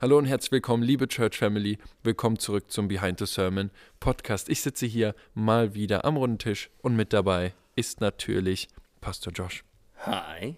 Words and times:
Hallo 0.00 0.16
und 0.18 0.26
herzlich 0.26 0.52
willkommen, 0.52 0.82
liebe 0.82 1.08
Church 1.08 1.36
Family. 1.38 1.78
Willkommen 2.04 2.38
zurück 2.38 2.70
zum 2.70 2.86
Behind 2.88 3.18
the 3.18 3.26
Sermon 3.26 3.70
Podcast. 3.98 4.48
Ich 4.48 4.60
sitze 4.62 4.86
hier 4.86 5.14
mal 5.34 5.74
wieder 5.74 6.04
am 6.04 6.16
runden 6.16 6.38
Tisch 6.38 6.70
und 6.82 6.94
mit 6.94 7.12
dabei 7.12 7.52
ist 7.74 8.00
natürlich 8.00 8.68
Pastor 9.00 9.32
Josh. 9.32 9.64
Hi. 10.02 10.56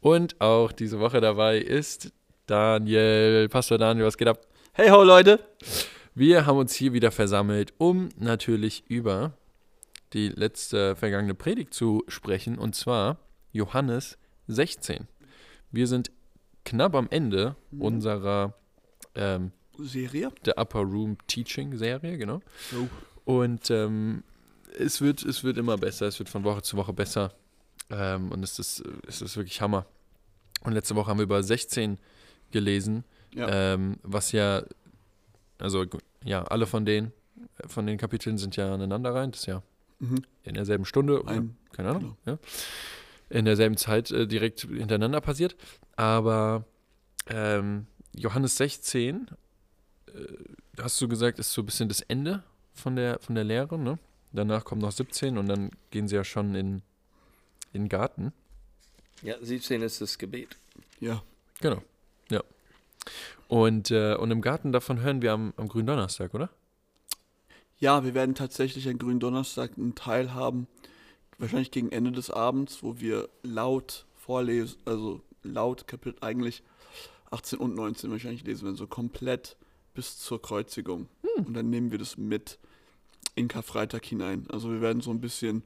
Und 0.00 0.40
auch 0.40 0.72
diese 0.72 0.98
Woche 0.98 1.20
dabei 1.20 1.58
ist 1.58 2.12
Daniel. 2.46 3.48
Pastor 3.48 3.78
Daniel, 3.78 4.06
was 4.06 4.16
geht 4.18 4.26
ab? 4.28 4.40
Hey 4.72 4.90
ho, 4.90 5.02
Leute. 5.04 5.38
Wir 6.14 6.44
haben 6.46 6.58
uns 6.58 6.74
hier 6.74 6.92
wieder 6.92 7.12
versammelt, 7.12 7.72
um 7.78 8.08
natürlich 8.18 8.82
über 8.88 9.34
die 10.12 10.28
letzte 10.28 10.96
vergangene 10.96 11.34
Predigt 11.34 11.72
zu 11.72 12.02
sprechen, 12.08 12.58
und 12.58 12.74
zwar 12.74 13.18
Johannes 13.52 14.18
16. 14.48 15.06
Wir 15.70 15.86
sind 15.86 16.10
knapp 16.64 16.94
am 16.96 17.06
Ende 17.10 17.54
Mhm. 17.70 17.80
unserer 17.80 18.54
ähm, 19.14 19.52
Serie? 19.78 20.30
der 20.44 20.58
Upper 20.58 20.80
Room 20.80 21.16
Teaching 21.26 21.76
Serie, 21.76 22.18
genau. 22.18 22.40
Oh. 22.74 22.88
Und 23.24 23.70
ähm, 23.70 24.22
es, 24.78 25.00
wird, 25.00 25.22
es 25.24 25.44
wird 25.44 25.56
immer 25.58 25.76
besser, 25.78 26.06
es 26.06 26.18
wird 26.18 26.28
von 26.28 26.44
Woche 26.44 26.62
zu 26.62 26.76
Woche 26.76 26.92
besser. 26.92 27.32
Ähm, 27.90 28.30
und 28.32 28.42
es 28.42 28.58
ist, 28.58 28.82
es 29.06 29.22
ist 29.22 29.36
wirklich 29.36 29.60
Hammer. 29.60 29.86
Und 30.62 30.72
letzte 30.72 30.94
Woche 30.94 31.10
haben 31.10 31.18
wir 31.18 31.24
über 31.24 31.42
16 31.42 31.98
gelesen, 32.50 33.04
Ja. 33.34 33.74
ähm, 33.74 33.96
was 34.02 34.32
ja, 34.32 34.62
also 35.58 35.84
ja, 36.24 36.42
alle 36.44 36.66
von 36.66 36.84
denen, 36.84 37.12
von 37.66 37.86
den 37.86 37.98
Kapiteln 37.98 38.38
sind 38.38 38.56
ja 38.56 38.72
aneinander 38.74 39.14
rein, 39.14 39.30
das 39.32 39.40
ist 39.40 39.46
ja 39.46 39.62
Mhm. 39.98 40.24
in 40.44 40.54
derselben 40.54 40.84
Stunde, 40.84 41.22
oder, 41.22 41.30
Ein, 41.32 41.56
keine 41.72 41.90
Ahnung, 41.90 42.16
ja, 42.26 42.38
in 43.30 43.44
derselben 43.44 43.76
Zeit 43.76 44.10
äh, 44.10 44.26
direkt 44.26 44.62
hintereinander 44.62 45.20
passiert. 45.20 45.56
Aber 45.96 46.64
ähm, 47.28 47.86
Johannes 48.14 48.56
16, 48.56 49.28
äh, 50.06 50.12
hast 50.80 51.00
du 51.00 51.08
gesagt, 51.08 51.38
ist 51.38 51.52
so 51.52 51.62
ein 51.62 51.66
bisschen 51.66 51.88
das 51.88 52.00
Ende 52.00 52.42
von 52.74 52.96
der, 52.96 53.18
von 53.20 53.34
der 53.34 53.44
Lehre, 53.44 53.78
ne? 53.78 53.98
Danach 54.32 54.64
kommt 54.64 54.80
noch 54.80 54.92
17 54.92 55.36
und 55.36 55.46
dann 55.46 55.70
gehen 55.90 56.08
sie 56.08 56.16
ja 56.16 56.24
schon 56.24 56.54
in, 56.54 56.82
in 57.72 57.82
den 57.82 57.88
Garten. 57.88 58.32
Ja, 59.20 59.36
17 59.40 59.82
ist 59.82 60.00
das 60.00 60.18
Gebet. 60.18 60.56
ja. 61.00 61.22
Genau, 61.60 61.82
ja. 62.30 62.42
Und, 63.46 63.90
äh, 63.90 64.14
und 64.16 64.30
im 64.30 64.40
Garten 64.40 64.72
davon 64.72 65.00
hören 65.00 65.22
wir 65.22 65.32
am, 65.32 65.52
am 65.56 65.68
grünen 65.68 65.86
Donnerstag, 65.86 66.34
oder? 66.34 66.50
ja, 67.82 68.04
wir 68.04 68.14
werden 68.14 68.36
tatsächlich 68.36 68.88
an 68.88 68.96
grünen 68.96 69.18
Donnerstag 69.18 69.72
einen 69.76 69.96
Teil 69.96 70.32
haben, 70.34 70.68
wahrscheinlich 71.38 71.72
gegen 71.72 71.90
Ende 71.90 72.12
des 72.12 72.30
Abends, 72.30 72.84
wo 72.84 73.00
wir 73.00 73.28
laut 73.42 74.06
vorlesen, 74.14 74.78
also 74.84 75.20
laut 75.42 75.88
Kapitel 75.88 76.16
eigentlich 76.20 76.62
18 77.32 77.58
und 77.58 77.74
19 77.74 78.10
wahrscheinlich 78.10 78.44
lesen 78.44 78.64
werden, 78.64 78.76
so 78.76 78.86
komplett 78.86 79.56
bis 79.94 80.18
zur 80.18 80.40
Kreuzigung. 80.40 81.08
Und 81.46 81.54
dann 81.54 81.70
nehmen 81.70 81.90
wir 81.90 81.98
das 81.98 82.16
mit 82.16 82.58
in 83.34 83.48
Karfreitag 83.48 84.04
hinein. 84.04 84.46
Also 84.50 84.70
wir 84.70 84.80
werden 84.80 85.00
so 85.00 85.10
ein 85.10 85.20
bisschen, 85.20 85.62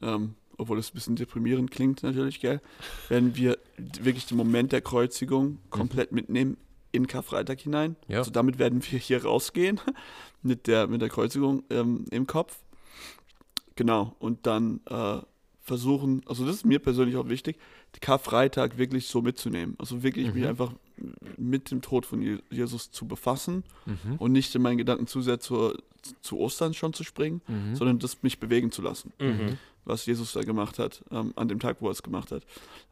ähm, 0.00 0.34
obwohl 0.58 0.78
es 0.78 0.90
ein 0.90 0.94
bisschen 0.94 1.16
deprimierend 1.16 1.70
klingt 1.70 2.02
natürlich, 2.02 2.40
gell, 2.40 2.60
werden 3.08 3.36
wir 3.36 3.58
wirklich 4.00 4.26
den 4.26 4.36
Moment 4.36 4.72
der 4.72 4.80
Kreuzigung 4.80 5.58
komplett 5.70 6.12
mitnehmen 6.12 6.56
in 6.92 7.06
Karfreitag 7.06 7.60
hinein. 7.60 7.96
Ja. 8.08 8.18
Also 8.18 8.30
damit 8.30 8.58
werden 8.58 8.82
wir 8.82 8.98
hier 8.98 9.24
rausgehen 9.24 9.80
mit 10.42 10.66
der, 10.66 10.86
mit 10.86 11.00
der 11.00 11.08
Kreuzigung 11.08 11.64
ähm, 11.70 12.04
im 12.10 12.26
Kopf. 12.26 12.58
Genau. 13.74 14.14
Und 14.18 14.46
dann 14.46 14.80
äh, 14.88 15.18
versuchen, 15.60 16.22
also 16.26 16.44
das 16.44 16.56
ist 16.56 16.66
mir 16.66 16.78
persönlich 16.78 17.16
auch 17.16 17.28
wichtig, 17.28 17.58
Karfreitag 18.00 18.78
wirklich 18.78 19.06
so 19.06 19.22
mitzunehmen. 19.22 19.74
Also 19.78 20.02
wirklich 20.02 20.32
mich 20.34 20.42
Mhm. 20.42 20.50
einfach 20.50 20.72
mit 21.36 21.70
dem 21.70 21.82
Tod 21.82 22.06
von 22.06 22.22
Je- 22.22 22.38
Jesus 22.50 22.90
zu 22.90 23.06
befassen 23.06 23.64
Mhm. 23.86 24.16
und 24.18 24.32
nicht 24.32 24.54
in 24.54 24.62
meinen 24.62 24.78
Gedanken 24.78 25.06
zu 25.06 25.20
sehr 25.22 25.40
zur, 25.40 25.76
zu 26.20 26.38
Ostern 26.38 26.74
schon 26.74 26.92
zu 26.92 27.04
springen, 27.04 27.40
Mhm. 27.48 27.76
sondern 27.76 27.98
das 27.98 28.22
mich 28.22 28.38
bewegen 28.40 28.70
zu 28.72 28.82
lassen, 28.82 29.12
Mhm. 29.20 29.58
was 29.84 30.06
Jesus 30.06 30.32
da 30.32 30.42
gemacht 30.42 30.78
hat, 30.78 31.02
ähm, 31.10 31.32
an 31.36 31.48
dem 31.48 31.60
Tag, 31.60 31.76
wo 31.80 31.88
er 31.88 31.92
es 31.92 32.02
gemacht 32.02 32.30
hat. 32.32 32.44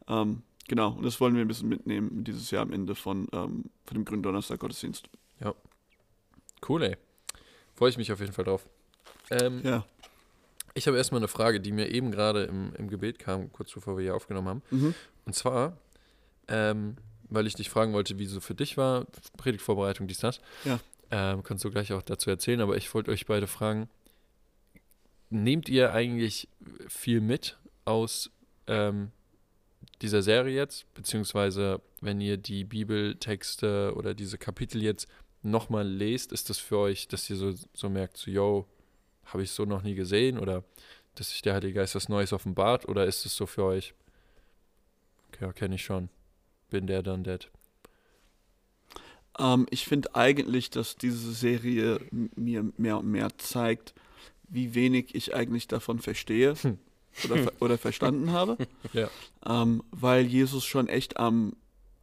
Ähm, 0.07 0.41
genau, 0.67 0.91
und 0.93 1.03
das 1.03 1.19
wollen 1.19 1.35
wir 1.35 1.41
ein 1.41 1.47
bisschen 1.47 1.69
mitnehmen 1.69 2.23
dieses 2.23 2.51
Jahr 2.51 2.63
am 2.63 2.71
Ende 2.73 2.95
von, 2.95 3.27
ähm, 3.33 3.65
von 3.85 3.95
dem 3.95 4.05
Grünen 4.05 4.23
Donnerstag 4.23 4.59
Gottesdienst. 4.59 5.09
Cool, 6.67 6.83
ey. 6.83 6.97
Freue 7.73 7.89
ich 7.89 7.97
mich 7.97 8.11
auf 8.11 8.19
jeden 8.19 8.33
Fall 8.33 8.45
drauf. 8.45 8.67
Ähm, 9.31 9.61
Ja. 9.63 9.85
Ich 10.73 10.87
habe 10.87 10.95
erstmal 10.95 11.19
eine 11.19 11.27
Frage, 11.27 11.59
die 11.59 11.71
mir 11.73 11.89
eben 11.89 12.11
gerade 12.11 12.43
im, 12.43 12.73
im 12.75 12.87
Gebet 12.87 13.19
kam, 13.19 13.51
kurz 13.51 13.73
bevor 13.73 13.97
wir 13.97 14.03
hier 14.03 14.15
aufgenommen 14.15 14.47
haben. 14.47 14.61
Mhm. 14.71 14.93
Und 15.25 15.33
zwar, 15.35 15.75
ähm, 16.47 16.95
weil 17.31 17.47
ich 17.47 17.55
dich 17.55 17.69
fragen 17.69 17.93
wollte, 17.93 18.19
wie 18.19 18.25
so 18.27 18.39
für 18.39 18.53
dich 18.53 18.77
war, 18.77 19.07
Predigtvorbereitung, 19.37 20.07
dies, 20.07 20.19
das. 20.19 20.39
Ja. 20.65 20.79
Ähm, 21.09 21.43
kannst 21.43 21.63
du 21.63 21.71
gleich 21.71 21.91
auch 21.93 22.01
dazu 22.01 22.29
erzählen, 22.29 22.61
aber 22.61 22.77
ich 22.77 22.93
wollte 22.93 23.11
euch 23.11 23.25
beide 23.25 23.47
fragen, 23.47 23.89
nehmt 25.29 25.69
ihr 25.69 25.93
eigentlich 25.93 26.47
viel 26.87 27.21
mit 27.21 27.57
aus 27.85 28.29
ähm, 28.67 29.11
dieser 30.01 30.21
Serie 30.21 30.55
jetzt, 30.55 30.93
beziehungsweise 30.93 31.81
wenn 32.01 32.21
ihr 32.21 32.37
die 32.37 32.63
Bibeltexte 32.63 33.93
oder 33.95 34.13
diese 34.13 34.37
Kapitel 34.37 34.81
jetzt 34.83 35.07
nochmal 35.41 35.87
lest, 35.87 36.31
ist 36.31 36.49
das 36.49 36.59
für 36.59 36.77
euch, 36.77 37.07
dass 37.07 37.29
ihr 37.29 37.35
so, 37.35 37.53
so 37.73 37.89
merkt, 37.89 38.17
so, 38.17 38.29
yo, 38.29 38.67
habe 39.25 39.43
ich 39.43 39.51
so 39.51 39.65
noch 39.65 39.83
nie 39.83 39.95
gesehen 39.95 40.37
oder 40.37 40.63
dass 41.15 41.29
sich 41.29 41.41
der 41.41 41.53
Heilige 41.55 41.73
Geist 41.75 41.95
was 41.95 42.09
Neues 42.09 42.33
offenbart 42.33 42.87
oder 42.87 43.05
ist 43.05 43.25
es 43.25 43.35
so 43.35 43.45
für 43.45 43.63
euch, 43.63 43.93
okay, 45.29 45.45
ja, 45.45 45.53
kenne 45.53 45.75
ich 45.75 45.83
schon, 45.83 46.09
bin 46.71 46.87
der 46.87 47.03
dann 47.03 47.23
dead. 47.23 47.49
Ähm, 49.39 49.67
ich 49.69 49.85
finde 49.85 50.15
eigentlich, 50.15 50.69
dass 50.71 50.95
diese 50.95 51.31
Serie 51.33 51.99
mir 52.35 52.71
mehr 52.77 52.97
und 52.97 53.07
mehr 53.07 53.29
zeigt, 53.37 53.93
wie 54.49 54.73
wenig 54.75 55.13
ich 55.15 55.33
eigentlich 55.35 55.67
davon 55.67 55.99
verstehe 55.99 56.55
Hm. 56.55 56.77
oder, 57.25 57.37
ver 57.37 57.51
oder 57.59 57.77
verstanden 57.77 58.31
habe. 58.31 58.57
Ja. 58.93 59.09
Ähm, 59.45 59.83
weil 59.91 60.25
Jesus 60.25 60.65
schon 60.65 60.87
echt 60.87 61.17
am, 61.17 61.53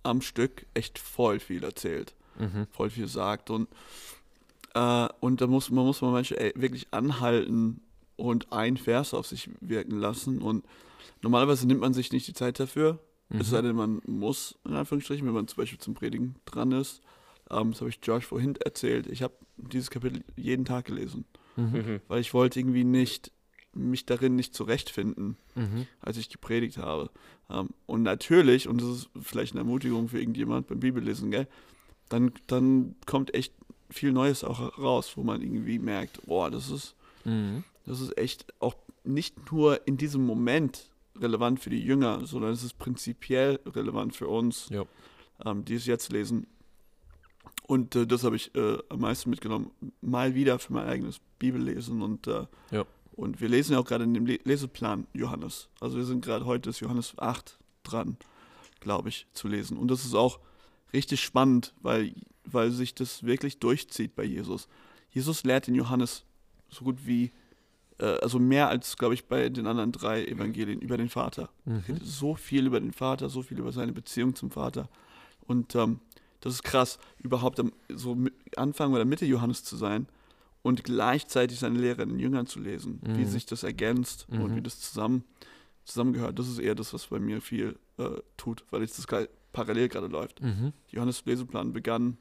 am 0.02 0.20
Stück 0.22 0.66
echt 0.74 0.98
voll 0.98 1.40
viel 1.40 1.64
erzählt, 1.64 2.14
Mhm. 2.38 2.66
voll 2.70 2.88
viel 2.90 3.08
sagt. 3.08 3.50
Und, 3.50 3.68
äh, 4.74 5.08
und 5.20 5.40
da 5.40 5.46
muss 5.48 5.70
man 5.70 5.84
muss 5.84 6.00
man 6.00 6.12
manchmal 6.12 6.40
ey, 6.40 6.52
wirklich 6.54 6.86
anhalten 6.92 7.80
und 8.16 8.52
ein 8.52 8.76
Vers 8.76 9.12
auf 9.12 9.26
sich 9.26 9.50
wirken 9.60 9.98
lassen. 9.98 10.40
Und 10.40 10.64
normalerweise 11.20 11.66
nimmt 11.66 11.80
man 11.80 11.94
sich 11.94 12.12
nicht 12.12 12.26
die 12.28 12.32
Zeit 12.34 12.60
dafür. 12.60 12.98
Mhm. 13.28 13.40
Es 13.40 13.50
sei 13.50 13.60
denn, 13.62 13.76
man 13.76 14.00
muss, 14.06 14.58
in 14.64 14.72
Anführungsstrichen, 14.74 15.26
wenn 15.26 15.34
man 15.34 15.48
zum 15.48 15.56
Beispiel 15.58 15.78
zum 15.78 15.94
Predigen 15.94 16.36
dran 16.46 16.72
ist. 16.72 17.00
Ähm, 17.50 17.70
das 17.72 17.80
habe 17.80 17.90
ich 17.90 17.98
Josh 18.02 18.24
vorhin 18.26 18.56
erzählt. 18.56 19.06
Ich 19.06 19.22
habe 19.22 19.34
dieses 19.56 19.90
Kapitel 19.90 20.22
jeden 20.36 20.64
Tag 20.64 20.86
gelesen, 20.86 21.24
Mhm. 21.56 21.64
Mhm. 21.72 22.00
weil 22.08 22.20
ich 22.20 22.32
wollte 22.34 22.58
irgendwie 22.60 22.84
nicht, 22.84 23.32
mich 23.74 24.06
darin 24.06 24.34
nicht 24.36 24.54
zurechtfinden, 24.54 25.36
Mhm. 25.54 25.86
als 26.00 26.16
ich 26.16 26.30
gepredigt 26.30 26.78
habe. 26.78 27.10
Ähm, 27.50 27.68
und 27.86 28.02
natürlich, 28.02 28.66
und 28.68 28.80
das 28.80 28.88
ist 28.88 29.10
vielleicht 29.20 29.52
eine 29.52 29.60
Ermutigung 29.60 30.08
für 30.08 30.20
irgendjemand 30.20 30.66
beim 30.68 30.80
Bibellesen, 30.80 31.30
gell, 31.30 31.46
dann, 32.08 32.32
dann 32.46 32.96
kommt 33.06 33.34
echt 33.34 33.52
viel 33.90 34.12
Neues 34.12 34.42
auch 34.44 34.78
raus, 34.78 35.12
wo 35.16 35.22
man 35.22 35.42
irgendwie 35.42 35.78
merkt, 35.78 36.24
boah, 36.26 36.50
das 36.50 36.70
ist, 36.70 36.94
Mhm. 37.24 37.64
das 37.84 38.00
ist 38.00 38.16
echt 38.18 38.46
auch 38.60 38.74
nicht 39.04 39.50
nur 39.52 39.86
in 39.86 39.96
diesem 39.96 40.24
Moment 40.24 40.90
relevant 41.20 41.60
für 41.60 41.70
die 41.70 41.82
Jünger, 41.82 42.24
sondern 42.26 42.52
es 42.52 42.62
ist 42.62 42.78
prinzipiell 42.78 43.60
relevant 43.66 44.14
für 44.16 44.28
uns, 44.28 44.68
Ja. 44.70 44.84
ähm, 45.44 45.64
die 45.64 45.74
es 45.74 45.86
jetzt 45.86 46.12
lesen. 46.12 46.46
Und 47.66 47.94
äh, 47.96 48.06
das 48.06 48.24
habe 48.24 48.36
ich 48.36 48.54
äh, 48.54 48.78
am 48.88 49.00
meisten 49.00 49.30
mitgenommen. 49.30 49.70
Mal 50.00 50.34
wieder 50.34 50.58
für 50.58 50.72
mein 50.72 50.86
eigenes 50.86 51.20
Bibellesen. 51.38 52.02
Und, 52.02 52.26
äh, 52.26 52.46
Ja. 52.70 52.84
und 53.12 53.40
wir 53.40 53.48
lesen 53.48 53.72
ja 53.72 53.78
auch 53.78 53.84
gerade 53.84 54.04
in 54.04 54.14
dem 54.14 54.26
Le 54.26 54.38
Leseplan 54.44 55.06
Johannes. 55.12 55.68
Also 55.80 55.96
wir 55.98 56.04
sind 56.04 56.24
gerade 56.24 56.46
heute 56.46 56.70
ist 56.70 56.80
Johannes 56.80 57.14
8 57.18 57.58
dran, 57.82 58.16
glaube 58.80 59.10
ich, 59.10 59.26
zu 59.34 59.48
lesen. 59.48 59.76
Und 59.76 59.88
das 59.90 60.04
ist 60.04 60.14
auch 60.14 60.40
richtig 60.92 61.20
spannend, 61.22 61.74
weil, 61.82 62.14
weil 62.44 62.70
sich 62.70 62.94
das 62.94 63.22
wirklich 63.24 63.58
durchzieht 63.58 64.14
bei 64.14 64.24
Jesus. 64.24 64.68
Jesus 65.10 65.44
lehrt 65.44 65.68
in 65.68 65.74
Johannes 65.74 66.24
so 66.70 66.84
gut 66.84 67.06
wie, 67.06 67.32
also 68.04 68.38
mehr 68.38 68.68
als, 68.68 68.96
glaube 68.96 69.14
ich, 69.14 69.26
bei 69.26 69.48
den 69.48 69.66
anderen 69.66 69.92
drei 69.92 70.24
Evangelien 70.24 70.80
über 70.80 70.96
den 70.96 71.08
Vater. 71.08 71.48
Mhm. 71.64 71.82
redet 71.88 72.06
so 72.06 72.34
viel 72.34 72.66
über 72.66 72.80
den 72.80 72.92
Vater, 72.92 73.28
so 73.28 73.42
viel 73.42 73.58
über 73.58 73.72
seine 73.72 73.92
Beziehung 73.92 74.34
zum 74.34 74.50
Vater. 74.50 74.88
Und 75.46 75.74
ähm, 75.74 76.00
das 76.40 76.54
ist 76.54 76.62
krass, 76.62 76.98
überhaupt 77.18 77.58
am, 77.58 77.72
so 77.88 78.16
Anfang 78.56 78.92
oder 78.92 79.04
Mitte 79.04 79.26
Johannes 79.26 79.64
zu 79.64 79.76
sein 79.76 80.06
und 80.62 80.84
gleichzeitig 80.84 81.58
seine 81.58 81.78
Lehre 81.78 82.02
in 82.02 82.10
den 82.10 82.18
Jüngern 82.20 82.46
zu 82.46 82.60
lesen, 82.60 83.00
wie 83.02 83.22
Mhm. 83.22 83.26
sich 83.26 83.46
das 83.46 83.62
ergänzt 83.64 84.26
Mhm. 84.30 84.40
und 84.42 84.56
wie 84.56 84.62
das 84.62 84.78
zusammen, 84.80 85.24
zusammengehört. 85.84 86.38
Das 86.38 86.48
ist 86.48 86.58
eher 86.58 86.74
das, 86.74 86.92
was 86.94 87.06
bei 87.08 87.18
mir 87.18 87.40
viel 87.40 87.76
äh, 87.98 88.20
tut, 88.36 88.64
weil 88.70 88.82
jetzt 88.82 88.98
das 88.98 89.06
parallel 89.52 89.88
gerade 89.88 90.06
läuft. 90.06 90.40
Mhm. 90.42 90.72
Johannes 90.90 91.24
Leseplan 91.24 91.72
begann 91.72 92.16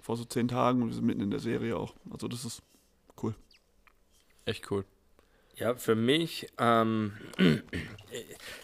vor 0.00 0.16
so 0.16 0.24
zehn 0.24 0.48
Tagen 0.48 0.82
und 0.82 0.88
wir 0.88 0.94
sind 0.94 1.04
mitten 1.04 1.20
in 1.20 1.30
der 1.30 1.38
Serie 1.40 1.76
auch. 1.76 1.94
Also 2.10 2.26
das 2.26 2.44
ist 2.44 2.62
Echt 4.44 4.70
cool. 4.70 4.84
Ja, 5.56 5.74
für 5.74 5.94
mich, 5.94 6.48
ähm, 6.58 7.12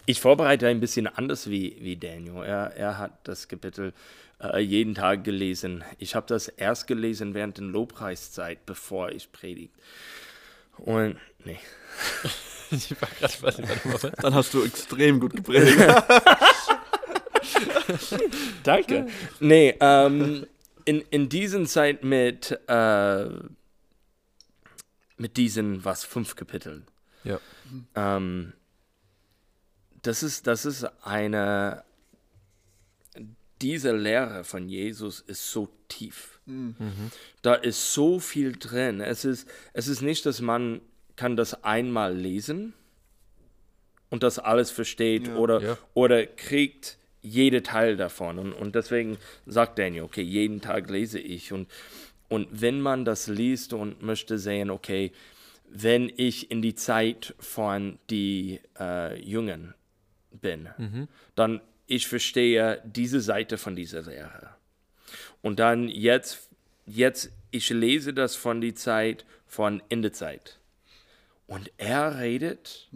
ich 0.07 0.19
vorbereite 0.19 0.67
ein 0.67 0.79
bisschen 0.79 1.05
anders 1.07 1.49
wie, 1.49 1.77
wie 1.79 1.95
Daniel. 1.95 2.43
Er, 2.43 2.75
er 2.75 2.97
hat 2.97 3.27
das 3.27 3.47
Kapitel 3.47 3.93
äh, 4.41 4.59
jeden 4.59 4.95
Tag 4.95 5.23
gelesen. 5.23 5.83
Ich 5.99 6.15
habe 6.15 6.25
das 6.27 6.47
erst 6.47 6.87
gelesen 6.87 7.33
während 7.33 7.57
der 7.57 7.65
Lobpreiszeit, 7.65 8.65
bevor 8.65 9.11
ich 9.11 9.31
predigt. 9.31 9.73
Und, 10.77 11.17
nee. 11.43 11.59
ich 12.71 12.99
war 12.99 13.09
grad, 13.19 13.43
warte, 13.43 13.67
warte, 13.67 13.91
warte. 13.91 14.11
Dann 14.21 14.33
hast 14.33 14.53
du 14.53 14.63
extrem 14.63 15.19
gut 15.19 15.35
gepredigt. 15.35 15.77
Danke. 18.63 19.07
Nee, 19.39 19.75
ähm, 19.79 20.47
in, 20.85 21.01
in 21.09 21.29
diesen 21.29 21.65
Zeit 21.67 22.03
mit, 22.03 22.51
äh, 22.67 23.29
mit 25.17 25.37
diesen, 25.37 25.83
was, 25.85 26.03
fünf 26.03 26.35
Kapiteln. 26.35 26.85
Ja. 27.23 27.39
Ähm, 27.95 28.53
das 30.03 30.23
ist, 30.23 30.47
das 30.47 30.65
ist 30.65 30.85
eine, 31.03 31.83
diese 33.61 33.91
Lehre 33.95 34.43
von 34.43 34.69
Jesus 34.69 35.19
ist 35.21 35.51
so 35.51 35.69
tief. 35.87 36.39
Da 37.41 37.55
ist 37.55 37.93
so 37.93 38.19
viel 38.19 38.53
drin. 38.53 39.01
Es 39.01 39.25
ist, 39.25 39.49
es 39.73 39.87
ist 39.89 40.01
nicht, 40.01 40.25
dass 40.25 40.39
man 40.39 40.79
kann 41.17 41.35
das 41.35 41.63
einmal 41.65 42.15
lesen 42.15 42.73
und 44.09 44.23
das 44.23 44.39
alles 44.39 44.71
versteht 44.71 45.27
Ja. 45.27 45.35
oder, 45.35 45.61
Ja. 45.61 45.77
oder 45.93 46.25
kriegt 46.25 46.97
jede 47.21 47.63
Teil 47.63 47.97
davon. 47.97 48.39
Und, 48.39 48.53
und 48.53 48.75
deswegen 48.75 49.17
sagt 49.45 49.77
Daniel, 49.79 50.03
okay, 50.03 50.21
jeden 50.21 50.61
Tag 50.61 50.89
lese 50.89 51.19
ich. 51.19 51.51
Und, 51.51 51.67
und 52.29 52.47
wenn 52.51 52.81
man 52.81 53.05
das 53.05 53.27
liest 53.27 53.73
und 53.73 54.01
möchte 54.01 54.37
sehen, 54.37 54.69
okay, 54.69 55.11
wenn 55.69 56.11
ich 56.15 56.51
in 56.51 56.61
die 56.61 56.75
Zeit 56.75 57.35
von 57.39 57.99
die 58.09 58.59
äh, 58.79 59.19
Jungen 59.21 59.73
bin, 60.31 60.69
dann 61.35 61.61
ich 61.87 62.07
verstehe 62.07 62.81
diese 62.85 63.21
Seite 63.21 63.57
von 63.57 63.75
dieser 63.75 64.01
Lehre. 64.01 64.55
Und 65.41 65.59
dann 65.59 65.87
jetzt, 65.87 66.49
jetzt, 66.85 67.31
ich 67.51 67.69
lese 67.69 68.13
das 68.13 68.35
von 68.35 68.59
die 68.59 68.73
Zeit 68.73 69.25
von 69.45 69.81
Endezeit. 69.89 70.59
Und 71.47 71.71
er 71.77 72.19
redet 72.19 72.89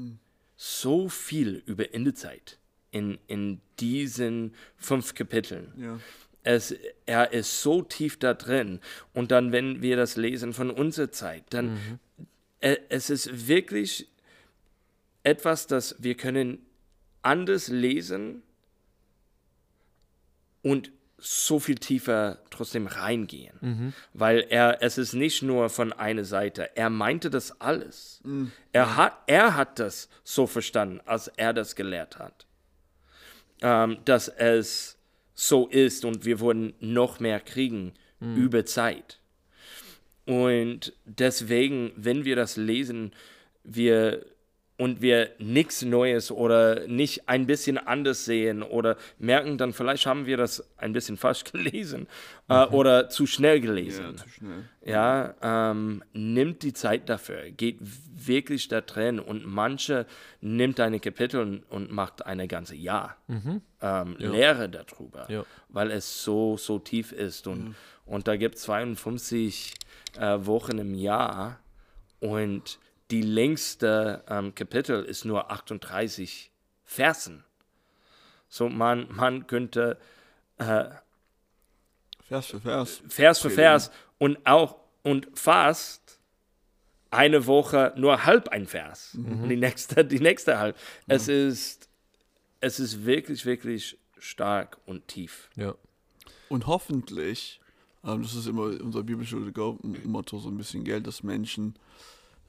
so 0.58 1.08
viel 1.08 1.64
über 1.66 1.94
Endezeit 1.94 2.58
in, 2.92 3.18
in 3.28 3.62
diesen 3.80 4.54
fünf 4.76 5.16
Kapiteln. 5.16 5.74
ja. 5.78 6.00
Es, 6.44 6.76
er 7.06 7.34
ist 7.34 7.62
so 7.62 7.82
tief 7.82 8.18
da 8.18 8.34
drin. 8.34 8.80
Und 9.14 9.32
dann, 9.32 9.52
wenn 9.52 9.82
wir 9.82 9.96
das 9.96 10.16
lesen 10.16 10.54
von 10.54 10.72
unserer 10.72 11.12
Zeit, 11.12 11.44
dann 11.52 12.00
äh, 12.62 12.78
es 12.90 13.10
ist 13.10 13.48
wirklich 13.48 14.08
etwas, 15.24 15.68
das 15.68 15.96
wir 16.00 16.16
können 16.16 16.66
anders 17.22 17.68
lesen 17.68 18.42
und 20.64 20.92
so 21.24 21.60
viel 21.60 21.76
tiefer 21.76 22.40
trotzdem 22.50 22.88
reingehen. 22.88 23.94
Weil 24.14 24.48
er, 24.50 24.82
es 24.82 24.98
ist 24.98 25.14
nicht 25.14 25.44
nur 25.44 25.70
von 25.70 25.94
einer 25.94 26.24
Seite. 26.24 26.76
Er 26.76 26.90
meinte 26.90 27.30
das 27.30 27.62
alles. 27.62 28.22
Er, 28.72 28.96
hat, 28.96 29.20
er 29.28 29.56
hat 29.56 29.78
das 29.78 30.10
so 30.24 30.48
verstanden, 30.48 31.00
als 31.06 31.28
er 31.28 31.54
das 31.54 31.76
gelehrt 31.76 32.18
hat. 32.18 32.48
Ähm, 33.62 34.00
dass 34.06 34.28
es 34.30 34.98
so 35.34 35.68
ist 35.68 36.06
und 36.06 36.26
wir 36.26 36.40
wollen 36.40 36.74
noch 36.80 37.20
mehr 37.20 37.40
kriegen 37.40 37.94
über 38.36 38.66
Zeit. 38.66 39.20
Und 40.26 40.94
deswegen, 41.06 41.92
wenn 41.96 42.24
wir 42.24 42.36
das 42.36 42.56
lesen, 42.56 43.14
wir 43.64 44.26
und 44.82 45.00
wir 45.02 45.30
nichts 45.38 45.84
Neues 45.84 46.32
oder 46.32 46.88
nicht 46.88 47.30
ein 47.30 47.46
bisschen 47.46 47.78
anders 47.78 48.26
sehen 48.26 48.64
oder 48.64 48.98
merken, 49.20 49.60
dann 49.60 49.74
vielleicht 49.74 50.08
haben 50.08 50.26
wir 50.26 50.38
das 50.38 50.64
ein 50.78 50.92
bisschen 50.92 51.18
falsch 51.18 51.44
gelesen 51.52 52.08
äh, 52.50 52.66
oder 52.66 53.08
zu 53.10 53.28
schnell 53.28 53.58
ja, 53.58 53.62
gelesen. 53.62 54.18
zu 54.18 54.28
schnell. 54.30 54.64
Ja, 54.84 55.36
ähm, 55.44 56.04
nimmt 56.14 56.64
die 56.64 56.74
Zeit 56.74 57.10
dafür, 57.10 57.52
geht 57.52 57.78
wirklich 57.82 58.68
da 58.70 58.82
drin 58.82 59.20
und 59.20 59.46
manche 59.46 60.08
nimmt 60.42 60.80
eine 60.80 61.00
Kapitel 61.00 61.42
und, 61.42 61.64
und 61.70 61.92
macht 61.92 62.26
eine 62.26 62.48
ganze 62.48 62.76
Jahr 62.76 63.18
ähm, 63.82 64.16
Lehre 64.18 64.68
darüber, 64.68 65.28
Ja. 65.30 65.44
weil 65.70 65.92
es 65.92 66.24
so, 66.24 66.58
so 66.58 66.80
tief 66.80 67.12
ist 67.12 67.46
und, 67.46 67.76
und 68.08 68.28
da 68.28 68.36
gibt 68.36 68.56
es 68.56 68.64
52 68.64 69.76
äh, 70.20 70.38
Wochen 70.46 70.80
im 70.80 70.96
Jahr 70.96 71.60
und 72.20 72.80
die 73.12 73.22
längste 73.22 74.24
ähm, 74.28 74.56
Kapitel 74.56 75.04
ist 75.04 75.26
nur 75.26 75.52
38 75.52 76.52
Versen. 76.84 77.44
So 78.50 78.70
man, 78.70 79.08
man 79.12 79.48
könnte 79.48 79.98
Vers 82.32 82.48
für 82.48 82.62
Vers. 82.62 83.02
Vers 83.08 83.40
für 83.40 83.48
Predigen. 83.50 83.64
Vers 83.64 83.92
und 84.18 84.38
auch 84.46 84.78
und 85.04 85.28
fast 85.34 86.20
eine 87.10 87.46
Woche 87.46 87.94
nur 87.98 88.26
halb 88.26 88.50
ein 88.50 88.66
Vers. 88.66 89.16
Und 89.16 89.50
die 89.50 89.58
nächste, 89.58 90.06
die 90.06 90.20
nächste 90.20 90.58
halb. 90.58 90.78
Es 91.08 91.28
ist, 91.28 91.90
es 92.62 92.80
ist 92.80 93.06
wirklich, 93.06 93.46
wirklich 93.46 93.98
stark 94.18 94.78
und 94.86 95.08
tief. 95.08 95.50
Ja. 95.56 95.76
Und 96.48 96.68
hoffentlich, 96.68 97.60
ähm, 98.06 98.22
das 98.24 98.36
ist 98.36 98.48
immer 98.48 98.64
unser 98.82 99.04
Bibelschule-Motto, 99.04 100.40
so 100.40 100.50
ein 100.50 100.58
bisschen 100.58 100.86
Geld, 100.86 101.08
dass 101.08 101.24
Menschen 101.24 101.76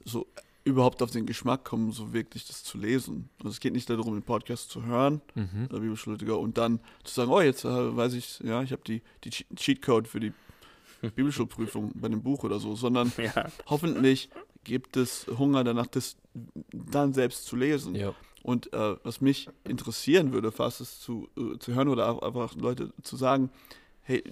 so 0.05 0.27
überhaupt 0.65 1.01
auf 1.01 1.11
den 1.11 1.25
Geschmack 1.25 1.65
kommen, 1.65 1.91
so 1.91 2.13
wirklich 2.13 2.45
das 2.47 2.63
zu 2.63 2.77
lesen. 2.77 3.29
Also 3.39 3.49
es 3.49 3.59
geht 3.59 3.73
nicht 3.73 3.89
darum, 3.89 4.13
den 4.13 4.23
Podcast 4.23 4.69
zu 4.69 4.83
hören, 4.85 5.21
Mhm. 5.35 5.67
to 5.69 6.25
go, 6.25 6.37
und 6.37 6.57
dann 6.57 6.79
zu 7.03 7.13
sagen, 7.13 7.31
oh, 7.31 7.41
jetzt 7.41 7.65
äh, 7.65 7.95
weiß 7.95 8.13
ich, 8.13 8.39
ja, 8.39 8.63
ich 8.63 8.71
habe 8.71 8.81
die, 8.87 9.01
die 9.25 9.29
Che- 9.31 9.45
Cheatcode 9.55 10.07
für 10.07 10.19
die 10.21 10.31
Bibelschulprüfung 11.15 11.91
bei 11.95 12.07
dem 12.07 12.21
Buch 12.21 12.43
oder 12.43 12.59
so, 12.59 12.75
sondern 12.75 13.11
Ja, 13.17 13.47
hoffentlich 13.67 14.29
gibt 14.63 14.95
es 14.95 15.27
Hunger 15.37 15.63
danach, 15.63 15.87
das 15.87 16.15
dann 16.71 17.13
selbst 17.13 17.45
zu 17.45 17.55
lesen. 17.55 17.95
Ja. 17.95 18.13
Und 18.41 18.71
äh, 18.73 18.95
was 19.03 19.21
mich 19.21 19.49
interessieren 19.65 20.33
würde, 20.33 20.51
fast 20.51 20.81
ist 20.81 21.01
zu, 21.01 21.29
äh, 21.37 21.57
zu 21.59 21.73
hören 21.73 21.87
oder 21.89 22.09
auch 22.09 22.21
einfach 22.21 22.55
Leute 22.55 22.93
zu 23.01 23.15
sagen, 23.17 23.49
hey, 24.01 24.23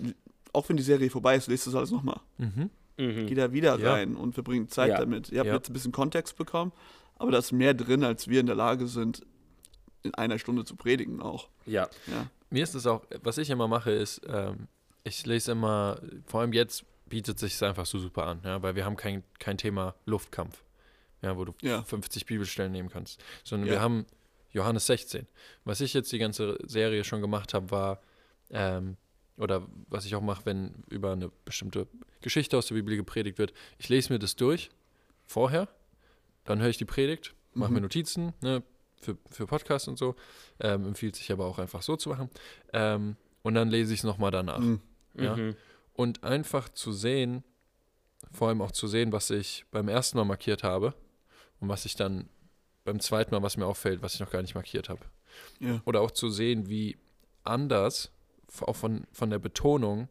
auch 0.53 0.67
wenn 0.69 0.77
die 0.77 0.83
Serie 0.83 1.09
vorbei 1.09 1.35
ist, 1.35 1.47
lest 1.47 1.67
das 1.67 1.75
alles 1.75 1.91
nochmal. 1.91 2.19
Mhm. 2.37 2.69
Mhm. 3.01 3.27
Geh 3.27 3.35
da 3.35 3.51
wieder 3.53 3.77
Ja. 3.79 3.93
rein 3.93 4.15
und 4.15 4.33
verbringt 4.33 4.71
Zeit 4.71 4.89
Ja. 4.89 4.99
damit. 4.99 5.29
Ihr 5.29 5.39
habt 5.39 5.47
Ja. 5.47 5.55
jetzt 5.55 5.69
ein 5.69 5.73
bisschen 5.73 5.91
Kontext 5.91 6.37
bekommen, 6.37 6.71
aber 7.17 7.31
da 7.31 7.37
ist 7.39 7.51
mehr 7.51 7.73
drin, 7.73 8.03
als 8.03 8.27
wir 8.27 8.39
in 8.39 8.45
der 8.45 8.55
Lage 8.55 8.87
sind, 8.87 9.25
in 10.03 10.13
einer 10.15 10.39
Stunde 10.39 10.63
zu 10.65 10.75
predigen 10.75 11.21
auch. 11.21 11.49
ja, 11.65 11.87
Ja. 12.07 12.27
Mir 12.49 12.63
ist 12.63 12.75
es 12.75 12.85
auch, 12.85 13.03
was 13.23 13.37
ich 13.37 13.49
immer 13.49 13.67
mache, 13.67 13.91
ist, 13.91 14.21
ähm, 14.27 14.67
ich 15.03 15.25
lese 15.25 15.53
immer, 15.53 15.99
vor 16.25 16.41
allem 16.41 16.51
jetzt 16.53 16.83
bietet 17.07 17.39
sich 17.39 17.53
es 17.53 17.63
einfach 17.63 17.85
so 17.85 17.97
super 17.99 18.25
an, 18.25 18.41
ja, 18.43 18.61
weil 18.61 18.75
wir 18.75 18.83
haben 18.85 18.97
kein, 18.97 19.23
kein 19.39 19.57
Thema 19.57 19.95
Luftkampf, 20.05 20.63
ja, 21.21 21.37
wo 21.37 21.45
du 21.45 21.53
Ja. 21.61 21.81
50 21.83 22.25
Bibelstellen 22.25 22.71
nehmen 22.71 22.89
kannst, 22.89 23.23
sondern 23.43 23.67
Ja. 23.67 23.75
wir 23.75 23.81
haben 23.81 24.05
Johannes 24.51 24.85
16. 24.87 25.27
Was 25.63 25.79
ich 25.81 25.93
jetzt 25.93 26.11
die 26.11 26.19
ganze 26.19 26.57
Serie 26.65 27.03
schon 27.05 27.21
gemacht 27.21 27.53
habe, 27.53 27.71
war, 27.71 28.01
ähm, 28.49 28.97
oder 29.41 29.67
was 29.89 30.05
ich 30.05 30.15
auch 30.15 30.21
mache, 30.21 30.45
wenn 30.45 30.83
über 30.89 31.11
eine 31.13 31.29
bestimmte 31.45 31.87
Geschichte 32.21 32.57
aus 32.57 32.67
der 32.67 32.75
Bibel 32.75 32.95
gepredigt 32.95 33.37
wird, 33.37 33.53
ich 33.79 33.89
lese 33.89 34.13
mir 34.13 34.19
das 34.19 34.35
durch 34.35 34.69
vorher, 35.25 35.67
dann 36.45 36.61
höre 36.61 36.69
ich 36.69 36.77
die 36.77 36.85
Predigt, 36.85 37.33
mache 37.53 37.69
Mhm. 37.71 37.75
mir 37.75 37.81
Notizen, 37.81 38.33
ne, 38.41 38.63
für, 39.01 39.17
für 39.29 39.47
Podcasts 39.47 39.87
und 39.87 39.97
so. 39.97 40.15
Ähm, 40.59 40.85
empfiehlt 40.87 41.15
sich 41.15 41.31
aber 41.31 41.45
auch 41.45 41.57
einfach 41.59 41.81
so 41.81 41.95
zu 41.95 42.09
machen. 42.09 42.29
Ähm, 42.71 43.15
und 43.41 43.55
dann 43.55 43.69
lese 43.69 43.93
ich 43.93 44.01
es 44.01 44.03
nochmal 44.03 44.29
danach. 44.31 44.59
Mhm. 44.59 44.79
Ja. 45.15 45.35
Mhm. 45.35 45.55
Und 45.93 46.23
einfach 46.23 46.69
zu 46.69 46.91
sehen, 46.93 47.43
vor 48.31 48.47
allem 48.49 48.61
auch 48.61 48.71
zu 48.71 48.87
sehen, 48.87 49.11
was 49.11 49.29
ich 49.31 49.65
beim 49.71 49.87
ersten 49.87 50.17
Mal 50.17 50.25
markiert 50.25 50.63
habe 50.63 50.93
und 51.59 51.67
was 51.67 51.85
ich 51.85 51.95
dann 51.95 52.29
beim 52.83 52.99
zweiten 52.99 53.31
Mal, 53.33 53.41
was 53.41 53.57
mir 53.57 53.65
auffällt, 53.65 54.01
was 54.03 54.13
ich 54.13 54.19
noch 54.19 54.29
gar 54.31 54.41
nicht 54.43 54.53
markiert 54.55 54.89
habe. 54.89 55.01
Ja. 55.59 55.81
Oder 55.85 56.01
auch 56.01 56.11
zu 56.11 56.29
sehen, 56.29 56.69
wie 56.69 56.97
anders, 57.43 58.11
auch 58.61 58.75
von, 58.75 59.05
von 59.11 59.29
der 59.29 59.39
Betonung, 59.39 60.09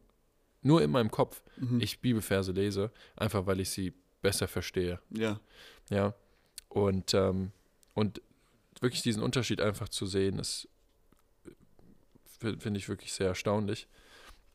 nur 0.63 0.83
in 0.83 0.91
meinem 0.91 1.11
Kopf, 1.11 1.43
Mhm. 1.57 1.81
ich 1.81 2.01
Bibelverse 2.01 2.53
lese, 2.53 2.91
einfach 3.17 3.47
weil 3.47 3.61
ich 3.61 3.71
sie 3.71 3.93
besser 4.23 4.49
verstehe. 4.49 5.01
ja. 5.11 5.41
Ja. 5.91 6.15
Und, 6.69 7.15
ähm, 7.15 7.51
und 7.95 8.21
wirklich 8.81 9.03
diesen 9.03 9.23
Unterschied 9.23 9.61
einfach 9.61 9.89
zu 9.89 10.07
sehen, 10.07 10.39
ist, 10.39 10.69
fi- 12.39 12.57
finde 12.59 12.79
ich 12.79 12.89
wirklich 12.89 13.13
sehr 13.13 13.29
erstaunlich. 13.29 13.89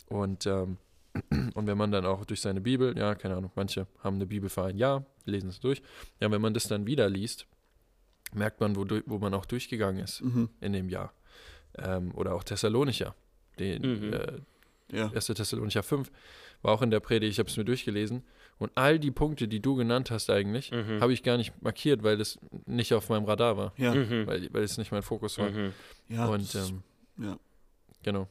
Und, 0.07 0.45
ähm, 0.45 0.77
und 1.53 1.67
wenn 1.67 1.77
man 1.77 1.91
dann 1.91 2.05
auch 2.05 2.25
durch 2.25 2.41
seine 2.41 2.61
Bibel, 2.61 2.97
ja, 2.97 3.15
keine 3.15 3.35
Ahnung, 3.35 3.51
manche 3.55 3.87
haben 4.03 4.15
eine 4.15 4.25
Bibel 4.25 4.49
für 4.49 4.63
ein 4.63 4.77
Jahr, 4.77 5.05
lesen 5.25 5.49
es 5.49 5.59
durch. 5.59 5.81
Ja, 6.19 6.31
wenn 6.31 6.41
man 6.41 6.53
das 6.53 6.67
dann 6.67 6.85
wieder 6.87 7.09
liest, 7.09 7.47
merkt 8.33 8.59
man, 8.59 8.75
wo, 8.75 8.85
wo 9.05 9.17
man 9.19 9.33
auch 9.33 9.45
durchgegangen 9.45 10.03
ist 10.03 10.21
Mhm. 10.21 10.49
in 10.61 10.73
dem 10.73 10.89
Jahr. 10.89 11.13
Ähm, 11.77 12.13
oder 12.15 12.33
auch 12.33 12.43
Thessalonicher, 12.43 13.15
den 13.59 14.07
Mhm. 14.07 14.13
äh, 14.13 14.31
Ja. 14.91 15.07
1. 15.13 15.25
Thessalonicher 15.27 15.81
5, 15.83 16.11
war 16.61 16.73
auch 16.73 16.81
in 16.81 16.91
der 16.91 16.99
Predigt, 16.99 17.31
ich 17.33 17.39
habe 17.39 17.49
es 17.49 17.57
mir 17.57 17.65
durchgelesen. 17.65 18.23
Und 18.57 18.71
all 18.75 18.99
die 18.99 19.11
Punkte, 19.11 19.47
die 19.47 19.59
du 19.59 19.75
genannt 19.75 20.11
hast 20.11 20.29
eigentlich, 20.29 20.71
Mhm. 20.71 21.01
habe 21.01 21.11
ich 21.11 21.23
gar 21.23 21.37
nicht 21.37 21.53
markiert, 21.61 22.03
weil 22.03 22.17
das 22.17 22.39
nicht 22.65 22.93
auf 22.93 23.09
meinem 23.09 23.25
Radar 23.25 23.57
war. 23.57 23.73
Ja, 23.77 23.93
Mhm. 23.93 24.27
Weil, 24.27 24.47
weil 24.53 24.63
es 24.63 24.77
nicht 24.77 24.91
mein 24.91 25.01
Fokus 25.03 25.37
war. 25.37 25.49
Mhm. 25.49 25.73
ja. 26.07 26.25
Und 26.27 26.41
das 26.41 26.55
ist- 26.55 26.69
ähm, 26.69 26.83
ja. 27.17 27.37
genau. 28.03 28.27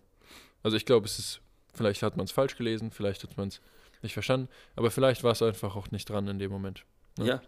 Also 0.62 0.76
ich 0.76 0.86
glaube, 0.86 1.06
es 1.06 1.18
ist, 1.18 1.40
vielleicht 1.74 2.02
hat 2.02 2.16
man 2.16 2.24
es 2.24 2.32
falsch 2.32 2.56
gelesen, 2.56 2.90
vielleicht 2.90 3.22
hat 3.24 3.36
man 3.36 3.48
es 3.48 3.60
nicht 4.02 4.14
verstanden, 4.14 4.48
aber 4.76 4.90
vielleicht 4.90 5.24
war 5.24 5.32
es 5.32 5.42
einfach 5.42 5.76
auch 5.76 5.90
nicht 5.90 6.08
dran 6.08 6.26
in 6.28 6.38
dem 6.38 6.50
Moment. 6.50 6.84
Ja. 7.18 7.24
Ja. 7.24 7.42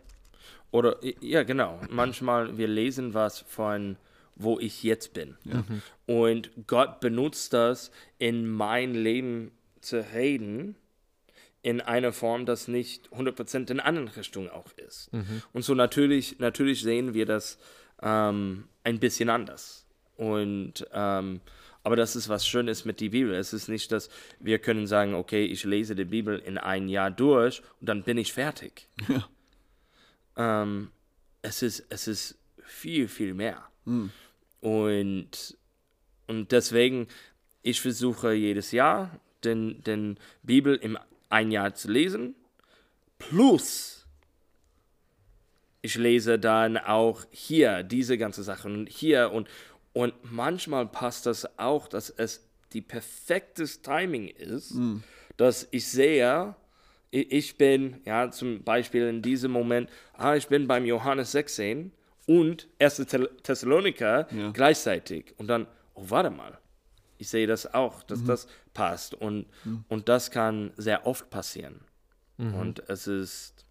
Oder, 0.70 0.96
ja, 1.20 1.42
genau. 1.44 1.80
Manchmal, 1.90 2.58
wir 2.58 2.68
lesen 2.68 3.14
was 3.14 3.40
von, 3.40 3.96
wo 4.36 4.58
ich 4.60 4.82
jetzt 4.82 5.14
bin. 5.14 5.36
Ja. 5.44 5.64
Mhm. 5.68 5.82
Und 6.06 6.50
Gott 6.66 7.00
benutzt 7.00 7.52
das, 7.52 7.90
in 8.18 8.46
mein 8.48 8.94
Leben 8.94 9.50
zu 9.80 10.04
reden, 10.14 10.76
in 11.62 11.80
einer 11.80 12.12
Form, 12.12 12.46
das 12.46 12.68
nicht 12.68 13.10
100% 13.10 13.70
in 13.70 13.80
anderen 13.80 14.08
Richtungen 14.08 14.50
auch 14.50 14.70
ist. 14.76 15.12
Mhm. 15.12 15.42
Und 15.52 15.62
so 15.62 15.74
natürlich, 15.74 16.38
natürlich 16.38 16.82
sehen 16.82 17.12
wir 17.12 17.26
das 17.26 17.58
ähm, 18.02 18.68
ein 18.84 19.00
bisschen 19.00 19.30
anders. 19.30 19.84
Und 20.16 20.86
ähm, 20.92 21.40
aber 21.82 21.94
das 21.94 22.16
ist 22.16 22.28
was 22.28 22.46
Schönes 22.46 22.84
mit 22.84 23.00
der 23.00 23.10
Bibel. 23.10 23.32
Es 23.34 23.52
ist 23.52 23.68
nicht, 23.68 23.92
dass 23.92 24.10
wir 24.40 24.58
können 24.58 24.88
sagen, 24.88 25.14
okay, 25.14 25.44
ich 25.44 25.62
lese 25.64 25.94
die 25.94 26.04
Bibel 26.04 26.38
in 26.38 26.58
ein 26.58 26.88
Jahr 26.88 27.12
durch 27.12 27.62
und 27.80 27.88
dann 27.88 28.02
bin 28.02 28.18
ich 28.18 28.32
fertig. 28.32 28.88
Ja. 30.38 30.62
Ähm, 30.62 30.90
es 31.40 31.62
ist 31.62 31.86
es 31.88 32.08
ist 32.08 32.38
viel 32.62 33.08
viel 33.08 33.32
mehr. 33.32 33.62
Hm. 33.86 34.10
Und 34.66 35.56
und 36.26 36.50
deswegen 36.50 37.06
ich 37.62 37.80
versuche 37.80 38.32
jedes 38.32 38.72
Jahr 38.72 39.20
den 39.44 39.80
den 39.84 40.18
Bibel 40.42 40.74
im 40.74 40.98
ein 41.28 41.52
Jahr 41.52 41.74
zu 41.74 41.88
lesen. 41.88 42.34
Plus 43.18 43.96
ich 45.82 45.94
lese 45.94 46.36
dann 46.36 46.78
auch 46.78 47.24
hier 47.30 47.84
diese 47.84 48.18
ganze 48.18 48.42
Sachen 48.42 48.74
und 48.74 48.88
hier. 48.88 49.30
Und, 49.30 49.48
und 49.92 50.14
manchmal 50.24 50.86
passt 50.86 51.26
das 51.26 51.58
auch, 51.60 51.86
dass 51.86 52.10
es 52.10 52.44
die 52.72 52.80
perfektes 52.80 53.82
Timing 53.82 54.26
ist, 54.26 54.72
dass 55.36 55.68
ich 55.70 55.86
sehe, 55.86 56.56
ich 57.12 57.56
bin, 57.56 58.00
ja, 58.04 58.32
zum 58.32 58.64
Beispiel 58.64 59.06
in 59.06 59.22
diesem 59.22 59.52
Moment, 59.52 59.88
ah, 60.14 60.34
ich 60.34 60.48
bin 60.48 60.66
beim 60.66 60.84
Johannes 60.84 61.30
16 61.30 61.92
und 62.26 62.68
1. 62.78 62.96
Thel- 63.06 63.30
Thessaloniker 63.42 64.26
Ja. 64.34 64.50
gleichzeitig 64.52 65.34
und 65.38 65.46
dann, 65.48 65.66
oh, 65.94 66.04
warte 66.08 66.30
mal, 66.30 66.58
ich 67.18 67.28
sehe 67.28 67.46
das 67.46 67.72
auch, 67.72 68.02
dass 68.02 68.22
das 68.24 68.46
passt 68.74 69.14
und, 69.14 69.46
und 69.88 70.08
das 70.08 70.30
kann 70.30 70.72
sehr 70.76 71.06
oft 71.06 71.30
passieren. 71.30 71.80
Und 72.38 72.86
es 72.90 73.06
ist 73.06 73.64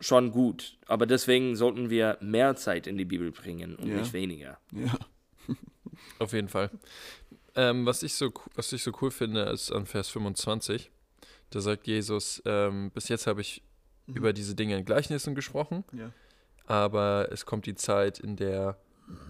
schon 0.00 0.30
gut. 0.30 0.78
Aber 0.86 1.04
deswegen 1.06 1.56
sollten 1.56 1.90
wir 1.90 2.16
mehr 2.20 2.56
Zeit 2.56 2.86
in 2.86 2.96
die 2.96 3.04
Bibel 3.04 3.30
bringen 3.32 3.74
und 3.76 3.88
Ja. 3.88 3.96
nicht 3.96 4.12
weniger. 4.14 4.58
Ja. 4.72 4.96
Auf 6.18 6.32
jeden 6.32 6.48
Fall. 6.48 6.70
Ähm, 7.56 7.84
was, 7.84 8.02
ich 8.02 8.14
so, 8.14 8.30
co- 8.30 8.48
was 8.54 8.72
ich 8.72 8.82
so 8.82 8.92
cool 9.02 9.10
finde, 9.10 9.42
ist 9.50 9.70
an 9.72 9.84
Vers 9.86 10.08
25. 10.08 10.90
Da 11.50 11.60
sagt 11.60 11.86
Jesus, 11.86 12.40
ähm, 12.46 12.90
bis 12.94 13.08
jetzt 13.08 13.26
habe 13.26 13.40
ich 13.40 13.62
über 14.06 14.32
diese 14.32 14.54
Dinge 14.54 14.78
in 14.78 14.84
Gleichnissen 14.84 15.34
gesprochen, 15.34 15.84
Ja. 15.92 16.12
Aber 16.68 17.28
es 17.32 17.46
kommt 17.46 17.66
die 17.66 17.74
Zeit, 17.74 18.18
in 18.18 18.36
der 18.36 18.76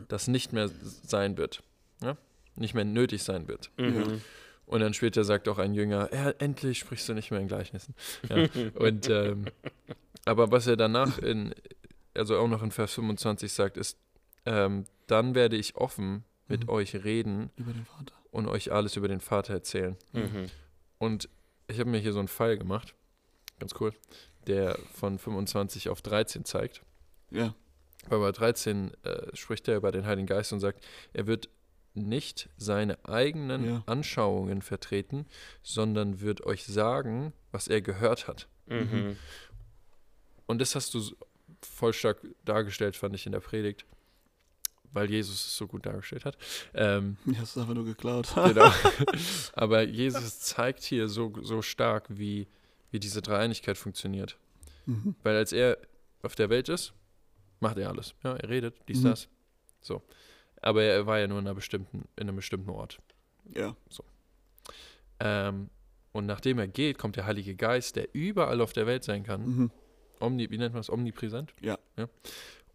das 0.09 0.27
nicht 0.29 0.53
mehr 0.53 0.69
sein 0.83 1.37
wird. 1.37 1.63
Ja? 2.03 2.17
Nicht 2.57 2.75
mehr 2.75 2.85
nötig 2.85 3.23
sein 3.23 3.47
wird. 3.47 3.71
Mhm. 3.77 4.21
Und 4.67 4.81
dann 4.81 4.93
später 4.93 5.23
sagt 5.25 5.49
auch 5.49 5.59
ein 5.59 5.73
Jünger, 5.73 6.13
ja, 6.13 6.31
endlich 6.39 6.81
sprichst 6.81 7.09
du 7.09 7.15
nicht 7.15 7.31
mehr 7.31 7.41
in 7.41 7.49
Gleichnissen. 7.49 7.95
Ja. 8.29 8.49
Und 8.75 9.09
ähm, 9.09 9.47
aber 10.25 10.51
was 10.51 10.67
er 10.67 10.77
danach 10.77 11.19
in, 11.19 11.55
also 12.15 12.37
auch 12.39 12.49
noch 12.49 12.63
in 12.63 12.71
Vers 12.73 12.93
25 12.95 13.53
sagt, 13.53 13.77
ist, 13.77 13.97
ähm, 14.45 14.85
dann 15.07 15.35
werde 15.35 15.57
ich 15.57 15.77
offen 15.77 16.25
mit 16.49 16.65
Mhm. 16.65 16.71
euch 16.71 16.95
reden 17.05 17.51
Über 17.57 17.73
den 17.73 17.85
Vater. 17.87 18.15
und 18.31 18.49
euch 18.49 18.73
alles 18.73 18.97
über 18.97 19.07
den 19.09 19.21
Vater 19.21 19.53
erzählen. 19.55 19.97
Mhm. 20.13 20.47
Und 20.99 21.29
ich 21.69 21.79
habe 21.79 21.89
mir 21.91 21.99
hier 22.01 22.13
so 22.13 22.19
einen 22.19 22.29
Pfeil 22.29 22.59
gemacht, 22.59 22.95
ganz 23.61 23.75
cool, 23.81 23.93
der 24.47 24.79
von 24.95 25.19
25 25.19 25.89
auf 25.89 26.03
13 26.03 26.45
zeigt. 26.45 26.83
Ja. 27.31 27.55
Weil 28.09 28.21
bei 28.21 28.33
13 28.33 28.93
äh, 29.05 29.37
spricht 29.37 29.69
er 29.69 29.77
über 29.77 29.93
den 29.93 30.07
Heiligen 30.07 30.27
Geist 30.27 30.53
und 30.53 30.61
sagt, 30.61 30.85
er 31.13 31.27
wird 31.27 31.49
nicht 31.95 32.49
seine 32.57 33.05
eigenen 33.05 33.65
Ja. 33.65 33.83
Anschauungen 33.87 34.63
vertreten, 34.63 35.27
sondern 35.63 36.21
wird 36.21 36.45
euch 36.47 36.65
sagen, 36.65 37.33
was 37.51 37.69
er 37.69 37.81
gehört 37.81 38.29
hat. 38.29 38.49
Mhm. 38.67 39.17
Und 40.47 40.61
das 40.61 40.75
hast 40.75 40.95
du 40.95 41.03
voll 41.61 41.93
stark 41.93 42.19
dargestellt, 42.45 42.97
fand 42.97 43.15
ich 43.15 43.27
in 43.27 43.33
der 43.33 43.41
Predigt, 43.41 43.85
weil 44.93 45.11
Jesus 45.11 45.45
es 45.47 45.57
so 45.57 45.67
gut 45.67 45.85
dargestellt 45.87 46.25
hat. 46.25 46.39
Ähm, 46.75 47.17
Ja, 47.27 47.43
ist 47.43 47.59
einfach 47.59 47.75
nur 47.75 47.85
geklaut. 47.85 48.29
genau. 48.35 48.73
Aber 49.55 49.83
Jesus 49.83 50.39
zeigt 50.41 50.83
hier 50.83 51.09
so, 51.09 51.33
so 51.43 51.63
stark, 51.63 52.07
wie, 52.09 52.47
wie 52.91 53.01
diese 53.01 53.21
Dreieinigkeit 53.23 53.77
funktioniert. 53.77 54.39
Mhm. 54.87 55.17
Weil 55.23 55.37
als 55.37 55.53
er 55.53 55.79
auf 56.23 56.35
der 56.37 56.49
Welt 56.49 56.69
ist, 56.69 56.93
macht 57.61 57.77
er 57.79 57.89
alles. 57.89 58.15
Ja, 58.25 58.35
er 58.37 58.49
redet, 58.49 58.75
dies, 58.89 59.01
Mhm. 59.01 59.09
das. 59.09 59.29
So. 59.81 60.03
Aber 60.61 60.83
er 60.83 61.07
war 61.07 61.19
ja 61.19 61.27
nur 61.27 61.39
in, 61.39 61.47
einer 61.47 61.55
bestimmten, 61.55 62.09
in 62.17 62.29
einem 62.29 62.37
bestimmten 62.37 62.71
Ort. 62.71 62.99
Ja. 63.55 63.77
Ähm, 65.21 65.71
und 66.13 66.27
nachdem 66.27 66.59
er 66.59 66.69
geht, 66.69 66.99
kommt 66.99 67.17
der 67.17 67.27
Heilige 67.27 67.55
Geist, 67.55 67.97
der 67.97 68.09
überall 68.13 68.61
auf 68.61 68.73
der 68.73 68.87
Welt 68.87 69.05
sein 69.05 69.23
kann. 69.25 69.47
Mhm. 69.47 69.71
Omni, 70.21 70.51
wie 70.51 70.59
nennt 70.59 70.75
man 70.75 70.81
das? 70.81 70.91
Omnipräsent? 70.91 71.55
Ja. 71.61 71.79
ja. 71.97 72.09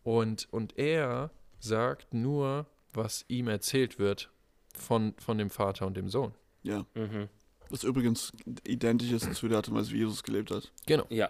Und, 0.03 0.47
und 0.51 0.77
er 0.77 1.29
sagt 1.59 2.13
nur, 2.13 2.65
was 2.93 3.25
ihm 3.27 3.47
erzählt 3.47 3.99
wird 3.99 4.29
von, 4.75 5.13
von 5.17 5.37
dem 5.37 5.49
Vater 5.49 5.85
und 5.87 5.95
dem 5.97 6.09
Sohn. 6.09 6.33
Ja. 6.63 6.85
Mhm. 6.93 7.27
Was 7.69 7.83
übrigens 7.83 8.31
identisch 8.65 9.11
ist 9.11 9.33
zu 9.35 9.47
der 9.47 9.57
Art 9.57 9.67
und 9.67 9.75
Weise, 9.75 9.91
wie 9.91 9.97
Jesus 9.97 10.23
gelebt 10.23 10.51
hat. 10.51 10.71
Genau. 10.85 11.05
Ja. 11.09 11.29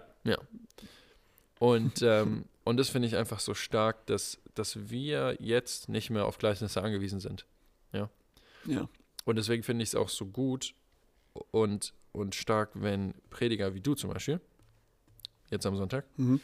Und, 1.59 2.01
ähm, 2.01 2.45
und 2.63 2.77
das 2.77 2.89
finde 2.89 3.07
ich 3.07 3.15
einfach 3.15 3.39
so 3.39 3.53
stark, 3.53 4.05
dass, 4.07 4.39
dass 4.55 4.89
wir 4.89 5.35
jetzt 5.39 5.89
nicht 5.89 6.09
mehr 6.09 6.25
auf 6.25 6.37
Gleichnisse 6.37 6.81
angewiesen 6.81 7.19
sind. 7.19 7.45
Ja. 8.65 8.87
Und 9.25 9.35
deswegen 9.35 9.61
finde 9.63 9.83
ich 9.83 9.89
es 9.89 9.95
auch 9.95 10.07
so 10.07 10.25
gut 10.25 10.73
und, 11.51 11.93
und 12.13 12.33
stark, 12.35 12.69
wenn 12.75 13.13
Prediger 13.29 13.73
wie 13.73 13.81
du 13.81 13.93
zum 13.95 14.09
Beispiel, 14.11 14.39
jetzt 15.51 15.65
am 15.65 15.75
Sonntag, 15.75 16.05
Mhm. 16.17 16.39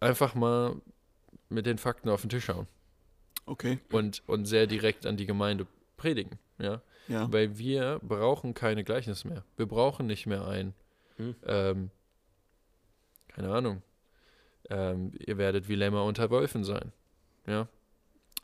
einfach 0.00 0.34
mal 0.34 0.80
mit 1.50 1.66
den 1.66 1.76
Fakten 1.78 2.08
auf 2.08 2.22
den 2.22 2.30
Tisch 2.30 2.44
schauen 2.46 2.66
Okay. 3.46 3.78
und, 3.92 4.22
und 4.26 4.46
sehr 4.46 4.66
direkt 4.66 5.04
an 5.06 5.16
die 5.18 5.26
Gemeinde 5.26 5.66
predigen. 5.98 6.38
Ja? 6.58 6.80
Ja. 7.08 7.30
Weil 7.32 7.58
wir 7.58 8.00
brauchen 8.02 8.54
keine 8.54 8.84
Gleichnisse 8.84 9.28
mehr. 9.28 9.44
Wir 9.56 9.66
brauchen 9.66 10.06
nicht 10.06 10.26
mehr 10.26 10.46
ein, 10.46 10.74
Hm. 11.16 11.34
ähm, 11.46 11.90
keine 13.28 13.52
Ahnung, 13.52 13.82
ähm, 14.70 15.12
ihr 15.18 15.38
werdet 15.38 15.68
wie 15.68 15.74
Lämmer 15.74 16.04
unter 16.04 16.30
Wölfen 16.30 16.64
sein. 16.64 16.92
Ja, 17.46 17.68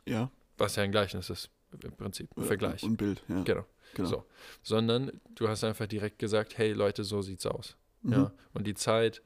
Ja. 0.05 0.29
was 0.57 0.75
ja 0.75 0.83
ein 0.83 0.91
Gleichnis 0.91 1.29
ist, 1.29 1.49
im 1.83 1.91
Prinzip, 1.91 2.29
ein 2.37 2.43
Äh, 2.43 2.45
Vergleich. 2.45 2.83
Und 2.83 2.97
Bild, 2.97 3.21
ja. 3.27 3.43
Genau. 3.43 3.65
Genau. 3.93 4.09
So. 4.09 4.25
Sondern 4.63 5.11
du 5.35 5.47
hast 5.47 5.63
einfach 5.63 5.87
direkt 5.87 6.19
gesagt, 6.19 6.57
hey 6.57 6.73
Leute, 6.73 7.03
so 7.03 7.21
sieht's 7.21 7.45
aus. 7.45 7.75
Mhm. 8.01 8.11
Ja. 8.11 8.31
Und 8.53 8.65
die 8.67 8.73
Zeit, 8.73 9.21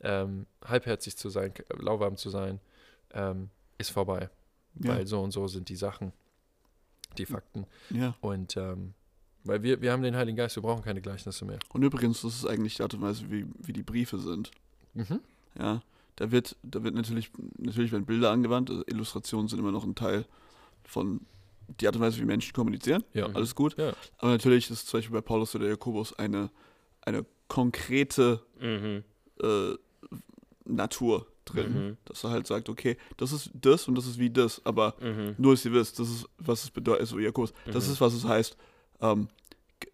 ähm, 0.00 0.46
halbherzig 0.64 1.16
zu 1.16 1.28
sein, 1.28 1.52
k- 1.52 1.64
lauwarm 1.78 2.16
zu 2.16 2.30
sein, 2.30 2.60
ähm, 3.12 3.50
ist 3.78 3.90
vorbei. 3.90 4.30
Ja. 4.80 4.96
Weil 4.96 5.06
so 5.06 5.20
und 5.22 5.30
so 5.32 5.46
sind 5.48 5.68
die 5.68 5.76
Sachen, 5.76 6.12
die 7.18 7.26
Fakten. 7.26 7.66
ja. 7.90 8.14
Und 8.20 8.56
ähm, 8.56 8.94
weil 9.46 9.62
wir, 9.62 9.82
wir 9.82 9.92
haben 9.92 10.02
den 10.02 10.16
Heiligen 10.16 10.36
Geist, 10.38 10.56
wir 10.56 10.62
brauchen 10.62 10.82
keine 10.82 11.02
Gleichnisse 11.02 11.44
mehr. 11.44 11.58
Und 11.74 11.82
übrigens, 11.82 12.22
das 12.22 12.34
ist 12.34 12.46
eigentlich 12.46 12.76
die 12.76 12.82
Art 12.82 12.94
und 12.94 13.02
Weise, 13.02 13.30
wie, 13.30 13.46
wie 13.58 13.74
die 13.74 13.82
Briefe 13.82 14.18
sind. 14.18 14.50
Mhm. 14.94 15.20
Ja. 15.58 15.82
Da 16.16 16.30
wird, 16.30 16.56
da 16.62 16.82
wird 16.84 16.94
natürlich, 16.94 17.30
natürlich 17.58 17.90
werden 17.92 18.06
Bilder 18.06 18.30
angewandt, 18.30 18.70
also 18.70 18.84
Illustrationen 18.86 19.48
sind 19.48 19.58
immer 19.58 19.72
noch 19.72 19.84
ein 19.84 19.94
Teil 19.94 20.24
von 20.84 21.20
die 21.80 21.86
Art 21.86 21.96
und 21.96 22.02
Weise, 22.02 22.20
wie 22.20 22.24
Menschen 22.24 22.52
kommunizieren. 22.52 23.02
Ja. 23.14 23.26
Alles 23.26 23.54
gut. 23.54 23.76
Ja. 23.78 23.92
Aber 24.18 24.30
natürlich 24.32 24.70
ist 24.70 24.86
zum 24.86 24.98
Beispiel 24.98 25.14
bei 25.14 25.22
Paulus 25.22 25.54
oder 25.54 25.66
Jakobus 25.68 26.12
eine, 26.12 26.50
eine 27.02 27.24
konkrete 27.48 28.40
Mhm. 28.60 29.02
äh, 29.42 29.74
Natur 30.66 31.26
drin. 31.44 31.72
Mhm. 31.88 31.96
Dass 32.04 32.24
er 32.24 32.30
halt 32.30 32.46
sagt, 32.46 32.68
okay, 32.68 32.96
das 33.16 33.32
ist 33.32 33.50
das 33.54 33.86
und 33.88 33.96
das 33.96 34.06
ist 34.06 34.18
wie 34.18 34.30
das, 34.30 34.64
aber 34.64 34.94
Mhm. 35.00 35.34
nur, 35.38 35.52
dass 35.54 35.64
ihr 35.64 35.72
wisst, 35.72 35.98
das 35.98 36.08
ist, 36.10 36.26
was 36.38 36.64
es 36.64 36.70
bedeutet, 36.70 37.06
so 37.08 37.18
Jakobus, 37.18 37.52
das 37.66 37.86
Mhm. 37.86 37.92
ist, 37.92 38.00
was 38.00 38.14
es 38.14 38.24
heißt, 38.24 38.56
ähm, 39.00 39.28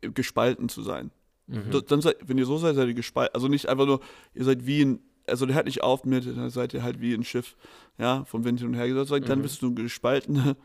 gespalten 0.01 0.69
zu 0.69 0.83
sein. 0.83 1.11
Mhm. 1.47 1.71
Da- 1.71 1.81
Dann 1.81 2.01
seid, 2.01 2.17
wenn 2.27 2.39
ihr 2.39 2.47
so 2.47 2.57
seid, 2.59 2.77
seid 2.77 2.87
ihr 2.89 2.95
gespalten. 2.95 3.35
Also 3.35 3.49
nicht 3.49 3.67
einfach 3.69 3.87
nur, 3.87 4.01
ihr 4.35 4.45
seid 4.45 4.67
wie 4.67 4.83
ein, 4.85 5.01
also 5.31 5.47
der 5.47 5.55
hört 5.57 5.67
nicht 5.67 5.83
auf 5.83 6.05
mit, 6.05 6.27
dann 6.27 6.51
seid 6.51 6.75
ihr 6.75 6.83
halt 6.83 7.01
wie 7.01 7.15
ein 7.15 7.25
Schiff, 7.25 7.57
ja, 7.99 8.25
vom 8.25 8.45
Wind 8.45 8.59
hin 8.61 8.69
und 8.69 8.75
her 8.75 8.87
gesagt, 8.89 9.29
dann 9.29 9.39
Mhm. 9.39 9.43
bist 9.43 9.63
du 9.63 9.67
eine 9.67 9.75
gespaltene 9.77 10.57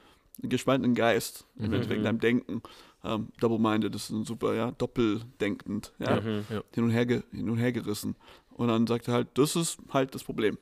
einen 0.42 0.50
gespaltenen 0.50 0.96
Geist, 0.96 1.46
im 1.56 1.74
Endeffekt 1.74 2.00
in 2.00 2.04
deinem 2.04 2.20
Denken. 2.20 2.62
Ähm, 3.06 3.30
Double-minded 3.40 3.96
ist 3.96 4.10
ein 4.10 4.26
super, 4.26 4.54
ja, 4.54 4.72
doppeldenkend, 4.72 5.94
ja, 5.98 6.18
Ja. 6.18 6.64
hin, 6.74 6.84
und 6.84 6.90
her 6.90 7.06
hin 7.32 7.50
und 7.50 7.58
her 7.58 7.72
gerissen. 7.72 8.18
Und 8.52 8.68
dann 8.68 8.86
sagt 8.86 9.08
er 9.08 9.14
halt, 9.14 9.30
das 9.36 9.56
ist 9.56 9.78
halt 9.94 10.14
das 10.14 10.26
Problem. 10.26 10.58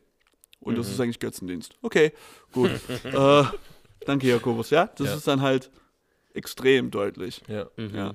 Und 0.59 0.77
das 0.77 0.91
ist 0.91 0.99
eigentlich 0.99 1.19
Götzendienst. 1.19 1.75
Okay, 1.81 2.13
gut. 2.51 2.69
äh, 3.03 3.43
danke, 4.05 4.27
Jakobus, 4.27 4.69
ja. 4.69 4.85
Das 4.95 5.07
Ja. 5.07 5.15
ist 5.15 5.27
dann 5.27 5.41
halt 5.41 5.71
extrem 6.35 6.91
deutlich. 6.91 7.41
Ja. 7.47 7.65
Ja. 7.77 8.13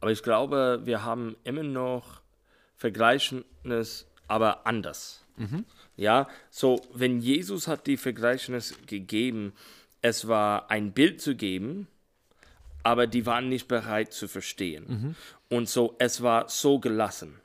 Aber 0.00 0.12
ich 0.12 0.22
glaube, 0.22 0.82
wir 0.84 1.02
haben 1.02 1.34
immer 1.44 1.62
noch 1.62 2.20
Vergleichendes, 2.76 4.06
aber 4.28 4.66
anders. 4.66 5.24
Ja, 5.96 6.28
so, 6.50 6.80
wenn 6.94 7.18
Jesus 7.20 7.66
hat 7.66 7.86
die 7.86 7.96
Vergleichnis 7.96 8.76
gegeben, 8.86 9.52
es 10.00 10.28
war 10.28 10.70
ein 10.70 10.92
Bild 10.92 11.20
zu 11.20 11.34
geben, 11.34 11.88
aber 12.84 13.06
die 13.06 13.26
waren 13.26 13.48
nicht 13.48 13.66
bereit 13.68 14.12
zu 14.12 14.28
verstehen. 14.28 15.16
Und 15.48 15.68
so, 15.68 15.96
es 15.98 16.22
war 16.22 16.48
so 16.48 16.78
gelassen. 16.78 17.40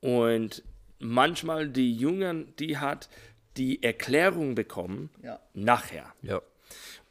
Und 0.00 0.62
manchmal 0.98 1.68
die 1.68 1.96
Jüngern, 1.96 2.52
die 2.58 2.78
hat 2.78 3.08
die 3.56 3.82
Erklärung 3.82 4.54
bekommen 4.54 5.10
Ja. 5.22 5.40
nachher. 5.54 6.12
Ja. 6.22 6.40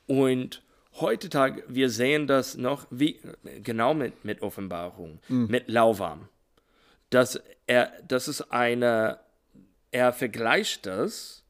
Und 0.07 0.61
heutzutage, 0.99 1.63
wir 1.67 1.89
sehen 1.89 2.27
das 2.27 2.57
noch 2.57 2.85
wie 2.89 3.19
genau 3.63 3.93
mit, 3.93 4.25
mit 4.25 4.41
Offenbarung, 4.41 5.19
mit 5.29 5.67
Lauwarm. 5.69 6.27
Dass 7.11 7.39
er, 7.67 7.91
das 8.07 8.27
ist 8.27 8.41
eine, 8.51 9.19
er 9.91 10.11
vergleicht 10.13 10.85
das 10.87 11.43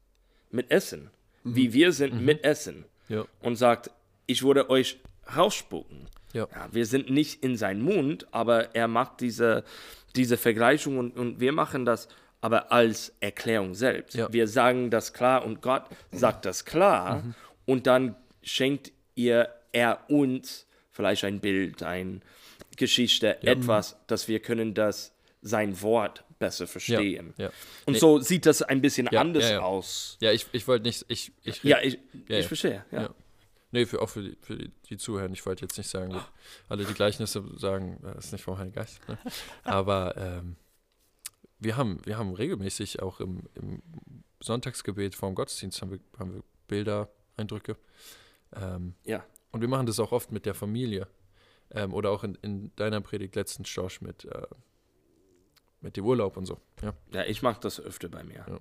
mit 0.50 0.70
Essen, 0.70 1.10
wie 1.44 1.72
wir 1.72 1.92
sind 1.92 2.20
mit 2.20 2.44
Essen 2.44 2.84
Ja. 3.08 3.24
und 3.40 3.56
sagt, 3.56 3.90
ich 4.26 4.42
würde 4.42 4.68
euch 4.70 5.00
rausspucken. 5.34 6.06
Ja. 6.34 6.46
Ja, 6.54 6.68
wir 6.70 6.84
sind 6.86 7.10
nicht 7.10 7.42
in 7.42 7.56
seinen 7.56 7.82
Mund, 7.82 8.26
aber 8.32 8.74
er 8.74 8.88
macht 8.88 9.20
diese, 9.20 9.64
diese 10.16 10.36
Vergleichung 10.36 10.98
und, 10.98 11.16
und 11.16 11.40
wir 11.40 11.52
machen 11.52 11.84
das 11.84 12.08
aber 12.40 12.72
als 12.72 13.12
Erklärung 13.20 13.74
selbst. 13.74 14.14
Ja. 14.14 14.32
Wir 14.32 14.48
sagen 14.48 14.90
das 14.90 15.12
klar 15.12 15.44
und 15.44 15.62
Gott 15.62 15.84
sagt 16.10 16.44
das 16.44 16.64
klar 16.64 17.22
und 17.66 17.86
dann 17.86 18.16
schenkt 18.42 18.92
ihr 19.14 19.48
er 19.72 20.10
uns 20.10 20.66
vielleicht 20.90 21.24
ein 21.24 21.40
Bild, 21.40 21.82
eine 21.82 22.20
Geschichte, 22.76 23.42
etwas, 23.42 23.96
dass 24.06 24.26
wir 24.28 24.40
können 24.40 24.74
das 24.74 25.11
sein 25.42 25.80
Wort 25.82 26.24
besser 26.38 26.66
verstehen. 26.66 27.34
ja. 27.36 27.50
Und 27.86 27.94
Nee. 27.94 27.98
so 27.98 28.20
sieht 28.20 28.46
das 28.46 28.62
ein 28.62 28.80
bisschen 28.80 29.08
Ja, 29.10 29.20
anders 29.20 29.44
ja, 29.44 29.50
ja. 29.54 29.60
aus. 29.60 30.16
Ja, 30.20 30.32
ich, 30.32 30.46
ich 30.52 30.66
wollte 30.68 30.86
nicht, 30.86 31.04
ich, 31.08 31.32
ich, 31.42 31.62
Ja, 31.64 31.80
ich, 31.80 31.94
Ja, 32.28 32.38
ich 32.38 32.42
ja. 32.42 32.48
verstehe. 32.48 32.84
Ja. 32.92 33.02
Ja. 33.02 33.14
Nee, 33.72 33.86
für, 33.86 34.00
auch 34.02 34.08
für 34.08 34.22
die, 34.22 34.36
für 34.40 34.56
die, 34.56 34.70
die 34.88 34.98
Zuhörer. 34.98 35.30
Ich 35.32 35.44
wollte 35.46 35.62
jetzt 35.62 35.78
nicht 35.78 35.88
sagen, 35.88 36.12
wir 36.12 36.24
alle 36.68 36.84
die 36.84 36.92
Gleichnisse 36.94 37.42
sagen, 37.58 37.98
das 38.02 38.26
ist 38.26 38.32
nicht 38.32 38.44
vom 38.44 38.58
Heiligen 38.58 38.74
Geist. 38.74 39.00
Ne? 39.08 39.18
Aber 39.64 40.16
ähm, 40.16 40.56
wir, 41.58 41.76
haben, 41.76 42.00
wir 42.04 42.18
haben 42.18 42.34
regelmäßig 42.34 43.00
auch 43.00 43.18
im, 43.20 43.48
im 43.54 43.82
Sonntagsgebet 44.40 45.14
vorm 45.14 45.34
Gottesdienst 45.34 45.80
haben 45.80 45.90
wir, 45.92 46.00
haben 46.18 46.34
wir 46.34 46.42
Bilder, 46.68 47.08
Eindrücke. 47.36 47.76
Ähm, 48.54 48.94
ja. 49.04 49.24
und 49.52 49.60
wir 49.62 49.68
machen 49.68 49.86
das 49.86 49.98
auch 49.98 50.12
oft 50.12 50.30
mit 50.32 50.44
der 50.46 50.54
Familie. 50.54 51.08
Ähm, 51.70 51.94
oder 51.94 52.10
auch 52.10 52.22
in, 52.24 52.34
in 52.42 52.76
deiner 52.76 53.00
Predigt 53.00 53.34
letztens, 53.34 53.74
Josh, 53.74 54.02
mit, 54.02 54.26
äh, 54.26 54.42
mit 55.82 55.96
dem 55.96 56.04
Urlaub 56.06 56.36
und 56.36 56.46
so. 56.46 56.60
Ja, 56.80 56.92
Ja, 57.12 57.24
ich 57.24 57.42
mache 57.42 57.60
das 57.60 57.80
öfter 57.80 58.08
bei 58.08 58.22
mir. 58.24 58.44
Ja. 58.48 58.58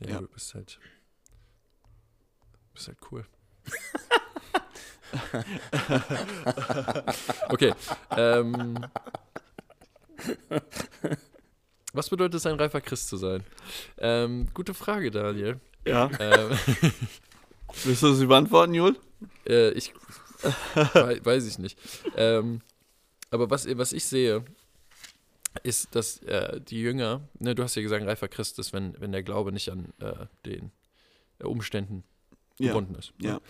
ja, 0.00 0.08
Ja. 0.14 0.20
du 0.20 0.28
bist 0.28 0.54
halt, 0.54 0.78
bist 2.74 2.88
halt 2.88 2.98
cool. 3.10 3.26
okay. 7.48 7.74
Ähm, 8.16 8.78
was 11.92 12.10
bedeutet 12.10 12.34
es, 12.34 12.46
ein 12.46 12.58
reifer 12.58 12.80
Christ 12.80 13.08
zu 13.08 13.16
sein? 13.16 13.44
Ähm, 13.98 14.48
gute 14.54 14.74
Frage, 14.74 15.10
Daniel. 15.10 15.60
Ja. 15.86 16.10
Ähm, 16.18 16.50
Willst 17.84 18.02
du 18.02 18.12
sie 18.14 18.26
beantworten, 18.26 18.74
Jul? 18.74 18.96
äh, 19.46 19.70
ich 19.70 19.92
wei- 20.94 21.24
weiß 21.24 21.46
ich 21.46 21.58
nicht. 21.58 21.78
Ähm, 22.16 22.60
aber 23.30 23.50
was, 23.50 23.66
was 23.76 23.92
ich 23.92 24.04
sehe, 24.04 24.44
ist, 25.62 25.94
dass 25.94 26.18
äh, 26.22 26.60
die 26.60 26.80
Jünger, 26.80 27.22
ne, 27.38 27.54
du 27.54 27.62
hast 27.62 27.74
ja 27.74 27.82
gesagt, 27.82 28.04
reifer 28.06 28.28
Christ 28.28 28.58
ist, 28.58 28.72
wenn, 28.72 28.98
wenn 29.00 29.12
der 29.12 29.22
Glaube 29.22 29.52
nicht 29.52 29.70
an 29.70 29.92
äh, 30.00 30.26
den 30.46 30.70
äh, 31.40 31.44
Umständen 31.44 32.04
Ja. 32.58 32.68
gebunden 32.68 32.94
ist. 32.94 33.12
ne? 33.18 33.28
Ja. 33.28 33.40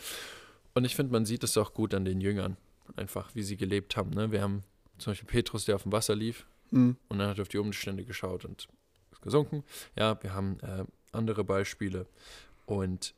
Und 0.75 0.85
ich 0.85 0.95
finde, 0.97 1.13
man 1.13 1.27
sieht 1.27 1.43
es 1.45 1.57
auch 1.57 1.75
gut 1.75 1.93
an 1.95 2.05
den 2.05 2.21
Jüngern, 2.21 2.57
einfach 2.97 3.35
wie 3.35 3.43
sie 3.43 3.57
gelebt 3.57 3.97
haben. 3.97 4.11
Ne? 4.11 4.31
Wir 4.33 4.43
haben 4.43 4.63
zum 4.99 5.11
Beispiel 5.13 5.29
Petrus, 5.29 5.65
der 5.65 5.75
auf 5.77 5.83
dem 5.83 5.93
Wasser 5.93 6.15
lief 6.17 6.47
Hm. 6.71 6.97
und 7.09 7.19
dann 7.19 7.29
hat 7.31 7.39
er 7.39 7.43
auf 7.43 7.49
die 7.49 7.59
Umstände 7.59 8.05
geschaut 8.05 8.45
und 8.45 8.69
ist 9.11 9.23
gesunken. 9.23 9.65
Ja, 9.97 10.23
wir 10.23 10.35
haben 10.35 10.61
äh, 10.61 10.85
andere 11.13 11.43
Beispiele. 11.45 12.07
Und, 12.67 13.15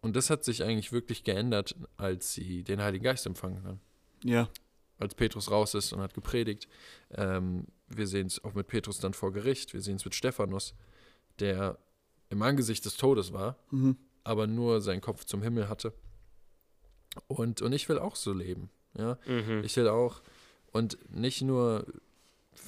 und 0.00 0.14
das 0.14 0.30
hat 0.30 0.44
sich 0.44 0.62
eigentlich 0.62 0.92
wirklich 0.92 1.24
geändert, 1.24 1.74
als 1.96 2.32
sie 2.34 2.62
den 2.62 2.80
Heiligen 2.80 3.02
Geist 3.04 3.26
empfangen 3.26 3.64
haben. 3.64 3.80
Ja. 4.24 4.48
Als 4.98 5.14
Petrus 5.14 5.50
raus 5.50 5.74
ist 5.74 5.92
und 5.92 6.00
hat 6.00 6.14
gepredigt. 6.14 6.68
Ähm, 7.12 7.66
wir 7.88 8.06
sehen 8.06 8.26
es 8.26 8.42
auch 8.42 8.54
mit 8.54 8.66
Petrus 8.66 8.98
dann 8.98 9.14
vor 9.14 9.32
Gericht. 9.32 9.72
Wir 9.72 9.80
sehen 9.80 9.96
es 9.96 10.04
mit 10.04 10.14
Stephanus, 10.14 10.74
der 11.38 11.78
im 12.30 12.42
Angesicht 12.42 12.84
des 12.84 12.96
Todes 12.96 13.32
war, 13.32 13.56
Mhm. 13.70 13.96
aber 14.24 14.46
nur 14.46 14.80
seinen 14.80 15.00
Kopf 15.00 15.24
zum 15.24 15.42
Himmel 15.42 15.68
hatte. 15.68 15.92
Und, 17.26 17.62
und 17.62 17.72
ich 17.72 17.88
will 17.88 17.98
auch 17.98 18.16
so 18.16 18.32
leben. 18.32 18.70
Ja? 18.96 19.18
Mhm. 19.26 19.62
Ich 19.64 19.76
will 19.76 19.88
auch, 19.88 20.20
und 20.72 20.98
nicht 21.10 21.42
nur, 21.42 21.86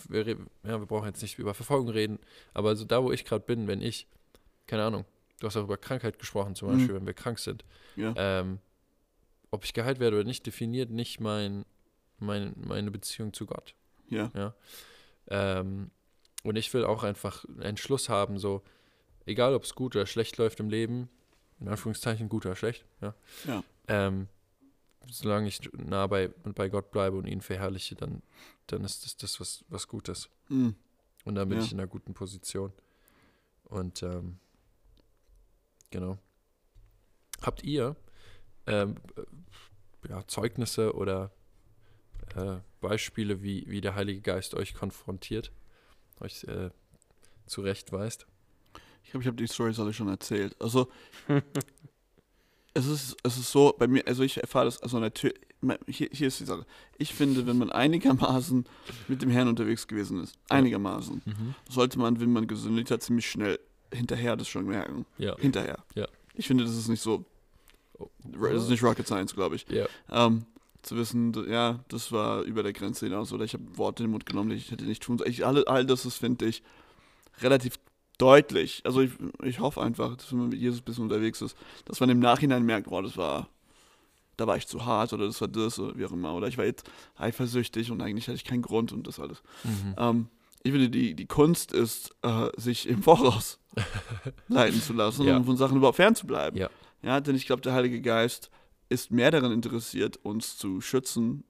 wir, 0.09 0.27
ja, 0.29 0.37
wir 0.81 0.87
brauchen 0.87 1.07
jetzt 1.07 1.23
nicht 1.23 1.39
über 1.39 1.55
Verfolgung 1.55 1.89
reden, 1.91 2.19
aber 2.55 2.77
so 2.77 2.85
da, 2.85 3.03
wo 3.03 3.13
ich 3.13 3.25
gerade 3.25 3.45
bin, 3.45 3.67
wenn 3.67 3.83
ich, 3.83 4.07
keine 4.67 4.85
Ahnung, 4.85 5.05
du 5.41 5.47
hast 5.47 5.57
auch 5.57 5.65
über 5.65 5.77
Krankheit 5.77 6.19
gesprochen, 6.19 6.55
zum 6.55 6.69
Mhm. 6.69 6.77
Beispiel, 6.79 6.95
wenn 6.95 7.07
wir 7.07 7.15
krank 7.15 7.39
sind. 7.39 7.65
Ja. 7.97 8.15
Ähm, 8.17 8.59
ob 9.51 9.65
ich 9.65 9.73
geheilt 9.75 9.99
werde 9.99 10.17
oder 10.17 10.25
nicht, 10.27 10.47
definiert 10.47 10.91
nicht 10.91 11.21
mein, 11.21 11.65
mein, 12.21 12.55
meine 12.57 12.91
Beziehung 12.91 13.33
zu 13.33 13.47
Gott. 13.47 13.75
Ja. 14.09 14.55
Ähm, 15.29 15.91
und 16.43 16.57
ich 16.57 16.73
will 16.75 16.85
auch 16.85 17.03
einfach 17.03 17.45
einen 17.45 17.63
Entschluss 17.63 18.09
haben, 18.09 18.39
so, 18.39 18.63
egal 19.27 19.55
ob 19.55 19.65
es 19.65 19.75
gut 19.75 19.95
oder 19.95 20.07
schlecht 20.07 20.37
läuft 20.39 20.61
im 20.61 20.69
Leben, 20.71 21.09
in 21.61 21.69
Anführungszeichen 21.69 22.29
gut 22.29 22.47
oder 22.47 22.57
schlecht, 22.57 22.85
ja. 23.01 23.15
Ja. 23.47 23.63
Ähm, 23.89 24.29
solange 25.09 25.49
ich 25.49 25.61
nah 25.73 26.07
bei, 26.07 26.29
bei 26.29 26.69
Gott 26.69 26.91
bleibe 26.91 27.17
und 27.17 27.27
ihn 27.27 27.41
verherrliche, 27.41 27.95
dann, 27.95 28.23
dann 28.67 28.85
ist 28.85 29.05
das 29.05 29.17
das, 29.17 29.41
was, 29.41 29.65
was 29.69 29.89
Gutes. 29.89 30.29
Hm. 30.49 30.75
Und 31.25 31.35
dann 31.35 31.49
bin 31.49 31.59
Ja. 31.59 31.65
ich 31.65 31.73
in 31.73 31.79
einer 31.79 31.89
guten 31.89 32.15
Position. 32.15 32.73
Und 33.65 34.03
ähm, 34.03 34.39
genau. 35.91 36.19
Habt 37.43 37.63
ihr 37.63 37.97
ähm, 38.67 38.97
äh, 39.17 40.09
ja, 40.09 40.27
Zeugnisse 40.27 40.95
oder 40.95 41.31
äh, 42.37 42.59
Beispiele, 42.81 43.43
wie, 43.43 43.65
wie 43.69 43.81
der 43.81 43.95
Heilige 43.95 44.21
Geist 44.21 44.55
euch 44.55 44.75
konfrontiert, 44.75 45.53
euch 46.21 46.45
äh, 46.45 46.71
zurechtweist? 47.47 48.27
Ich 49.05 49.11
glaube, 49.11 49.23
ich 49.23 49.27
habe 49.27 49.37
die 49.37 49.49
Stories 49.49 49.79
alle 49.81 49.93
schon 49.93 50.09
erzählt. 50.09 50.55
Also, 50.61 50.89
es 52.75 52.87
ist, 52.87 53.17
es 53.23 53.37
ist 53.39 53.51
so, 53.51 53.75
bei 53.79 53.87
mir, 53.87 54.07
also 54.07 54.23
ich 54.23 54.39
erfahre 54.41 54.67
das, 54.67 54.83
also 54.83 54.99
natürlich, 54.99 55.39
hier, 55.89 56.09
hier 56.13 56.29
ist 56.29 56.41
die 56.41 56.45
Sache. 56.45 56.65
Ich 56.97 57.13
finde, 57.15 57.47
wenn 57.47 57.59
man 57.59 57.71
einigermaßen 57.71 58.65
mit 59.09 59.23
dem 59.23 59.31
Herrn 59.31 59.49
unterwegs 59.49 59.87
gewesen 59.87 60.23
ist, 60.23 60.39
einigermaßen, 60.49 61.23
sollte 61.69 61.99
man, 61.99 62.21
wenn 62.21 62.33
man 62.33 62.47
gesündigt 62.47 62.91
hat, 62.91 63.03
ziemlich 63.03 63.29
schnell 63.29 63.59
hinterher 63.93 64.37
das 64.37 64.49
schon 64.49 64.67
merken. 64.67 65.05
Ja. 65.19 65.37
Hinterher. 65.37 65.85
Ja. 65.95 66.07
Ich 66.35 66.47
finde, 66.47 66.65
das 66.65 66.77
ist 66.77 66.89
nicht 66.89 67.03
so, 67.03 67.27
Oh. 68.01 68.09
das 68.25 68.63
ist 68.63 68.71
nicht 68.71 68.83
Rocket 68.83 69.07
Science, 69.07 69.35
glaube 69.35 69.57
ich. 69.57 69.67
Ja. 69.69 69.87
Ähm, 70.09 70.47
zu 70.83 70.97
wissen, 70.97 71.33
ja, 71.49 71.81
das 71.89 72.11
war 72.13 72.43
über 72.43 72.63
der 72.63 72.73
Grenze 72.73 73.07
hinaus 73.07 73.33
oder 73.33 73.45
ich 73.45 73.55
habe 73.55 73.65
Worte 73.77 74.03
in 74.03 74.09
den 74.09 74.13
Mund 74.13 74.27
genommen, 74.27 74.51
die 74.51 74.57
ich 74.57 74.71
hätte 74.71 74.85
nicht 74.85 75.03
tun 75.03 75.19
sollen. 75.19 75.31
Ich, 75.31 75.45
alle, 75.47 75.67
all 75.67 75.85
das 75.85 76.07
ist, 76.07 76.17
finde 76.17 76.47
ich, 76.47 76.63
relativ 77.41 77.79
deutlich. 78.19 78.83
Also 78.85 79.01
ich, 79.01 79.13
ich 79.43 79.61
hoffe 79.61 79.81
einfach, 79.83 80.17
dass 80.17 80.31
wenn 80.33 80.39
man 80.41 80.49
mit 80.51 80.59
Jesus 80.61 80.81
ein 80.81 80.85
bisschen 80.85 81.05
unterwegs 81.05 81.41
ist, 81.43 81.57
dass 81.87 82.01
man 82.01 82.11
im 82.11 82.19
Nachhinein 82.19 82.65
merkt, 82.65 82.89
boah, 82.89 83.03
das 83.03 83.17
war, 83.17 83.49
da 84.37 84.47
war 84.47 84.57
ich 84.57 84.67
zu 84.67 84.85
hart 84.85 85.13
oder 85.13 85.27
das 85.27 85.41
war 85.41 85.49
das 85.49 85.79
oder 85.79 85.97
wie 85.99 86.05
auch 86.07 86.13
immer. 86.13 86.35
Oder 86.35 86.49
ich 86.49 86.59
war 86.59 86.65
jetzt 86.65 86.91
eifersüchtig 87.17 87.91
und 87.91 88.01
eigentlich 88.03 88.27
hatte 88.29 88.37
ich 88.37 88.45
keinen 88.45 88.63
Grund 88.63 88.93
und 88.93 89.07
das 89.07 89.19
alles. 89.21 89.43
Mhm. 89.65 89.95
Ähm, 89.99 90.29
ich 90.63 90.73
finde, 90.73 90.91
die, 90.91 91.15
die 91.15 91.27
Kunst 91.27 91.73
ist, 91.73 92.15
äh, 92.23 92.49
sich 92.57 92.87
im 92.89 93.03
Voraus 93.03 93.59
leiten 94.49 94.81
zu 94.81 94.93
lassen 94.93 95.25
Ja. 95.27 95.37
und 95.37 95.45
von 95.45 95.57
Sachen 95.57 95.77
überhaupt 95.79 95.97
fernzubleiben. 95.97 96.59
Ja. 96.59 96.69
Ja, 97.03 97.21
denn 97.21 97.35
ich 97.35 97.47
glaube, 97.47 97.63
der 97.63 97.73
Heilige 97.73 98.03
Geist 98.03 98.51
ist 98.91 99.11
mehr 99.11 99.31
daran 99.31 99.53
interessiert, 99.53 100.19
uns 100.23 100.59
zu 100.59 100.81
schützen 100.83 101.45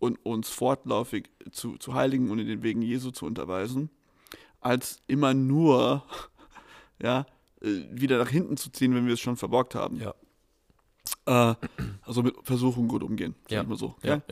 und 0.00 0.16
uns 0.26 0.48
fortlaufig 0.50 1.30
zu, 1.52 1.76
zu 1.76 1.94
heiligen 1.94 2.30
und 2.30 2.40
in 2.40 2.48
den 2.48 2.62
Wegen 2.64 2.82
Jesu 2.82 3.12
zu 3.12 3.24
unterweisen, 3.26 3.88
als 4.60 5.00
immer 5.06 5.34
nur 5.34 6.02
ja, 7.00 7.26
äh, 7.60 7.84
wieder 7.92 8.18
nach 8.18 8.28
hinten 8.30 8.56
zu 8.56 8.70
ziehen, 8.72 8.94
wenn 8.94 9.06
wir 9.06 9.14
es 9.14 9.20
schon 9.20 9.36
verbockt 9.36 9.74
haben. 9.76 10.00
Ja. 10.00 10.14
Äh, 11.26 11.54
also 12.02 12.22
mit 12.22 12.34
Versuchung 12.42 12.88
gut 12.88 13.02
umgehen, 13.04 13.34
Ja. 13.48 13.62
mal 13.62 13.76
so. 13.76 13.94
Ja, 14.02 14.22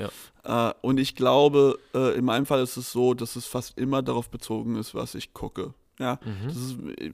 ja. 0.44 0.70
Äh, 0.70 0.74
und 0.82 0.98
ich 0.98 1.14
glaube, 1.14 1.78
äh, 1.94 2.16
in 2.16 2.24
meinem 2.24 2.46
Fall 2.46 2.62
ist 2.62 2.76
es 2.76 2.90
so, 2.90 3.14
dass 3.14 3.36
es 3.36 3.46
fast 3.46 3.78
immer 3.78 4.02
darauf 4.02 4.28
bezogen 4.30 4.74
ist, 4.76 4.94
was 4.94 5.14
ich 5.14 5.32
gucke. 5.34 5.74
Ja, 6.00 6.18
Mhm. 6.24 6.46
das 6.48 6.56
ist 6.56 6.78
äh, 6.98 7.12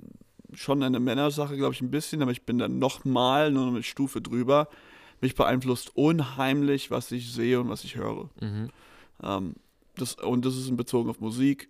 schon 0.56 0.82
eine 0.82 1.00
Männersache, 1.00 1.56
glaube 1.56 1.74
ich, 1.74 1.80
ein 1.80 1.90
bisschen, 1.90 2.22
aber 2.22 2.30
ich 2.30 2.42
bin 2.42 2.58
dann 2.58 2.78
nochmal 2.78 3.50
nur 3.52 3.68
eine 3.68 3.82
Stufe 3.82 4.20
drüber. 4.20 4.68
Mich 5.20 5.34
beeinflusst 5.34 5.96
unheimlich, 5.96 6.90
was 6.90 7.12
ich 7.12 7.32
sehe 7.32 7.60
und 7.60 7.68
was 7.68 7.84
ich 7.84 7.96
höre. 7.96 8.28
Mhm. 8.40 8.70
Ähm, 9.22 9.54
das, 9.96 10.14
und 10.14 10.44
das 10.44 10.56
ist 10.56 10.68
in 10.68 10.76
Bezug 10.76 11.08
auf 11.08 11.20
Musik 11.20 11.68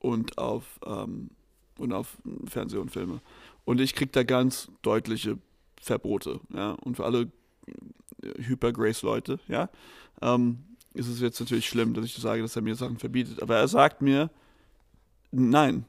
und 0.00 0.38
auf, 0.38 0.80
ähm, 0.86 1.30
und 1.78 1.92
auf 1.92 2.18
Fernseh 2.46 2.78
und 2.78 2.90
Filme. 2.90 3.20
Und 3.64 3.80
ich 3.80 3.94
kriege 3.94 4.10
da 4.10 4.22
ganz 4.22 4.70
deutliche 4.82 5.38
Verbote. 5.80 6.40
Ja? 6.54 6.72
Und 6.72 6.96
für 6.96 7.04
alle 7.04 7.30
äh, 8.22 8.42
Hyper-Grace-Leute, 8.42 9.38
ja, 9.48 9.68
ähm, 10.22 10.58
ist 10.92 11.08
es 11.08 11.20
jetzt 11.20 11.40
natürlich 11.40 11.68
schlimm, 11.68 11.94
dass 11.94 12.04
ich 12.04 12.14
sage, 12.14 12.42
dass 12.42 12.56
er 12.56 12.62
mir 12.62 12.74
Sachen 12.74 12.98
verbietet. 12.98 13.42
Aber 13.42 13.56
er 13.56 13.68
sagt 13.68 14.02
mir, 14.02 14.30
nein, 15.30 15.84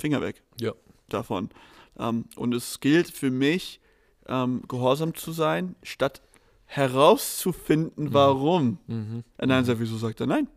Finger 0.00 0.20
weg 0.20 0.42
Ja. 0.60 0.72
davon. 1.08 1.50
Ähm, 1.98 2.24
und 2.36 2.54
es 2.54 2.80
gilt 2.80 3.10
für 3.10 3.30
mich, 3.30 3.80
ähm, 4.28 4.62
gehorsam 4.68 5.14
zu 5.14 5.32
sein, 5.32 5.74
statt 5.82 6.20
herauszufinden, 6.66 8.12
warum. 8.14 8.78
Mhm. 8.86 9.24
Äh, 9.38 9.46
Nein, 9.46 9.64
sagt, 9.64 9.80
wieso 9.80 9.96
sagt 9.96 10.20
er 10.20 10.26
nein? 10.26 10.48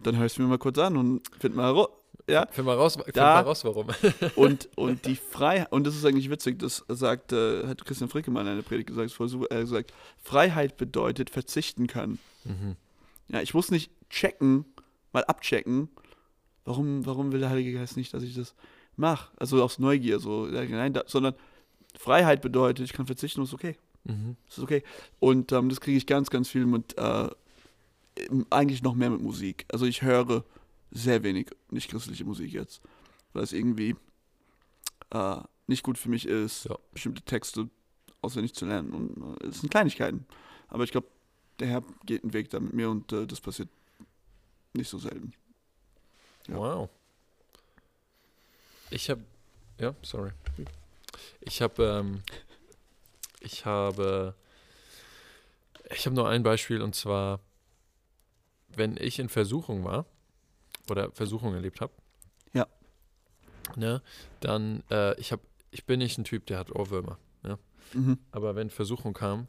Dann 0.00 0.16
hör 0.18 0.26
ich 0.26 0.32
es 0.32 0.38
mir 0.38 0.44
mal 0.46 0.58
kurz 0.58 0.78
an 0.78 0.96
und 0.96 1.22
find 1.38 1.54
mal 1.56 1.64
heraus. 1.66 1.88
Ja, 2.28 2.46
Find 2.50 2.66
mal 2.66 2.76
raus, 2.76 2.94
find 2.96 3.14
Da- 3.16 3.34
mal 3.34 3.40
raus 3.42 3.64
warum. 3.64 3.86
und, 4.36 4.68
und 4.76 5.04
die 5.06 5.14
Freiheit, 5.16 5.70
und 5.72 5.86
das 5.86 5.94
ist 5.94 6.04
eigentlich 6.06 6.30
witzig, 6.30 6.58
das 6.58 6.82
sagt, 6.88 7.32
äh, 7.32 7.66
hat 7.66 7.84
Christian 7.84 8.08
Fricke 8.08 8.30
mal 8.30 8.40
in 8.42 8.48
einer 8.48 8.62
Predigt 8.62 8.88
gesagt, 8.88 9.12
voll 9.12 9.28
er 9.50 9.56
hat 9.58 9.64
gesagt, 9.64 9.92
Freiheit 10.22 10.76
bedeutet 10.78 11.28
verzichten 11.28 11.86
können. 11.86 12.18
Mhm. 12.44 12.76
Ja, 13.28 13.40
ich 13.42 13.52
muss 13.52 13.70
nicht 13.70 13.90
checken, 14.08 14.64
mal 15.12 15.24
abchecken, 15.24 15.88
warum, 16.64 17.04
warum 17.06 17.32
will 17.32 17.40
der 17.40 17.50
Heilige 17.50 17.72
Geist 17.74 17.96
nicht, 17.96 18.12
dass 18.14 18.22
ich 18.22 18.34
das 18.34 18.54
mache? 18.96 19.30
Also 19.36 19.62
aus 19.62 19.78
Neugier, 19.78 20.18
so, 20.20 20.46
nein, 20.46 20.92
da, 20.92 21.04
sondern 21.06 21.34
Freiheit 21.98 22.42
bedeutet, 22.42 22.84
ich 22.84 22.92
kann 22.92 23.06
verzichten 23.06 23.40
und 23.40 23.46
ist 23.46 23.54
okay. 23.54 23.76
Mhm. 24.04 24.36
Das 24.46 24.58
ist 24.58 24.64
okay. 24.64 24.82
Und 25.20 25.52
ähm, 25.52 25.68
das 25.68 25.80
kriege 25.80 25.96
ich 25.96 26.06
ganz, 26.06 26.30
ganz 26.30 26.48
viel 26.48 26.66
mit, 26.66 26.96
äh, 26.98 27.28
eigentlich 28.50 28.82
noch 28.82 28.94
mehr 28.94 29.10
mit 29.10 29.20
Musik. 29.20 29.64
Also 29.72 29.86
ich 29.86 30.02
höre 30.02 30.44
sehr 30.90 31.22
wenig 31.22 31.50
nicht 31.70 31.90
christliche 31.90 32.24
Musik 32.24 32.52
jetzt, 32.52 32.80
weil 33.32 33.42
es 33.42 33.52
irgendwie 33.52 33.96
äh, 35.10 35.36
nicht 35.66 35.82
gut 35.82 35.98
für 35.98 36.08
mich 36.08 36.26
ist, 36.26 36.64
Ja. 36.66 36.76
bestimmte 36.92 37.22
Texte 37.22 37.68
auswendig 38.22 38.54
zu 38.54 38.66
lernen. 38.66 38.92
Und 38.92 39.40
äh, 39.42 39.46
es 39.48 39.60
sind 39.60 39.70
Kleinigkeiten. 39.70 40.26
Aber 40.68 40.84
ich 40.84 40.92
glaube, 40.92 41.08
der 41.60 41.68
Herr 41.68 41.82
geht 42.06 42.22
einen 42.22 42.32
Weg 42.32 42.50
da 42.50 42.60
mit 42.60 42.72
mir 42.72 42.90
und 42.90 43.12
äh, 43.12 43.26
das 43.26 43.40
passiert 43.40 43.68
nicht 44.72 44.88
so 44.88 44.98
selten. 44.98 45.32
Ja. 46.48 46.56
Wow. 46.56 46.90
Ich 48.90 49.10
habe, 49.10 49.22
ja, 49.78 49.94
sorry. 50.02 50.30
Ich 51.40 51.62
habe, 51.62 51.82
ähm, 51.84 52.22
ich 53.40 53.64
habe, 53.64 54.34
ich 55.90 56.06
habe 56.06 56.14
nur 56.16 56.28
ein 56.28 56.42
Beispiel 56.42 56.80
und 56.82 56.94
zwar, 56.94 57.40
wenn 58.68 58.96
ich 58.96 59.18
in 59.18 59.28
Versuchung 59.28 59.84
war 59.84 60.06
oder 60.90 61.10
Versuchung 61.12 61.54
erlebt 61.54 61.80
habe. 61.80 61.92
Ja. 62.52 62.66
Ne, 63.76 64.02
dann, 64.40 64.82
äh, 64.90 65.18
ich 65.18 65.32
habe, 65.32 65.42
ich 65.70 65.84
bin 65.86 65.98
nicht 65.98 66.18
ein 66.18 66.24
Typ, 66.24 66.46
der 66.46 66.58
hat 66.58 66.70
Ohrwürmer. 66.70 67.18
Mhm. 67.92 68.18
Aber 68.32 68.56
wenn 68.56 68.70
Versuchung 68.70 69.12
kam, 69.12 69.46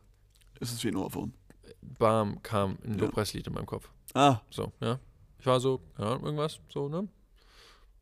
Es 0.60 0.72
ist 0.72 0.84
wie 0.84 0.90
ein 0.90 0.98
Ohrwurm. 0.98 1.34
bam, 1.82 2.44
kam 2.44 2.78
ein 2.84 2.96
Ja. 3.00 3.06
Lobpreislied 3.06 3.48
in 3.48 3.54
meinem 3.54 3.66
Kopf. 3.66 3.90
Ah, 4.14 4.42
So, 4.52 4.72
ja. 4.82 5.00
Ich 5.46 5.48
war 5.48 5.60
so, 5.60 5.80
ja, 6.00 6.14
irgendwas, 6.14 6.60
so, 6.70 6.90
ne? 6.90 7.08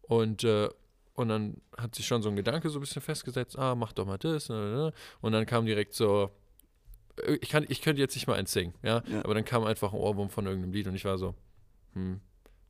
Und, 0.03 0.45
äh, 0.45 0.69
und 1.13 1.27
dann 1.27 1.57
hat 1.77 1.93
sich 1.93 2.07
schon 2.07 2.21
so 2.21 2.29
ein 2.29 2.37
Gedanke 2.37 2.69
so 2.69 2.79
ein 2.79 2.79
bisschen 2.79 3.01
festgesetzt, 3.01 3.59
ah, 3.59 3.75
mach 3.75 3.91
doch 3.91 4.05
mal 4.05 4.17
das, 4.17 4.47
ne, 4.47 4.55
ne, 4.55 4.75
ne. 4.75 4.93
Und 5.19 5.33
dann 5.33 5.45
kam 5.45 5.65
direkt 5.65 5.93
so, 5.93 6.31
äh, 7.21 7.33
ich, 7.41 7.49
kann, 7.49 7.65
ich 7.67 7.81
könnte 7.81 8.01
jetzt 8.01 8.15
nicht 8.15 8.27
mal 8.27 8.35
eins 8.35 8.53
singen, 8.53 8.73
ja? 8.81 9.03
Ja. 9.07 9.25
Aber 9.25 9.33
dann 9.33 9.43
kam 9.43 9.65
einfach 9.65 9.91
ein 9.91 9.99
Ohrwurm 9.99 10.29
von 10.29 10.45
irgendeinem 10.45 10.71
Lied 10.71 10.87
und 10.87 10.95
ich 10.95 11.03
war 11.03 11.17
so, 11.17 11.35
hm, 11.95 12.21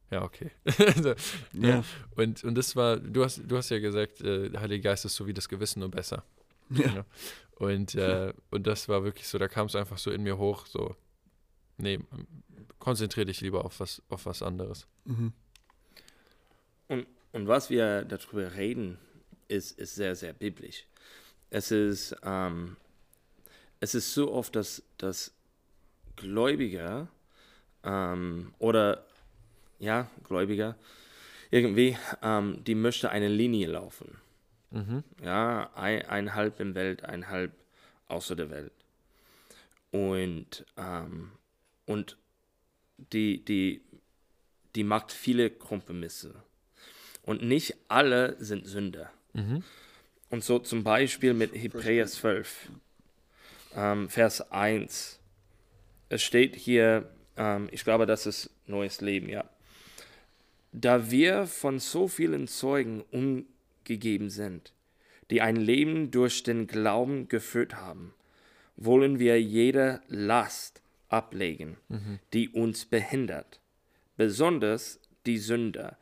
ja, 0.10 0.24
okay. 0.24 0.50
so, 1.04 1.14
ja. 1.54 1.84
und, 2.16 2.44
und 2.44 2.56
das 2.56 2.76
war, 2.76 2.98
du 2.98 3.24
hast, 3.24 3.44
du 3.46 3.56
hast 3.56 3.70
ja 3.70 3.78
gesagt, 3.78 4.22
äh, 4.22 4.50
der 4.50 4.60
Heilige 4.60 4.82
Geist 4.82 5.06
ist 5.06 5.16
so 5.16 5.28
wie 5.28 5.36
das 5.36 5.48
Gewissen 5.50 5.82
nur 5.82 5.92
besser. 5.92 6.24
ja. 6.72 7.06
Und, 7.60 7.94
äh, 7.94 8.34
und 8.50 8.66
das 8.66 8.90
war 8.90 9.04
wirklich 9.04 9.28
so, 9.28 9.38
da 9.38 9.48
kam 9.48 9.68
es 9.68 9.76
einfach 9.76 10.00
so 10.00 10.10
in 10.10 10.24
mir 10.24 10.40
hoch, 10.40 10.66
so, 10.66 10.96
nee, 11.78 12.00
konzentrier 12.80 13.26
dich 13.26 13.42
lieber 13.42 13.66
auf 13.66 13.80
was, 13.80 14.02
auf 14.10 14.26
was 14.26 14.42
anderes. 14.42 14.88
Mhm. 15.06 15.34
Und, 16.88 17.08
und 17.32 17.48
was 17.48 17.70
wir 17.70 18.04
darüber 18.04 18.54
reden, 18.56 18.98
ist, 19.48 19.78
ist 19.80 19.96
sehr, 19.96 20.16
sehr 20.16 20.34
biblisch. 20.34 20.86
Es 21.50 21.72
ist, 21.72 22.16
ähm, 22.24 22.78
es 23.80 23.96
ist 23.96 24.14
so 24.14 24.32
oft, 24.32 24.56
dass, 24.56 24.84
dass 24.98 25.34
Gläubiger 26.16 27.08
ähm, 27.84 28.54
oder 28.60 29.06
ja, 29.80 30.10
Gläubiger 30.24 30.76
irgendwie, 31.52 31.98
ähm, 32.22 32.64
die 32.64 32.76
möchte 32.76 33.12
eine 33.12 33.28
Linie 33.28 33.68
laufen. 33.68 34.18
Mhm. 34.72 35.04
Ja, 35.24 35.70
ein, 35.76 36.04
ein 36.08 36.34
halb 36.34 36.60
in 36.60 36.74
Welt, 36.74 37.04
ein 37.04 37.30
halb 37.30 37.54
außer 38.08 38.36
der 38.36 38.50
Welt. 38.50 38.74
Und, 39.92 40.66
ähm, 40.78 41.32
und 41.86 42.18
die, 42.98 43.44
die, 43.44 43.82
die 44.76 44.84
macht 44.84 45.12
viele 45.12 45.50
Kompromisse. 45.50 46.36
Und 47.24 47.44
nicht 47.44 47.76
alle 47.88 48.36
sind 48.40 48.68
Sünder. 48.68 49.12
Mhm. 49.34 49.64
Und 50.30 50.44
so 50.44 50.60
zum 50.60 50.84
Beispiel 50.84 51.34
mit 51.34 51.54
Hebräer 51.54 52.08
12, 52.08 52.70
ähm, 53.76 54.10
Vers 54.10 54.52
1. 54.52 55.20
Es 56.10 56.22
steht 56.22 56.56
hier, 56.56 57.10
ähm, 57.38 57.70
ich 57.72 57.84
glaube, 57.84 58.06
das 58.06 58.26
ist 58.26 58.50
neues 58.68 59.02
Leben, 59.02 59.30
ja. 59.30 59.46
Da 60.72 61.12
wir 61.12 61.46
von 61.46 61.80
so 61.80 62.08
vielen 62.08 62.48
Zeugen 62.48 63.04
umgegeben 63.12 64.30
sind, 64.30 64.74
die 65.30 65.42
ein 65.42 65.56
Leben 65.56 66.12
durch 66.12 66.44
den 66.44 66.68
Glauben 66.68 67.28
geführt 67.28 67.76
haben, 67.76 68.14
wollen 68.76 69.20
wir 69.20 69.42
jede 69.42 70.02
Last 70.08 70.83
ablegen, 71.14 71.78
die 72.34 72.50
uns 72.50 72.86
behindert, 72.86 73.62
besonders 74.18 75.00
die 75.26 75.38
Sünder, 75.38 75.98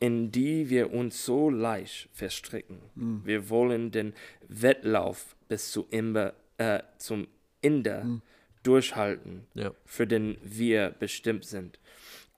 in 0.00 0.30
die 0.32 0.68
wir 0.70 0.92
uns 0.92 1.24
so 1.24 1.50
leicht 1.50 2.08
verstricken. 2.12 2.78
Wir 3.24 3.48
wollen 3.48 3.90
den 3.90 4.12
Wettlauf 4.48 5.36
bis 5.48 5.70
zu 5.72 5.86
Imber, 5.90 6.34
äh, 6.58 6.80
zum 6.98 7.26
Ende 7.62 8.20
durchhalten, 8.62 9.46
Ja. 9.54 9.72
für 9.84 10.06
den 10.06 10.36
wir 10.42 10.90
bestimmt 10.90 11.44
sind. 11.44 11.78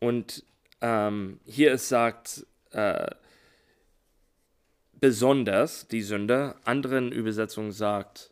Und 0.00 0.44
ähm, 0.80 1.40
hier 1.44 1.72
es 1.72 1.88
sagt, 1.88 2.46
äh, 2.72 3.10
besonders 5.00 5.88
die 5.88 6.02
Sünder, 6.02 6.56
anderen 6.64 7.10
Übersetzungen 7.12 7.72
sagt, 7.72 8.30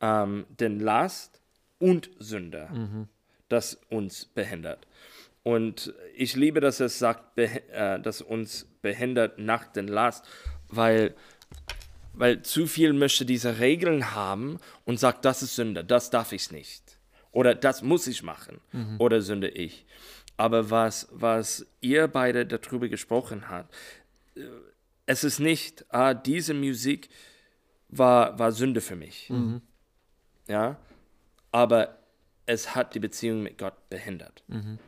ähm, 0.00 0.46
den 0.60 0.80
Last 0.80 1.31
und 1.82 2.10
Sünder, 2.18 3.08
das 3.48 3.74
uns 3.90 4.24
behindert. 4.24 4.86
Und 5.42 5.92
ich 6.16 6.36
liebe, 6.36 6.60
dass 6.60 6.78
es 6.80 6.98
sagt, 7.00 7.36
äh, 7.36 7.98
dass 8.00 8.22
uns 8.22 8.66
behindert 8.80 9.38
nach 9.38 9.66
den 9.66 9.88
Last, 9.88 10.24
weil, 10.68 11.14
weil 12.12 12.42
zu 12.42 12.66
viel 12.66 12.92
möchte 12.92 13.24
diese 13.24 13.58
Regeln 13.58 14.14
haben 14.14 14.58
und 14.84 15.00
sagt, 15.00 15.24
das 15.24 15.42
ist 15.42 15.56
Sünde, 15.56 15.84
das 15.84 16.10
darf 16.10 16.32
ich 16.32 16.52
nicht. 16.52 16.96
Oder 17.32 17.54
das 17.56 17.82
muss 17.82 18.06
ich 18.06 18.22
machen. 18.22 18.60
Oder 18.98 19.20
sünde 19.20 19.48
ich. 19.48 19.84
Aber 20.36 20.70
was, 20.70 21.08
was 21.10 21.66
ihr 21.80 22.06
beide 22.06 22.46
darüber 22.46 22.88
gesprochen 22.88 23.48
habt, 23.48 23.74
äh, 24.36 24.42
es 25.06 25.24
ist 25.24 25.40
nicht, 25.40 25.84
ah, 25.88 26.14
diese 26.14 26.54
Musik 26.54 27.08
war, 27.88 28.38
war 28.38 28.52
Sünde 28.52 28.80
für 28.80 28.94
mich. 28.96 29.28
Ja, 30.46 30.76
aber 31.52 31.98
es 32.46 32.74
hat 32.74 32.94
die 32.94 33.00
Beziehung 33.00 33.42
mit 33.42 33.58
Gott 33.58 33.88
behindert. 33.88 34.42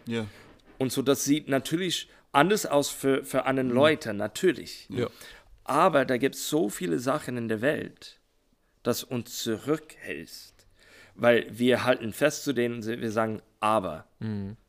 Ja. 0.07 0.27
Und 0.79 0.93
so, 0.93 1.03
das 1.03 1.25
sieht 1.25 1.49
natürlich 1.49 2.09
anders 2.33 2.67
aus 2.67 2.91
für, 2.91 3.25
für 3.25 3.47
andere 3.47 3.67
Leute, 3.67 4.13
natürlich. 4.13 4.89
Ja. 4.91 5.09
Aber 5.63 6.05
da 6.05 6.17
gibt 6.17 6.35
es 6.35 6.49
so 6.49 6.69
viele 6.69 6.99
Sachen 6.99 7.37
in 7.37 7.49
der 7.49 7.61
Welt, 7.61 8.19
das 8.83 9.05
uns 9.05 9.39
zurückhält. 9.43 10.53
Weil 11.15 11.47
wir 11.57 11.85
halten 11.85 12.13
fest 12.13 12.43
zu 12.43 12.53
denen, 12.53 12.85
wir 12.85 13.13
sagen, 13.13 13.41
aber 13.61 14.07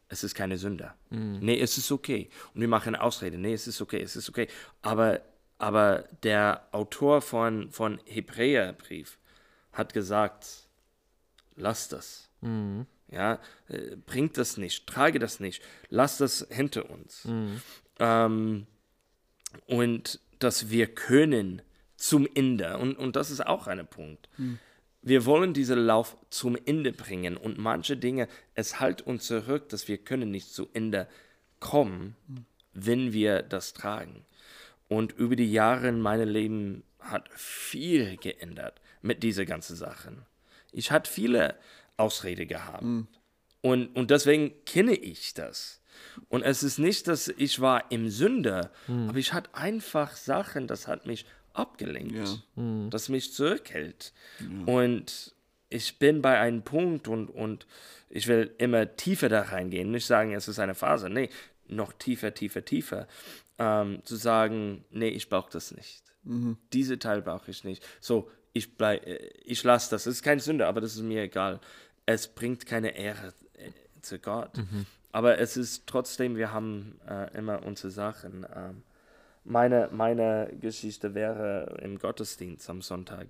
es 0.09 0.23
ist 0.23 0.35
keine 0.35 0.57
Sünde. 0.57 0.93
Nee, 1.09 1.59
es 1.59 1.77
ist 1.77 1.91
okay. 1.91 2.29
Und 2.53 2.61
wir 2.61 2.67
machen 2.67 2.93
eine 2.93 3.03
Ausrede. 3.03 3.37
Nee, 3.37 3.53
es 3.53 3.67
ist 3.67 3.81
okay, 3.81 4.01
es 4.01 4.15
ist 4.15 4.29
okay. 4.29 4.47
Aber, 4.83 5.21
aber 5.57 6.05
der 6.21 6.67
Autor 6.71 7.21
von, 7.21 7.71
von 7.71 7.99
Hebräerbrief 8.05 9.17
hat 9.73 9.93
gesagt, 9.93 10.64
lass 11.55 11.89
das. 11.89 12.29
Mhm. 12.41 12.85
Ja, 13.09 13.39
äh, 13.67 13.95
bringt 13.95 14.37
das 14.37 14.57
nicht, 14.57 14.87
trage 14.87 15.19
das 15.19 15.39
nicht, 15.39 15.61
lass 15.89 16.17
das 16.17 16.47
hinter 16.49 16.89
uns. 16.89 17.27
Ähm, 17.99 18.67
und 19.67 20.19
dass 20.39 20.69
wir 20.69 20.87
können 20.87 21.61
zum 21.97 22.27
Ende, 22.33 22.77
und, 22.77 22.97
und 22.97 23.15
das 23.15 23.31
ist 23.31 23.45
auch 23.45 23.67
ein 23.67 23.85
Punkt. 23.87 24.27
Wir 25.01 25.25
wollen 25.25 25.53
diesen 25.53 25.79
Lauf 25.79 26.17
zum 26.29 26.57
Ende 26.65 26.91
bringen 26.91 27.37
und 27.37 27.57
manche 27.57 27.95
Dinge, 27.95 28.27
es 28.53 28.79
hält 28.79 29.01
uns 29.03 29.25
zurück, 29.27 29.69
dass 29.69 29.87
wir 29.87 29.99
können 29.99 30.31
nicht 30.31 30.51
zu 30.51 30.67
Ende 30.73 31.07
kommen, 31.59 32.15
wenn 32.73 33.13
wir 33.13 33.43
das 33.43 33.73
tragen. 33.73 34.25
Und 34.87 35.13
über 35.13 35.35
die 35.35 35.51
Jahre 35.51 35.87
in 35.87 36.01
meinem 36.01 36.29
Leben 36.29 36.83
hat 36.99 37.29
viel 37.33 38.17
geändert 38.17 38.81
mit 39.01 39.23
diesen 39.23 39.45
ganzen 39.45 39.75
Sachen. 39.75 40.25
Ich 40.75 40.91
hatte 40.91 41.09
viele 41.09 41.55
Ausrede 41.97 42.45
gehabt. 42.45 42.83
Und, 43.61 43.95
und 43.95 44.11
deswegen 44.11 44.53
kenne 44.65 44.93
ich 44.93 45.33
das. 45.33 45.81
Und 46.29 46.43
es 46.43 46.61
ist 46.61 46.77
nicht, 46.77 47.07
dass 47.07 47.27
ich 47.29 47.59
war 47.61 47.89
im 47.91 48.09
Sünde, 48.09 48.69
aber 49.09 49.17
ich 49.17 49.33
hatte 49.33 49.49
einfach 49.55 50.15
Sachen, 50.15 50.67
das 50.67 50.87
hat 50.87 51.05
mich 51.07 51.25
abgelenkt, 51.53 52.15
das 52.91 53.09
mich 53.09 53.33
zurückhält. 53.33 54.13
Und 54.67 55.33
ich 55.69 55.97
bin 55.97 56.21
bei 56.21 56.37
einem 56.39 56.61
Punkt 56.63 57.07
und, 57.07 57.29
und 57.29 57.65
ich 58.09 58.27
will 58.27 58.53
immer 58.59 58.95
tiefer 58.97 59.29
da 59.29 59.41
reingehen, 59.41 59.89
nicht 59.91 60.05
sagen, 60.05 60.33
es 60.33 60.47
ist 60.47 60.59
eine 60.59 60.75
Phase, 60.75 61.09
nee, 61.09 61.29
noch 61.67 61.93
tiefer, 61.93 62.33
tiefer, 62.33 62.63
tiefer, 62.63 63.07
ähm, 63.57 64.01
zu 64.03 64.15
sagen, 64.17 64.85
nee, 64.91 65.09
ich 65.09 65.27
brauche 65.29 65.51
das 65.51 65.71
nicht. 65.71 66.03
Diese 66.73 66.99
Teil 66.99 67.21
brauche 67.21 67.49
ich 67.51 67.63
nicht. 67.63 67.83
So, 67.99 68.29
ich 68.55 68.77
bleib, 68.77 69.05
äh, 69.05 69.29
ich 69.43 69.63
lasse 69.63 69.91
das. 69.91 70.05
Es 70.05 70.15
ist 70.15 70.23
keine 70.23 70.41
Sünde, 70.41 70.65
aber 70.65 70.81
das 70.81 70.95
ist 70.95 71.03
mir 71.03 71.21
egal. 71.21 71.59
Es 72.05 72.27
bringt 72.27 72.65
keine 72.65 72.97
Ehre 72.97 73.33
äh, 73.57 73.71
zu 74.01 74.17
Gott. 74.17 74.51
Aber 75.11 75.37
es 75.39 75.57
ist 75.57 75.87
trotzdem, 75.87 76.35
wir 76.35 76.51
haben 76.51 76.99
äh, 77.07 77.37
immer 77.37 77.63
unsere 77.63 77.91
Sachen. 77.91 78.45
Ähm, 78.55 78.83
meine, 79.43 79.89
meine 79.91 80.51
Geschichte 80.59 81.13
wäre 81.13 81.77
im 81.81 81.99
Gottesdienst 81.99 82.69
am 82.69 82.81
Sonntag. 82.81 83.27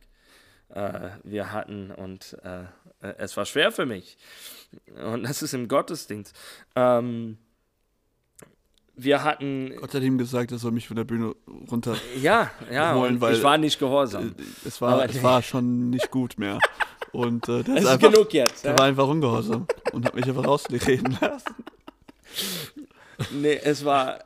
Äh, 0.69 1.09
wir 1.23 1.51
hatten 1.51 1.91
und 1.91 2.38
äh, 2.43 2.63
äh, 3.01 3.15
es 3.17 3.35
war 3.38 3.45
schwer 3.45 3.71
für 3.71 3.85
mich. 3.85 4.17
Und 4.95 5.23
das 5.23 5.41
ist 5.41 5.53
im 5.53 5.67
Gottesdienst. 5.67 6.35
Ähm, 6.75 7.38
wir 8.97 9.23
hatten, 9.23 9.73
Gott 9.77 9.93
hat 9.93 10.03
ihm 10.03 10.17
gesagt, 10.17 10.51
er 10.51 10.58
soll 10.58 10.71
mich 10.71 10.88
von 10.88 10.95
der 10.97 11.03
Bühne 11.03 11.36
runter. 11.69 11.95
ja, 12.21 12.49
ja, 12.71 12.95
Holen, 12.95 13.19
weil- 13.21 13.36
ich 13.36 13.43
war 13.43 13.58
nicht 13.58 13.77
gehorsam. 13.79 14.29
Äh, 14.38 14.43
Es 14.67 14.79
war, 14.81 14.93
Aber 14.93 15.05
es 15.10 15.15
nee. 15.15 15.23
war 15.23 15.41
schon 15.41 15.89
nicht 15.89 16.10
gut 16.12 16.38
mehr. 16.38 16.60
Und 17.12 17.47
äh, 17.49 17.60
Es 17.62 17.67
ist 17.67 17.77
ist 17.81 17.86
einfach, 17.88 18.12
genug 18.12 18.34
jetzt. 18.34 18.63
der 18.65 18.71
Ja? 18.71 18.77
war 18.79 18.86
einfach 18.86 19.08
ungehorsam 19.08 19.67
und 19.93 20.05
hat 20.05 20.15
mich 20.15 20.25
einfach 20.25 20.45
rausreden 20.45 21.17
lassen. 21.21 21.55
Nee, 23.31 23.60
es 23.63 23.86
war. 23.86 24.19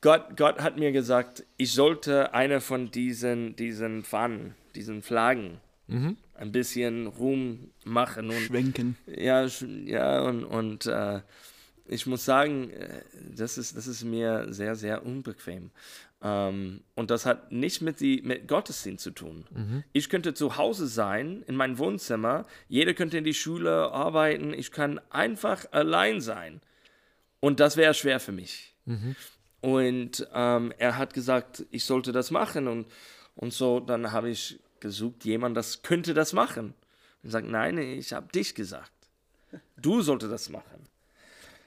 Gott, 0.00 0.36
Gott 0.36 0.60
hat 0.60 0.76
mir 0.78 0.90
gesagt, 0.92 1.44
ich 1.56 1.72
sollte 1.72 2.34
eine 2.34 2.60
von 2.60 2.90
diesen, 2.90 3.54
diesen 3.56 4.02
Fahnen, 4.02 4.54
diesen 4.74 5.02
Flaggen, 5.02 5.58
Mhm. 5.86 6.16
ein 6.34 6.52
bisschen 6.52 7.06
Ruhm 7.06 7.70
machen 7.84 8.28
und 8.30 8.38
Schwenken. 8.40 8.96
ja, 9.06 9.42
sch- 9.44 9.84
ja 9.88 10.22
und, 10.22 10.44
und 10.44 10.86
äh, 10.86 11.20
ich 11.86 12.06
muss 12.06 12.24
sagen, 12.24 12.70
äh, 12.70 13.02
das 13.34 13.58
ist, 13.58 13.76
das 13.76 13.86
ist 13.86 14.04
mir 14.04 14.52
sehr, 14.52 14.76
sehr 14.76 15.04
unbequem. 15.04 15.70
Ähm, 16.22 16.82
und 16.94 17.10
das 17.10 17.26
hat 17.26 17.50
nicht 17.52 17.82
mit, 17.82 18.00
die, 18.00 18.22
mit 18.22 18.46
Gottesdienst 18.46 19.02
zu 19.02 19.10
tun. 19.10 19.44
Ich 19.92 20.08
könnte 20.08 20.34
zu 20.34 20.56
Hause 20.56 20.86
sein, 20.86 21.42
in 21.46 21.56
meinem 21.56 21.78
Wohnzimmer, 21.78 22.46
jeder 22.68 22.94
könnte 22.94 23.18
in 23.18 23.24
die 23.24 23.34
Schule 23.34 23.90
arbeiten, 23.92 24.54
ich 24.54 24.70
kann 24.70 25.00
einfach 25.10 25.66
allein 25.72 26.20
sein. 26.20 26.60
Und 27.40 27.58
das 27.58 27.76
wäre 27.76 27.94
schwer 27.94 28.20
für 28.20 28.32
mich. 28.32 28.74
Und 29.60 30.28
ähm, 30.32 30.72
er 30.78 30.96
hat 30.98 31.14
gesagt, 31.14 31.64
ich 31.70 31.84
sollte 31.84 32.12
das 32.12 32.30
machen. 32.30 32.68
Und, 32.68 32.86
und 33.34 33.52
so, 33.52 33.80
dann 33.80 34.12
habe 34.12 34.30
ich 34.30 34.60
gesucht, 34.80 35.24
jemand, 35.24 35.56
das 35.56 35.82
könnte 35.82 36.14
das 36.14 36.32
machen. 36.32 36.74
Und 37.22 37.30
sagt, 37.30 37.48
nein, 37.48 37.78
ich 37.78 38.12
habe 38.12 38.30
dich 38.32 38.54
gesagt. 38.54 38.92
Du 39.76 40.02
solltest 40.02 40.32
das 40.32 40.48
machen. 40.50 40.88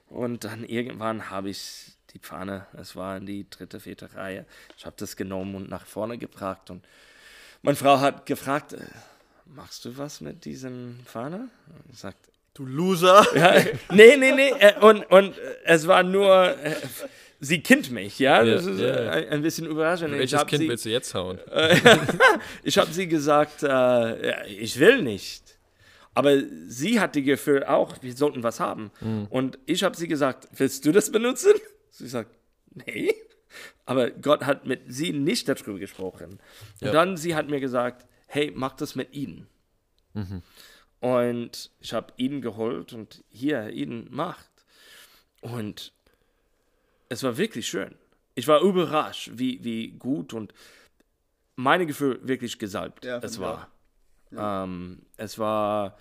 Und 0.08 0.44
dann 0.44 0.64
irgendwann 0.64 1.30
habe 1.30 1.50
ich 1.50 1.92
die 2.12 2.18
Pfanne, 2.18 2.66
es 2.78 2.96
war 2.96 3.16
in 3.16 3.26
die 3.26 3.48
dritte, 3.50 3.80
vierte 3.80 4.14
Reihe, 4.14 4.46
ich 4.78 4.86
habe 4.86 4.96
das 4.98 5.16
genommen 5.16 5.54
und 5.54 5.68
nach 5.68 5.84
vorne 5.84 6.18
gebracht. 6.18 6.70
Und 6.70 6.84
meine 7.62 7.76
Frau 7.76 8.00
hat 8.00 8.26
gefragt, 8.26 8.72
äh, 8.72 8.78
machst 9.46 9.84
du 9.84 9.98
was 9.98 10.20
mit 10.20 10.44
diesen 10.44 11.00
Pfanne? 11.04 11.48
Und 11.68 11.92
ich 11.92 11.98
sagte, 11.98 12.30
Du 12.56 12.64
Loser. 12.64 13.26
ja, 13.36 13.62
nee, 13.92 14.16
nee, 14.16 14.32
nee. 14.32 14.48
äh, 14.58 14.78
Und, 14.80 15.04
und 15.10 15.36
äh, 15.36 15.56
es 15.64 15.86
war 15.86 16.02
nur, 16.02 16.56
sie 17.38 17.60
kennt 17.60 17.90
mich, 17.90 18.18
ja. 18.18 18.42
Das 18.42 18.64
ist 18.64 18.80
ja, 18.80 19.04
ja. 19.04 19.10
ein, 19.10 19.42
bisschen 19.42 19.66
überraschend. 19.66 20.14
Ich 20.14 20.20
Welches 20.20 20.38
habe 20.38 20.48
Kind 20.48 20.62
sie, 20.62 20.68
willst 20.70 20.84
du 20.86 20.88
jetzt 20.88 21.14
hauen? 21.14 21.38
ich 22.62 22.78
hab 22.78 22.88
sie 22.92 23.08
gesagt, 23.08 23.62
äh, 23.62 24.46
ich 24.46 24.78
will 24.78 25.02
nicht. 25.02 25.45
Aber 26.16 26.40
sie 26.66 26.98
hat 26.98 27.14
die 27.14 27.22
Gefühl 27.24 27.62
auch, 27.64 28.02
wir 28.02 28.14
sollten 28.16 28.42
was 28.42 28.58
haben. 28.58 28.90
Und 29.28 29.58
ich 29.66 29.84
habe 29.84 29.94
sie 29.96 30.08
gesagt, 30.08 30.48
willst 30.56 30.84
du 30.86 30.92
das 30.92 31.12
benutzen? 31.12 31.52
Sie 31.90 32.08
sagt, 32.08 32.30
nee. 32.74 33.14
Aber 33.84 34.10
Gott 34.10 34.44
hat 34.46 34.66
mit 34.66 34.82
sie 34.86 35.12
nicht 35.12 35.46
darüber 35.48 35.78
gesprochen. 35.78 36.38
Und 36.80 36.86
Ja. 36.86 36.92
dann 36.92 37.18
sie 37.18 37.34
hat 37.34 37.48
mir 37.48 37.60
gesagt, 37.60 38.06
hey, 38.28 38.50
mach 38.54 38.72
das 38.76 38.94
mit 38.94 39.12
ihnen. 39.14 39.46
Und 41.00 41.70
ich 41.80 41.92
habe 41.92 42.12
ihn 42.16 42.40
geholt 42.40 42.92
und 42.94 43.22
hier, 43.28 43.68
ihn 43.70 44.08
macht. 44.10 44.48
Und 45.42 45.92
es 47.10 47.22
war 47.22 47.36
wirklich 47.36 47.66
schön. 47.68 47.94
Ich 48.34 48.48
war 48.48 48.62
überrascht, 48.62 49.32
wie, 49.34 49.62
wie 49.62 49.88
gut 49.92 50.32
und 50.32 50.54
meine 51.56 51.84
Gefühl 51.86 52.18
wirklich 52.22 52.58
gesalbt 52.58 53.04
Ja, 53.04 53.18
es 53.18 53.36
finde 53.36 53.66
Ähm, 54.36 55.02
es 55.16 55.38
war. 55.38 55.98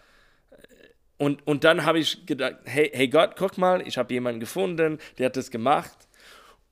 Und, 1.18 1.46
und 1.48 1.64
dann 1.64 1.86
habe 1.86 2.00
ich 2.00 2.26
gedacht, 2.26 2.56
hey, 2.66 2.92
hey 2.94 3.08
Gott, 3.08 3.36
guck 3.38 3.58
mal, 3.58 3.86
ich 3.88 3.98
habe 3.98 4.14
jemanden 4.14 4.40
gefunden, 4.40 5.00
der 5.18 5.28
hat 5.28 5.38
das 5.38 5.50
gemacht. 5.52 6.08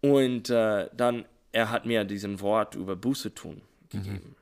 Und 0.02 0.50
äh, 0.50 0.90
dann, 0.94 1.26
er 1.54 1.70
hat 1.70 1.86
mir 1.86 2.04
diesen 2.04 2.42
Wort 2.42 2.76
über 2.76 2.96
Buße 2.96 3.34
tun 3.34 3.62
gegeben. 3.90 4.36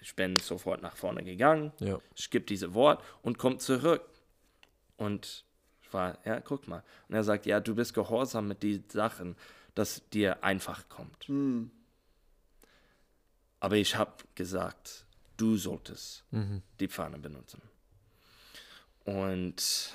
Ich 0.00 0.14
bin 0.16 0.36
sofort 0.36 0.82
nach 0.82 0.96
vorne 0.96 1.22
gegangen, 1.22 1.72
Ja. 1.78 1.98
ich 2.16 2.28
gebe 2.28 2.44
diese 2.44 2.74
Wort 2.74 3.02
und 3.22 3.38
komme 3.38 3.56
zurück. 3.58 4.02
Und 4.96 5.44
ich 5.82 5.92
war, 5.94 6.18
ja, 6.26 6.40
guck 6.40 6.68
mal. 6.68 6.82
Und 7.08 7.14
er 7.14 7.24
sagt, 7.24 7.46
ja, 7.46 7.60
du 7.60 7.74
bist 7.74 7.94
gehorsam 7.94 8.48
mit 8.48 8.62
diesen 8.62 8.84
Sachen, 8.90 9.36
dass 9.74 10.06
dir 10.10 10.42
einfach 10.44 10.88
kommt. 10.88 11.26
Aber 13.60 13.76
ich 13.76 13.96
habe 13.96 14.12
gesagt, 14.34 15.04
du 15.42 15.56
solltest 15.56 16.24
die 16.78 16.88
Pfanne 16.88 17.18
benutzen. 17.18 17.60
Und, 19.04 19.92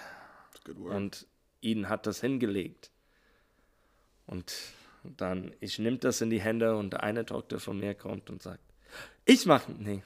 und 0.75 1.25
ihn 1.61 1.87
hat 1.87 2.05
das 2.05 2.19
hingelegt. 2.19 2.91
Und 4.25 4.53
dann, 5.03 5.53
ich 5.61 5.79
nehme 5.79 5.97
das 5.99 6.19
in 6.19 6.29
die 6.29 6.41
Hände 6.41 6.75
und 6.75 6.99
eine 6.99 7.25
Tochter 7.25 7.59
von 7.61 7.79
mir 7.79 7.95
kommt 7.95 8.29
und 8.29 8.41
sagt, 8.41 8.59
ich 9.23 9.45
mache, 9.45 9.71
nee, 9.71 10.03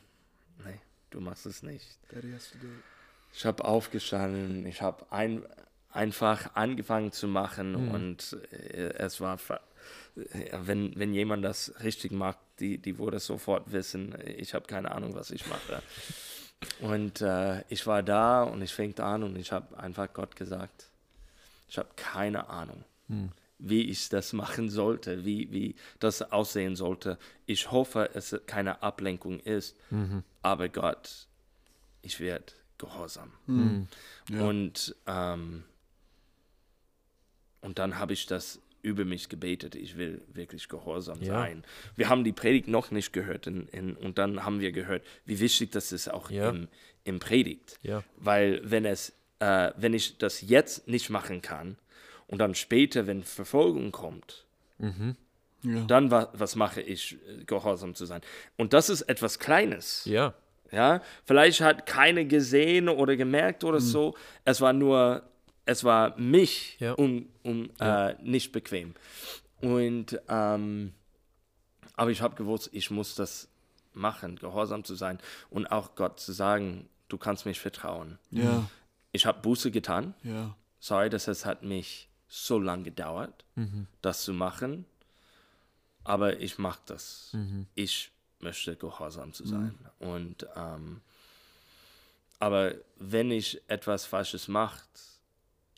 nee, 0.63 0.79
du 1.09 1.19
machst 1.19 1.47
es 1.47 1.63
nicht. 1.63 1.97
Daddy 2.09 2.31
has 2.31 2.51
to 2.51 2.59
do 2.59 2.67
it. 2.67 2.83
Ich 3.33 3.45
habe 3.45 3.65
aufgestanden, 3.65 4.65
ich 4.67 4.81
habe 4.81 5.11
ein, 5.11 5.43
einfach 5.91 6.55
angefangen 6.55 7.11
zu 7.11 7.27
machen 7.27 7.75
und 7.89 8.37
äh, 8.51 8.93
es 8.93 9.19
war, 9.21 9.37
wenn, 10.15 10.97
wenn 10.97 11.13
jemand 11.13 11.43
das 11.43 11.73
richtig 11.83 12.11
macht, 12.11 12.39
die, 12.59 12.77
die 12.77 12.97
würde 12.97 13.19
sofort 13.19 13.71
wissen, 13.71 14.15
ich 14.37 14.53
habe 14.53 14.67
keine 14.67 14.91
Ahnung, 14.91 15.15
was 15.15 15.31
ich 15.31 15.45
mache. 15.47 15.81
Und 16.79 17.21
äh, 17.21 17.63
ich 17.69 17.87
war 17.87 18.03
da 18.03 18.43
und 18.43 18.61
ich 18.61 18.71
fing 18.71 18.97
an 18.99 19.23
und 19.23 19.35
ich 19.35 19.51
habe 19.51 19.77
einfach 19.79 20.13
Gott 20.13 20.35
gesagt, 20.35 20.89
ich 21.67 21.77
habe 21.77 21.89
keine 21.95 22.49
Ahnung, 22.49 22.83
wie 23.57 23.89
ich 23.89 24.09
das 24.09 24.33
machen 24.33 24.69
sollte, 24.69 25.25
wie, 25.25 25.51
wie 25.51 25.75
das 25.99 26.21
aussehen 26.31 26.75
sollte. 26.75 27.17
Ich 27.45 27.71
hoffe, 27.71 28.11
es 28.13 28.39
keine 28.45 28.83
Ablenkung 28.83 29.39
ist, 29.39 29.75
aber 30.41 30.69
Gott, 30.69 31.27
ich 32.01 32.19
werde 32.19 32.53
gehorsam. 32.77 33.31
Ja. 34.29 34.45
Und, 34.47 34.95
ähm, 35.07 35.63
und 37.61 37.79
dann 37.79 37.97
habe 37.99 38.13
ich 38.13 38.25
das 38.25 38.59
über 38.83 39.05
mich 39.05 39.29
gebetet. 39.29 39.75
Ich 39.75 39.95
will 39.97 40.21
wirklich 40.33 40.67
gehorsam 40.67 41.21
Ja. 41.21 41.33
sein. 41.35 41.63
Wir 41.95 42.09
haben 42.09 42.23
die 42.23 42.31
Predigt 42.31 42.67
noch 42.67 42.89
nicht 42.91 43.13
gehört 43.13 43.45
in, 43.47 43.67
in, 43.67 43.95
und 43.95 44.17
dann 44.17 44.43
haben 44.43 44.59
wir 44.59 44.71
gehört, 44.71 45.03
wie 45.25 45.39
wichtig 45.39 45.71
das 45.71 45.91
ist 45.91 46.07
auch 46.11 46.31
Ja. 46.31 46.49
im, 46.49 46.67
im 47.03 47.19
Predigt. 47.19 47.77
Ja. 47.83 48.03
Weil 48.17 48.59
wenn 48.63 48.85
es, 48.85 49.13
äh, 49.39 49.71
wenn 49.77 49.93
ich 49.93 50.17
das 50.17 50.41
jetzt 50.41 50.87
nicht 50.87 51.11
machen 51.11 51.43
kann 51.43 51.77
und 52.27 52.39
dann 52.39 52.55
später, 52.55 53.05
wenn 53.05 53.23
Verfolgung 53.23 53.91
kommt, 53.91 54.45
Ja. 55.63 55.83
dann 55.85 56.09
wa 56.09 56.29
was 56.33 56.55
mache 56.55 56.81
ich, 56.81 57.13
äh, 57.27 57.43
gehorsam 57.45 57.93
zu 57.93 58.07
sein. 58.07 58.21
Und 58.57 58.73
das 58.73 58.89
ist 58.89 59.03
etwas 59.03 59.37
Kleines. 59.37 60.05
Ja. 60.05 60.33
Ja, 60.71 61.01
vielleicht 61.25 61.59
hat 61.61 61.85
keine 61.85 62.25
gesehen 62.25 62.87
oder 62.89 63.15
gemerkt 63.17 63.63
oder 63.65 63.81
so. 63.81 64.15
Es 64.45 64.61
war 64.61 64.71
nur, 64.73 65.21
es 65.65 65.83
war 65.83 66.17
mich 66.17 66.77
Ja. 66.79 66.93
um, 66.93 67.27
um 67.43 67.69
äh, 67.79 68.13
nicht 68.21 68.51
bequem. 68.51 68.95
Und 69.61 70.19
ähm, 70.27 70.93
aber 71.95 72.09
ich 72.11 72.21
habe 72.21 72.35
gewusst, 72.35 72.69
ich 72.71 72.89
muss 72.89 73.15
das 73.15 73.47
machen, 73.93 74.37
gehorsam 74.37 74.83
zu 74.83 74.95
sein 74.95 75.19
und 75.49 75.67
auch 75.71 75.95
Gott 75.95 76.19
zu 76.19 76.31
sagen, 76.31 76.89
du 77.09 77.17
kannst 77.17 77.45
mich 77.45 77.59
vertrauen. 77.59 78.17
Ja, 78.31 78.69
Ich 79.11 79.25
habe 79.25 79.41
Buße 79.41 79.71
getan. 79.71 80.13
ja. 80.23 80.55
Sorry, 80.79 81.11
dass 81.11 81.27
es 81.27 81.45
hat 81.45 81.61
mich 81.61 82.09
so 82.27 82.57
lange 82.57 82.81
gedauert, 82.83 83.45
das 84.01 84.23
zu 84.23 84.33
machen. 84.33 84.85
Aber 86.03 86.39
ich 86.39 86.57
mag 86.57 86.79
das. 86.87 87.37
Ich 87.75 88.09
möchte 88.39 88.75
gehorsam 88.75 89.31
zu 89.33 89.45
sein. 89.45 89.77
Und 89.99 90.47
ähm, 90.55 91.01
aber 92.39 92.73
wenn 92.97 93.29
ich 93.29 93.61
etwas 93.67 94.05
Falsches 94.07 94.47
mache, 94.47 94.79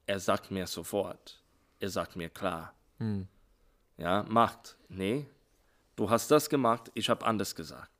er 0.06 0.20
sagt 0.20 0.52
mir 0.52 0.68
sofort. 0.68 1.42
Er 1.80 1.90
sagt 1.90 2.16
mir 2.16 2.30
klar. 2.30 2.74
Ja, 3.98 4.24
macht. 4.28 4.78
Nee, 4.90 5.26
du 5.96 6.10
hast 6.10 6.32
das 6.32 6.50
gemacht, 6.50 6.92
ich 6.94 7.10
habe 7.10 7.26
anders 7.26 7.56
gesagt. 7.56 7.92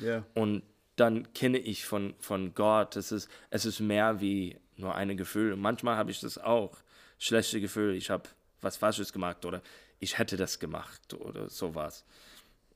Ja. 0.00 0.24
Und 0.34 0.62
dann 0.96 1.32
kenne 1.34 1.58
ich 1.58 1.84
von, 1.84 2.14
von 2.18 2.54
Gott, 2.54 2.96
es 2.96 3.12
ist, 3.12 3.28
es 3.50 3.66
ist 3.66 3.80
mehr 3.80 4.20
wie 4.20 4.58
nur 4.76 4.94
ein 4.94 5.16
Gefühl. 5.16 5.52
Und 5.52 5.60
manchmal 5.60 5.96
habe 5.96 6.10
ich 6.10 6.20
das 6.20 6.38
auch, 6.38 6.78
schlechte 7.18 7.60
Gefühle, 7.60 7.94
ich 7.94 8.10
habe 8.10 8.28
was 8.60 8.76
Falsches 8.76 9.12
gemacht 9.12 9.44
oder 9.44 9.62
ich 9.98 10.18
hätte 10.18 10.36
das 10.36 10.58
gemacht 10.58 11.14
oder 11.14 11.48
sowas. 11.48 12.04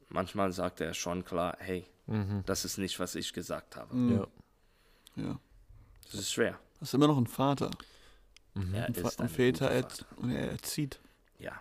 Manchmal 0.09 0.53
sagt 0.53 0.81
er 0.81 0.95
schon 0.95 1.25
klar, 1.25 1.57
hey, 1.59 1.87
das 2.47 2.65
ist 2.65 2.79
nicht, 2.79 2.99
was 2.99 3.15
ich 3.15 3.33
gesagt 3.33 3.77
habe. 3.77 3.97
Ja. 5.17 5.23
ja. 5.23 5.41
Das 6.05 6.15
ist 6.15 6.33
schwer. 6.33 6.59
Das 6.81 6.89
ist 6.89 6.95
immer 6.95 7.07
noch 7.07 7.19
ein 7.19 7.27
Vater. 7.27 7.71
Er 8.75 8.87
Ein, 8.87 8.95
Fa 8.95 9.09
ist 9.09 9.21
ein 9.21 9.29
Väter 9.29 9.71
er, 9.71 9.87
und 10.17 10.31
er 10.31 10.51
erzieht. 10.51 11.01
Ja. 11.39 11.53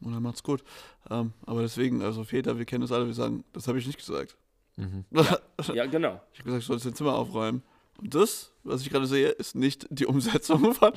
Und 0.00 0.12
er 0.12 0.20
macht's 0.20 0.42
gut. 0.42 0.62
Ähm, 1.10 1.32
aber 1.46 1.62
deswegen, 1.62 2.02
also 2.02 2.24
Väter, 2.24 2.58
wir 2.58 2.64
kennen 2.64 2.82
das 2.82 2.92
alle, 2.92 3.06
wir 3.06 3.14
sagen, 3.14 3.44
das 3.52 3.68
habe 3.68 3.78
ich 3.78 3.86
nicht 3.86 3.98
gesagt. 3.98 4.36
ja, 5.74 5.86
genau. 5.86 6.20
Ich 6.32 6.40
habe 6.40 6.50
gesagt, 6.50 6.62
ich 6.62 6.66
soll 6.66 6.78
dein 6.78 6.94
Zimmer 6.94 7.14
aufräumen. 7.14 7.62
Und 8.00 8.14
das, 8.14 8.52
was 8.62 8.82
ich 8.82 8.90
gerade 8.90 9.06
sehe, 9.06 9.30
ist 9.30 9.56
nicht 9.56 9.86
die 9.90 10.06
Umsetzung 10.06 10.72
von 10.74 10.92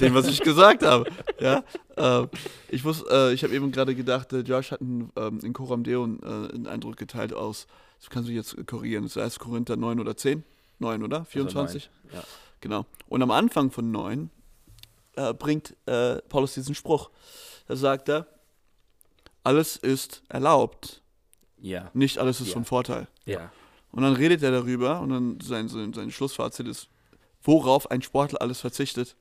dem, 0.00 0.14
was 0.14 0.28
ich 0.28 0.40
gesagt 0.40 0.84
habe. 0.84 1.10
Ja, 1.40 1.64
ähm, 1.96 2.28
ich 2.68 2.84
muss, 2.84 3.04
äh, 3.10 3.32
ich 3.32 3.42
habe 3.42 3.52
eben 3.54 3.72
gerade 3.72 3.96
gedacht, 3.96 4.32
äh, 4.32 4.40
Josh 4.40 4.70
hat 4.70 4.80
einen, 4.80 5.10
ähm, 5.16 5.40
in 5.42 5.52
Coram 5.52 5.82
Deo 5.82 6.04
einen, 6.04 6.22
äh, 6.22 6.54
einen 6.54 6.68
Eindruck 6.68 6.96
geteilt 6.96 7.32
aus, 7.32 7.66
das 7.98 8.08
kannst 8.08 8.28
du 8.28 8.32
jetzt 8.32 8.56
korrigieren, 8.68 9.02
das 9.02 9.16
heißt 9.16 9.40
Korinther 9.40 9.76
9 9.76 9.98
oder 9.98 10.16
10? 10.16 10.44
9, 10.78 11.02
oder? 11.02 11.24
24? 11.24 11.90
Also 11.90 11.98
nein. 12.04 12.22
Ja. 12.22 12.28
Genau. 12.60 12.86
Und 13.08 13.22
am 13.22 13.32
Anfang 13.32 13.72
von 13.72 13.90
9 13.90 14.30
äh, 15.16 15.32
bringt 15.34 15.76
äh, 15.86 16.20
Paulus 16.22 16.54
diesen 16.54 16.74
Spruch. 16.74 17.10
Da 17.66 17.76
sagt 17.76 18.08
er, 18.08 18.26
alles 19.42 19.76
ist 19.76 20.22
erlaubt, 20.28 21.02
Ja. 21.60 21.90
nicht 21.94 22.18
alles 22.18 22.40
ist 22.40 22.48
Ja. 22.48 22.54
von 22.54 22.64
Vorteil. 22.64 23.08
Ja. 23.26 23.52
Und 23.90 24.02
dann 24.02 24.14
redet 24.14 24.42
er 24.42 24.50
darüber 24.50 25.00
und 25.00 25.10
dann 25.10 25.38
sein, 25.40 25.68
sein, 25.68 25.92
sein 25.92 26.10
Schlussfazit 26.10 26.66
ist, 26.66 26.88
worauf 27.42 27.90
ein 27.90 28.02
Sportler 28.02 28.40
alles 28.42 28.60
verzichtet, 28.60 29.16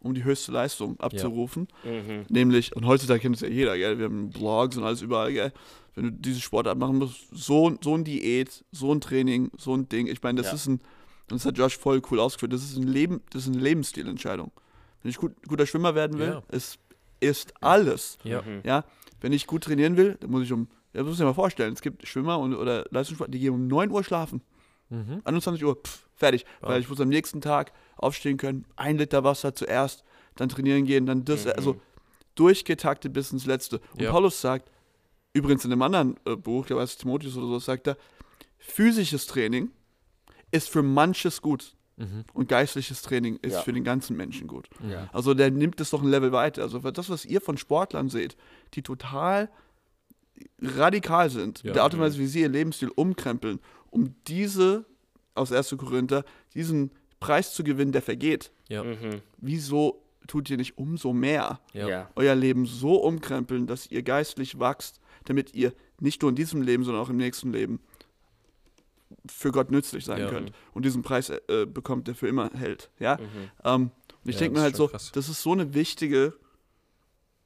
um 0.00 0.14
die 0.14 0.24
höchste 0.24 0.50
Leistung 0.50 0.98
abzurufen. 0.98 1.68
Mhm. 1.84 2.24
Nämlich, 2.28 2.74
und 2.74 2.86
heutzutage 2.86 3.20
kennt 3.20 3.36
es 3.36 3.42
ja 3.42 3.48
jeder, 3.48 3.76
gell? 3.76 3.98
wir 3.98 4.06
haben 4.06 4.30
Blogs 4.30 4.76
und 4.76 4.82
alles 4.82 5.00
überall, 5.00 5.32
gell? 5.32 5.52
wenn 5.94 6.04
du 6.06 6.10
diese 6.12 6.40
Sportart 6.40 6.76
machen 6.78 6.96
musst, 6.98 7.26
so, 7.30 7.76
so 7.80 7.94
ein 7.94 8.02
Diät, 8.04 8.64
so 8.72 8.92
ein 8.92 9.00
Training, 9.00 9.50
so 9.56 9.74
ein 9.76 9.88
Ding. 9.88 10.06
Ich 10.08 10.22
meine, 10.22 10.38
das 10.42 10.48
Ja. 10.48 10.54
ist 10.54 10.66
ein, 10.66 10.80
das 11.28 11.44
hat 11.44 11.56
Josh 11.56 11.78
voll 11.78 12.02
cool 12.10 12.18
ausgeführt, 12.18 12.52
das 12.52 12.64
ist, 12.64 12.76
ein 12.76 12.88
Leben, 12.88 13.22
das 13.30 13.42
ist 13.46 13.52
eine 13.54 13.62
Lebensstilentscheidung. 13.62 14.50
Wenn 15.02 15.10
ich 15.10 15.16
gut, 15.16 15.32
guter 15.48 15.66
Schwimmer 15.66 15.94
werden 15.94 16.18
will, 16.18 16.28
Ja. 16.28 16.42
es 16.48 16.78
ist 17.20 17.52
alles. 17.62 18.18
Ja. 18.24 18.42
Mhm. 18.42 18.60
Ja, 18.64 18.84
wenn 19.20 19.32
ich 19.32 19.46
gut 19.46 19.64
trainieren 19.64 19.96
will, 19.96 20.16
dann 20.20 20.30
muss 20.30 20.42
ich 20.44 20.52
um, 20.52 20.68
ja, 20.94 21.02
muss 21.02 21.14
ich 21.14 21.18
mir 21.20 21.26
mal 21.26 21.34
vorstellen, 21.34 21.72
es 21.74 21.82
gibt 21.82 22.06
Schwimmer 22.06 22.38
und, 22.38 22.54
oder 22.54 22.86
Leistungssport, 22.90 23.32
die 23.32 23.38
gehen 23.38 23.54
um 23.54 23.66
9 23.66 23.90
Uhr 23.90 24.02
schlafen. 24.04 24.42
Mhm. 24.88 25.20
21 25.24 25.64
Uhr, 25.64 25.76
pff, 25.76 26.06
fertig. 26.16 26.44
Ja. 26.62 26.68
Weil 26.68 26.80
ich 26.80 26.88
muss 26.88 27.00
am 27.00 27.08
nächsten 27.08 27.40
Tag 27.40 27.72
aufstehen 27.96 28.36
können, 28.38 28.64
ein 28.76 28.98
Liter 28.98 29.22
Wasser 29.24 29.54
zuerst, 29.54 30.04
dann 30.36 30.48
trainieren 30.48 30.84
gehen, 30.84 31.06
dann 31.06 31.24
das, 31.24 31.44
Mhm. 31.44 31.52
also 31.56 31.80
durchgetaktet 32.34 33.12
bis 33.12 33.32
ins 33.32 33.46
Letzte. 33.46 33.80
Und 33.92 34.02
Ja. 34.02 34.10
Paulus 34.10 34.40
sagt, 34.40 34.70
übrigens 35.32 35.64
in 35.64 35.72
einem 35.72 35.82
anderen 35.82 36.16
äh, 36.26 36.36
Buch, 36.36 36.66
der 36.66 36.76
weiß 36.76 36.96
Timotheus 36.96 37.36
oder 37.36 37.46
so, 37.46 37.58
sagt 37.58 37.86
er, 37.86 37.96
physisches 38.58 39.26
Training 39.26 39.70
ist 40.50 40.68
für 40.70 40.82
manches 40.82 41.40
gut 41.42 41.74
Mhm. 42.00 42.24
und 42.32 42.48
geistliches 42.48 43.02
Training 43.02 43.36
ist 43.42 43.52
Ja. 43.52 43.60
für 43.62 43.72
den 43.72 43.84
ganzen 43.84 44.16
Menschen 44.16 44.48
gut. 44.48 44.68
Ja. 44.90 45.08
Also 45.12 45.34
der 45.34 45.50
nimmt 45.50 45.80
es 45.80 45.90
doch 45.90 46.02
ein 46.02 46.08
Level 46.08 46.32
weiter. 46.32 46.62
Also 46.62 46.78
das, 46.78 47.10
was 47.10 47.24
ihr 47.26 47.40
von 47.40 47.56
Sportlern 47.58 48.08
seht, 48.08 48.36
die 48.74 48.82
total 48.82 49.50
radikal 50.60 51.30
sind, 51.30 51.62
Ja. 51.62 51.72
der 51.72 51.82
Art 51.82 51.94
und 51.94 52.00
Weise, 52.00 52.18
wie 52.18 52.26
sie 52.26 52.40
ihr 52.40 52.48
Lebensstil 52.48 52.88
umkrempeln, 52.94 53.60
um 53.90 54.14
diese, 54.26 54.84
aus 55.34 55.52
1. 55.52 55.76
Korinther, 55.76 56.24
diesen 56.54 56.90
Preis 57.18 57.52
zu 57.54 57.62
gewinnen, 57.64 57.92
der 57.92 58.02
vergeht. 58.02 58.50
Ja. 58.68 58.82
Mhm. 58.82 59.20
Wieso 59.38 60.02
tut 60.26 60.48
ihr 60.48 60.56
nicht 60.56 60.78
umso 60.78 61.12
mehr 61.12 61.60
euer 62.14 62.34
Leben 62.34 62.64
so 62.66 62.94
umkrempeln, 63.02 63.66
dass 63.66 63.90
ihr 63.90 64.02
geistlich 64.02 64.58
wächst, 64.58 65.00
damit 65.24 65.54
ihr 65.54 65.72
nicht 66.00 66.22
nur 66.22 66.30
in 66.30 66.36
diesem 66.36 66.62
Leben, 66.62 66.84
sondern 66.84 67.02
auch 67.02 67.10
im 67.10 67.16
nächsten 67.18 67.52
Leben 67.52 67.80
für 69.28 69.52
Gott 69.52 69.70
nützlich 69.70 70.04
sein 70.04 70.20
Ja. 70.20 70.28
könnt 70.28 70.52
und 70.74 70.84
diesen 70.84 71.02
Preis 71.02 71.30
äh, 71.30 71.66
bekommt, 71.66 72.08
der 72.08 72.14
für 72.14 72.28
immer 72.28 72.50
hält. 72.54 72.90
Ja? 72.98 73.16
Mhm. 73.16 73.50
Ähm, 73.64 73.82
und 74.22 74.28
ich 74.28 74.34
Ja, 74.36 74.40
denke 74.40 74.58
mir 74.58 74.62
halt 74.62 74.76
so, 74.76 74.88
krass. 74.88 75.10
das 75.12 75.28
ist 75.28 75.42
so 75.42 75.52
eine 75.52 75.74
wichtige 75.74 76.34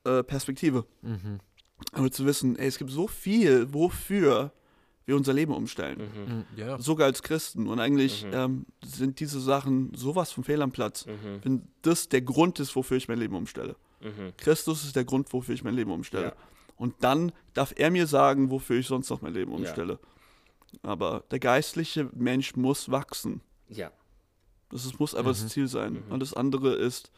äh, 0.04 0.22
Perspektive. 0.22 0.84
Mhm. 1.02 1.40
Aber 1.92 2.10
zu 2.10 2.24
wissen, 2.26 2.56
ey, 2.56 2.66
es 2.66 2.78
gibt 2.78 2.90
so 2.90 3.06
viel, 3.08 3.72
wofür 3.72 4.52
wir 5.06 5.16
unser 5.16 5.32
Leben 5.34 5.52
umstellen. 5.52 5.98
Mhm. 5.98 6.44
Ja. 6.56 6.78
Sogar 6.78 7.06
als 7.06 7.22
Christen. 7.22 7.66
Und 7.66 7.78
eigentlich 7.78 8.24
Mhm. 8.24 8.30
ähm, 8.32 8.66
sind 8.84 9.20
diese 9.20 9.38
Sachen 9.40 9.92
sowas 9.94 10.30
vom 10.32 10.44
Fehl 10.44 10.62
am 10.62 10.72
Platz. 10.72 11.04
Mhm. 11.06 11.40
Wenn 11.42 11.68
das 11.82 12.08
der 12.08 12.22
Grund 12.22 12.58
ist, 12.60 12.74
wofür 12.74 12.96
ich 12.96 13.08
mein 13.08 13.18
Leben 13.18 13.34
umstelle. 13.34 13.76
Mhm. 14.00 14.32
Christus 14.38 14.84
ist 14.84 14.96
der 14.96 15.04
Grund, 15.04 15.32
wofür 15.32 15.54
ich 15.54 15.62
mein 15.64 15.74
Leben 15.74 15.90
umstelle. 15.90 16.26
Ja. 16.28 16.32
Und 16.76 16.94
dann 17.00 17.32
darf 17.52 17.72
er 17.76 17.90
mir 17.90 18.06
sagen, 18.06 18.50
wofür 18.50 18.78
ich 18.78 18.86
sonst 18.86 19.10
noch 19.10 19.20
mein 19.22 19.34
Leben 19.34 19.52
umstelle. 19.52 19.98
Aber 20.82 21.24
der 21.30 21.38
geistliche 21.38 22.08
Mensch 22.14 22.56
muss 22.56 22.90
wachsen. 22.90 23.40
Ja. 23.68 23.90
Das 24.70 24.84
ist, 24.84 24.98
muss 24.98 25.14
einfach 25.14 25.32
Mhm. 25.32 25.42
das 25.42 25.48
Ziel 25.48 25.68
sein. 25.68 25.92
Mhm. 25.94 26.12
Und 26.12 26.20
das 26.20 26.34
andere 26.34 26.74
ist 26.74 27.10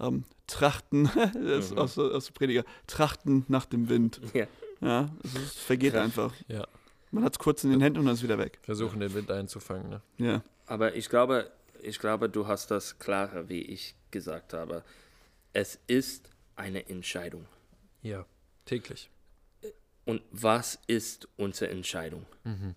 ähm, 0.00 0.24
Trachten, 0.46 1.04
das 1.34 1.66
ist 1.66 1.70
Mhm. 1.72 1.78
aus, 1.78 1.98
aus 1.98 2.26
der 2.26 2.32
Prediger, 2.32 2.64
Trachten 2.86 3.44
nach 3.48 3.66
dem 3.66 3.88
Wind. 3.88 4.20
Ja. 4.34 4.46
Ja, 4.82 5.10
es 5.22 5.34
ist, 5.34 5.58
vergeht 5.58 5.92
Krass. 5.92 6.04
einfach. 6.04 6.32
Ja. 6.48 6.66
Man 7.10 7.22
hat 7.22 7.34
es 7.34 7.38
kurz 7.38 7.64
in 7.64 7.70
den 7.70 7.82
Händen 7.82 7.98
und 7.98 8.06
dann 8.06 8.14
ist 8.14 8.20
es 8.20 8.24
wieder 8.24 8.38
weg. 8.38 8.58
Versuchen, 8.62 8.98
den 9.00 9.12
Wind 9.12 9.30
einzufangen. 9.30 9.90
Ne? 9.90 10.00
Ja. 10.16 10.42
Aber 10.66 10.94
ich 10.94 11.10
glaube, 11.10 11.50
ich 11.82 11.98
glaube, 11.98 12.30
du 12.30 12.46
hast 12.46 12.70
das 12.70 12.98
klarer, 12.98 13.50
wie 13.50 13.60
ich 13.60 13.94
gesagt 14.10 14.54
habe. 14.54 14.82
Es 15.52 15.78
ist 15.86 16.30
eine 16.56 16.88
Entscheidung. 16.88 17.44
Ja. 18.02 18.24
Täglich. 18.64 19.10
Und 20.06 20.22
was 20.30 20.78
ist 20.86 21.28
unsere 21.36 21.70
Entscheidung? 21.70 22.24
Mhm. 22.44 22.74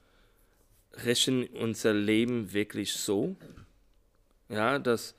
Richten 1.06 1.46
unser 1.48 1.94
Leben 1.94 2.54
wirklich 2.54 2.94
so, 2.94 3.36
ja, 4.50 4.80
dass, 4.80 5.16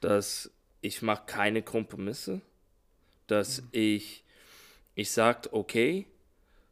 dass 0.00 0.50
ich 0.80 1.02
mache 1.02 1.24
keine 1.26 1.62
Kompromisse, 1.62 2.40
dass 3.26 3.62
ich, 3.72 4.24
ich 4.94 5.10
sage, 5.10 5.52
okay, 5.52 6.06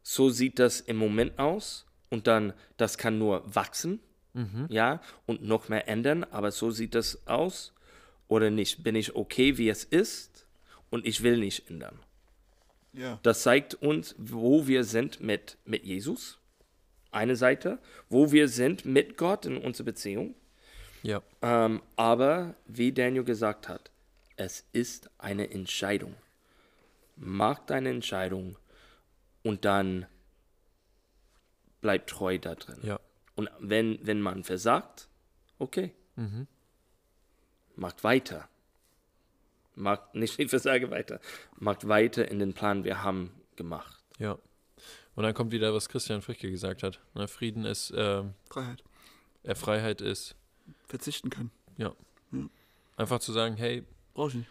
so 0.01 0.29
sieht 0.29 0.57
das 0.59 0.81
im 0.81 0.97
Moment 0.97 1.37
aus 1.37 1.85
und 2.09 2.25
dann, 2.27 2.53
das 2.77 2.97
kann 2.97 3.17
nur 3.19 3.43
wachsen, 3.55 3.99
Mhm. 4.33 4.67
ja, 4.69 5.01
und 5.25 5.41
noch 5.43 5.69
mehr 5.69 5.87
ändern, 5.87 6.23
aber 6.23 6.51
so 6.51 6.69
sieht 6.69 6.93
das 6.93 7.27
aus 7.27 7.73
oder 8.27 8.51
nicht. 8.51 8.83
Bin 8.83 8.95
ich 8.95 9.15
okay, 9.15 9.57
wie 9.57 9.69
es 9.69 9.83
ist 9.83 10.45
und 10.91 11.05
ich 11.05 11.23
will 11.23 11.37
nicht 11.37 11.69
ändern. 11.69 11.97
Ja. 12.93 13.19
Das 13.23 13.41
zeigt 13.43 13.73
uns, 13.75 14.15
wo 14.17 14.67
wir 14.67 14.83
sind 14.83 15.19
mit, 15.19 15.57
mit 15.65 15.83
Jesus, 15.83 16.37
eine 17.11 17.35
Seite, 17.35 17.79
wo 18.09 18.31
wir 18.31 18.47
sind 18.47 18.85
mit 18.85 19.17
Gott 19.17 19.45
in 19.45 19.57
unserer 19.57 19.85
Beziehung. 19.85 20.35
Ja. 21.03 21.21
Ähm, 21.41 21.81
aber 21.95 22.55
wie 22.67 22.91
Daniel 22.91 23.23
gesagt 23.23 23.67
hat, 23.69 23.89
es 24.35 24.65
ist 24.73 25.09
eine 25.17 25.49
Entscheidung. 25.51 26.15
Mach 27.15 27.59
deine 27.59 27.89
Entscheidung 27.89 28.57
und 29.43 29.65
dann 29.65 30.05
bleib 31.81 32.07
treu 32.07 32.37
da 32.37 32.55
drin. 32.55 32.79
Ja. 32.83 32.99
Und 33.35 33.49
wenn, 33.59 33.99
wenn 34.05 34.21
man 34.21 34.43
versagt, 34.43 35.07
okay, 35.57 35.93
Mhm. 36.15 36.47
macht 37.75 38.03
weiter. 38.03 38.49
Macht 39.75 40.13
nicht, 40.15 40.37
ich 40.37 40.49
versage 40.49 40.91
weiter. 40.91 41.21
Macht 41.57 41.87
weiter 41.87 42.29
in 42.29 42.39
den 42.39 42.53
Plan, 42.53 42.83
wir 42.83 43.03
haben 43.03 43.31
gemacht. 43.55 44.03
Ja. 44.17 44.37
Und 45.19 45.23
dann 45.23 45.33
kommt 45.33 45.51
wieder, 45.51 45.73
was 45.73 45.89
Christian 45.89 46.21
Fricke 46.21 46.49
gesagt 46.49 46.81
hat. 46.81 47.01
Ne, 47.13 47.27
Frieden 47.27 47.65
ist, 47.65 47.91
ähm, 47.93 48.35
Freiheit. 48.49 48.85
er 49.43 49.57
Freiheit 49.57 49.99
ist, 49.99 50.37
Verzichten 50.87 51.29
können. 51.29 51.51
einfach 52.95 53.19
zu 53.19 53.33
sagen, 53.33 53.57
hey, 53.57 53.83
Brauche 54.13 54.29
ich 54.29 54.35
nicht. 54.35 54.49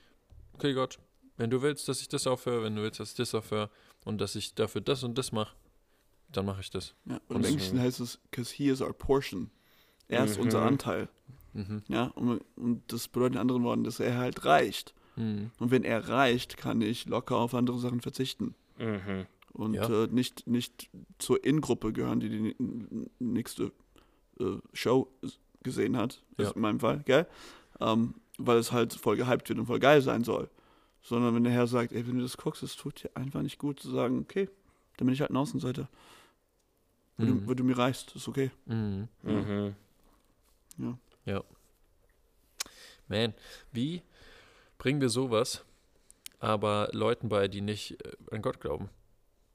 okay 0.53 0.75
Gott, 0.75 0.99
wenn 1.39 1.49
du 1.49 1.63
willst, 1.63 1.89
dass 1.89 2.03
ich 2.03 2.09
das 2.09 2.27
aufhöre, 2.27 2.65
wenn 2.65 2.77
du 2.77 2.83
willst, 2.83 3.01
dass 3.01 3.11
ich 3.13 3.17
das 3.17 3.35
aufhöre 3.35 3.71
und 4.05 4.19
dass 4.21 4.35
ich 4.35 4.55
dafür 4.55 4.83
das 4.83 5.05
und 5.05 5.17
das 5.17 5.33
mache, 5.33 5.55
dann 6.33 6.45
mache 6.45 6.61
ich 6.61 6.69
das. 6.69 6.95
Ja, 7.07 7.15
und 7.29 7.37
Und 7.37 7.45
im 7.47 7.53
Englischen 7.53 7.77
so- 7.79 7.83
heißt 7.83 8.01
es, 8.01 8.19
because 8.31 8.55
he 8.55 8.69
is 8.69 8.83
our 8.83 8.93
portion. 8.93 9.51
Er 10.09 10.25
ist 10.25 10.37
Mhm. 10.37 10.45
unser 10.45 10.61
Anteil. 10.63 11.09
Mhm. 11.55 11.83
Ja, 11.89 12.09
und, 12.09 12.43
und 12.57 12.83
das 12.93 13.09
bedeutet 13.09 13.37
in 13.37 13.41
anderen 13.41 13.63
Worten, 13.65 13.85
dass 13.85 14.01
er 14.01 14.19
halt 14.19 14.45
reicht. 14.45 14.93
Mhm. 15.17 15.51
Und 15.59 15.71
wenn 15.71 15.85
er 15.85 16.09
reicht, 16.11 16.59
kann 16.59 16.83
ich 16.83 17.07
locker 17.07 17.37
auf 17.37 17.55
andere 17.55 17.79
Sachen 17.79 18.03
verzichten. 18.03 18.55
Mhm. 18.79 19.25
Und 19.59 19.75
Ja. 19.75 20.05
äh, 20.05 20.07
nicht, 20.07 20.47
nicht 20.47 20.89
zur 21.19 21.45
In-Gruppe 21.45 21.93
gehören, 21.93 22.21
die 22.21 22.29
die 22.29 22.57
nächste 23.19 23.73
äh, 24.39 24.57
Show 24.73 25.09
gesehen 25.65 25.97
hat. 25.97 26.23
Das 26.37 26.45
Ja. 26.45 26.51
ist 26.51 26.57
in 26.57 26.63
meinem 26.63 26.79
Fall, 26.79 27.03
gell? 27.05 27.27
Ähm, 27.81 28.15
weil 28.39 28.59
es 28.59 28.71
halt 28.71 28.93
voll 28.95 29.17
gehypt 29.17 29.49
wird 29.49 29.59
und 29.59 29.67
voll 29.67 29.81
geil 29.81 30.01
sein 30.01 30.23
soll. 30.23 30.49
Sondern 31.03 31.35
wenn 31.35 31.43
der 31.43 31.53
Herr 31.53 31.67
sagt, 31.67 31.93
ey, 31.93 32.07
wenn 32.07 32.15
du 32.17 32.23
das 32.23 32.37
guckst, 32.37 32.63
es 32.63 32.77
tut 32.77 33.03
dir 33.03 33.11
einfach 33.17 33.43
nicht 33.43 33.59
gut 33.59 33.81
zu 33.81 33.91
sagen, 33.91 34.21
okay, 34.21 34.49
dann 34.97 35.07
bin 35.07 35.13
ich 35.15 35.21
halt 35.21 35.31
ein 35.33 35.37
Außenseiter. 35.37 35.89
Wenn, 37.17 37.29
Mhm. 37.29 37.41
du, 37.43 37.49
wenn 37.49 37.57
du 37.57 37.65
mir 37.65 37.77
reichst, 37.79 38.15
ist 38.15 38.29
okay. 38.29 38.53
Mhm. 38.67 39.09
Mhm. 39.25 39.75
Man, 43.09 43.33
wie 43.73 44.03
bringen 44.77 45.01
wir 45.01 45.09
sowas 45.09 45.65
aber 46.41 46.91
Leuten 46.93 47.29
bei, 47.29 47.49
die 47.49 47.63
nicht 47.63 47.93
äh, 48.05 48.13
an 48.31 48.43
Gott 48.43 48.61
glauben? 48.61 48.91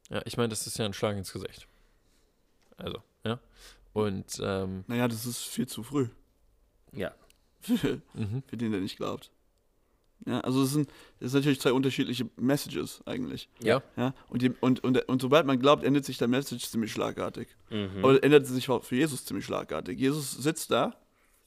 Ja, 0.09 0.21
ich 0.25 0.37
meine, 0.37 0.49
das 0.49 0.67
ist 0.67 0.77
ja 0.77 0.85
ein 0.85 0.93
Schlag 0.93 1.17
ins 1.17 1.31
Gesicht. 1.33 1.67
Also, 2.77 2.97
ja. 3.23 3.39
Und, 3.93 4.39
ähm, 4.41 4.83
Naja, 4.87 5.07
das 5.07 5.25
ist 5.25 5.43
viel 5.43 5.67
zu 5.67 5.83
früh. 5.83 6.07
Ja. 6.91 7.13
Für, 7.61 8.01
mhm. 8.13 8.43
für 8.47 8.57
den, 8.57 8.71
der 8.71 8.81
nicht 8.81 8.97
glaubt. 8.97 9.31
Ja, 10.25 10.39
also 10.39 10.63
es 10.63 10.71
sind, 10.71 10.89
es 11.19 11.31
sind 11.31 11.41
natürlich 11.41 11.59
zwei 11.59 11.73
unterschiedliche 11.73 12.29
Messages 12.37 13.01
eigentlich. 13.05 13.49
ja. 13.59 13.81
Ja, 13.97 14.13
und, 14.29 14.41
die, 14.41 14.51
und, 14.61 14.81
und, 14.83 14.97
und 15.09 15.21
sobald 15.21 15.45
man 15.45 15.59
glaubt, 15.59 15.83
ändert 15.83 16.05
sich 16.05 16.17
der 16.17 16.29
Message 16.29 16.69
ziemlich 16.69 16.91
schlagartig. 16.91 17.49
Mhm. 17.69 17.99
Aber 17.99 18.23
ändert 18.23 18.47
sich 18.47 18.69
auch 18.69 18.83
für 18.83 18.95
Jesus 18.95 19.25
ziemlich 19.25 19.45
schlagartig. 19.45 19.99
Jesus 19.99 20.31
sitzt 20.31 20.71
da, 20.71 20.95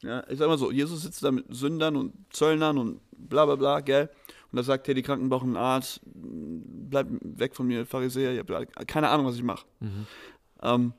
ja, 0.02 0.28
ich 0.28 0.38
sag 0.38 0.48
mal 0.48 0.58
so, 0.58 0.70
Jesus 0.70 1.02
sitzt 1.02 1.22
da 1.24 1.32
mit 1.32 1.46
Sündern 1.48 1.96
und 1.96 2.12
Zöllnern 2.30 2.76
und 2.76 3.00
bla 3.16 3.46
bla 3.46 3.56
bla, 3.56 3.80
gell? 3.80 4.10
Und 4.56 4.60
da 4.60 4.62
sagt, 4.62 4.88
hey, 4.88 4.94
die 4.94 5.02
Kranken 5.02 5.28
brauchen 5.28 5.48
einen 5.48 5.58
Arzt, 5.58 6.00
bleib 6.14 7.08
weg 7.20 7.54
von 7.54 7.66
mir, 7.66 7.84
Pharisäer, 7.84 8.32
ihr 8.32 8.42
habt 8.48 8.88
keine 8.88 9.10
Ahnung, 9.10 9.26
was 9.26 9.34
ich 9.34 9.42
mache. 9.42 9.66
Mhm. 9.80 10.06
Ähm, 10.62 10.92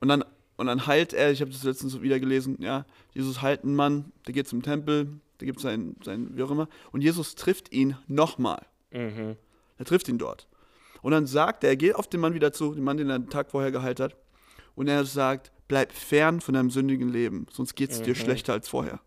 und, 0.00 0.08
dann, 0.08 0.22
und 0.58 0.66
dann 0.66 0.86
heilt 0.86 1.14
er, 1.14 1.30
ich 1.30 1.40
habe 1.40 1.50
das 1.50 1.62
letztens 1.64 1.92
so 1.92 2.02
wieder 2.02 2.20
gelesen, 2.20 2.58
ja, 2.60 2.84
Jesus 3.14 3.40
heilt 3.40 3.64
einen 3.64 3.74
Mann, 3.74 4.12
der 4.26 4.34
geht 4.34 4.46
zum 4.46 4.60
Tempel, 4.60 5.20
der 5.40 5.46
gibt 5.46 5.58
sein, 5.58 5.96
sein, 6.04 6.36
wie 6.36 6.42
auch 6.42 6.50
immer, 6.50 6.68
und 6.92 7.00
Jesus 7.00 7.34
trifft 7.34 7.72
ihn 7.72 7.96
nochmal. 8.08 8.66
Mhm. 8.92 9.36
Er 9.78 9.84
trifft 9.86 10.06
ihn 10.10 10.18
dort. 10.18 10.46
Und 11.00 11.12
dann 11.12 11.26
sagt 11.26 11.64
er, 11.64 11.70
er 11.70 11.76
geht 11.76 11.94
auf 11.94 12.08
den 12.08 12.20
Mann 12.20 12.34
wieder 12.34 12.52
zu, 12.52 12.74
den 12.74 12.84
Mann, 12.84 12.98
den 12.98 13.08
er 13.08 13.18
den 13.18 13.30
Tag 13.30 13.50
vorher 13.50 13.70
geheilt 13.72 14.00
hat. 14.00 14.16
Und 14.74 14.86
er 14.88 15.02
sagt, 15.06 15.50
bleib 15.66 15.92
fern 15.92 16.42
von 16.42 16.52
deinem 16.52 16.70
sündigen 16.70 17.08
Leben, 17.08 17.46
sonst 17.50 17.74
geht 17.74 17.90
es 17.90 18.02
dir 18.02 18.10
Mhm. 18.10 18.16
schlechter 18.16 18.52
als 18.52 18.68
vorher. 18.68 19.00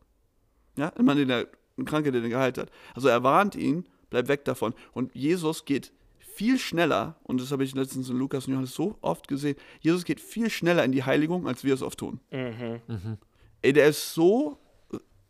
Ja, 0.76 0.90
ein 0.98 1.06
Mann, 1.06 1.18
den 1.18 1.30
er, 1.30 1.46
ein 1.78 1.86
Kranke, 1.86 2.12
den 2.12 2.24
er 2.24 2.30
geheilt 2.30 2.58
hat. 2.58 2.72
Also 2.96 3.08
er 3.10 3.24
warnt 3.24 3.56
ihn, 3.56 3.86
bleib 4.12 4.28
weg 4.28 4.46
davon. 4.46 4.76
Und 4.94 5.16
Jesus 5.16 5.66
geht 5.66 5.92
viel 6.20 6.60
schneller, 6.60 7.16
und 7.24 7.42
das 7.42 7.52
habe 7.52 7.64
ich 7.64 7.74
letztens 7.76 8.10
in 8.10 8.18
Lukas 8.18 8.46
und 8.46 8.54
Johannes 8.54 8.74
so 8.76 8.96
oft 9.02 9.28
gesehen, 9.28 9.56
Jesus 9.80 10.06
geht 10.06 10.20
viel 10.20 10.50
schneller 10.50 10.84
in 10.86 10.92
die 10.92 11.04
Heiligung, 11.04 11.48
als 11.48 11.64
wir 11.64 11.74
es 11.74 11.82
oft 11.82 11.98
tun. 12.00 12.20
Mhm. 12.32 12.80
Mhm. 12.88 13.18
Ey, 13.64 13.74
der 13.74 13.88
ist 13.88 14.14
so 14.14 14.58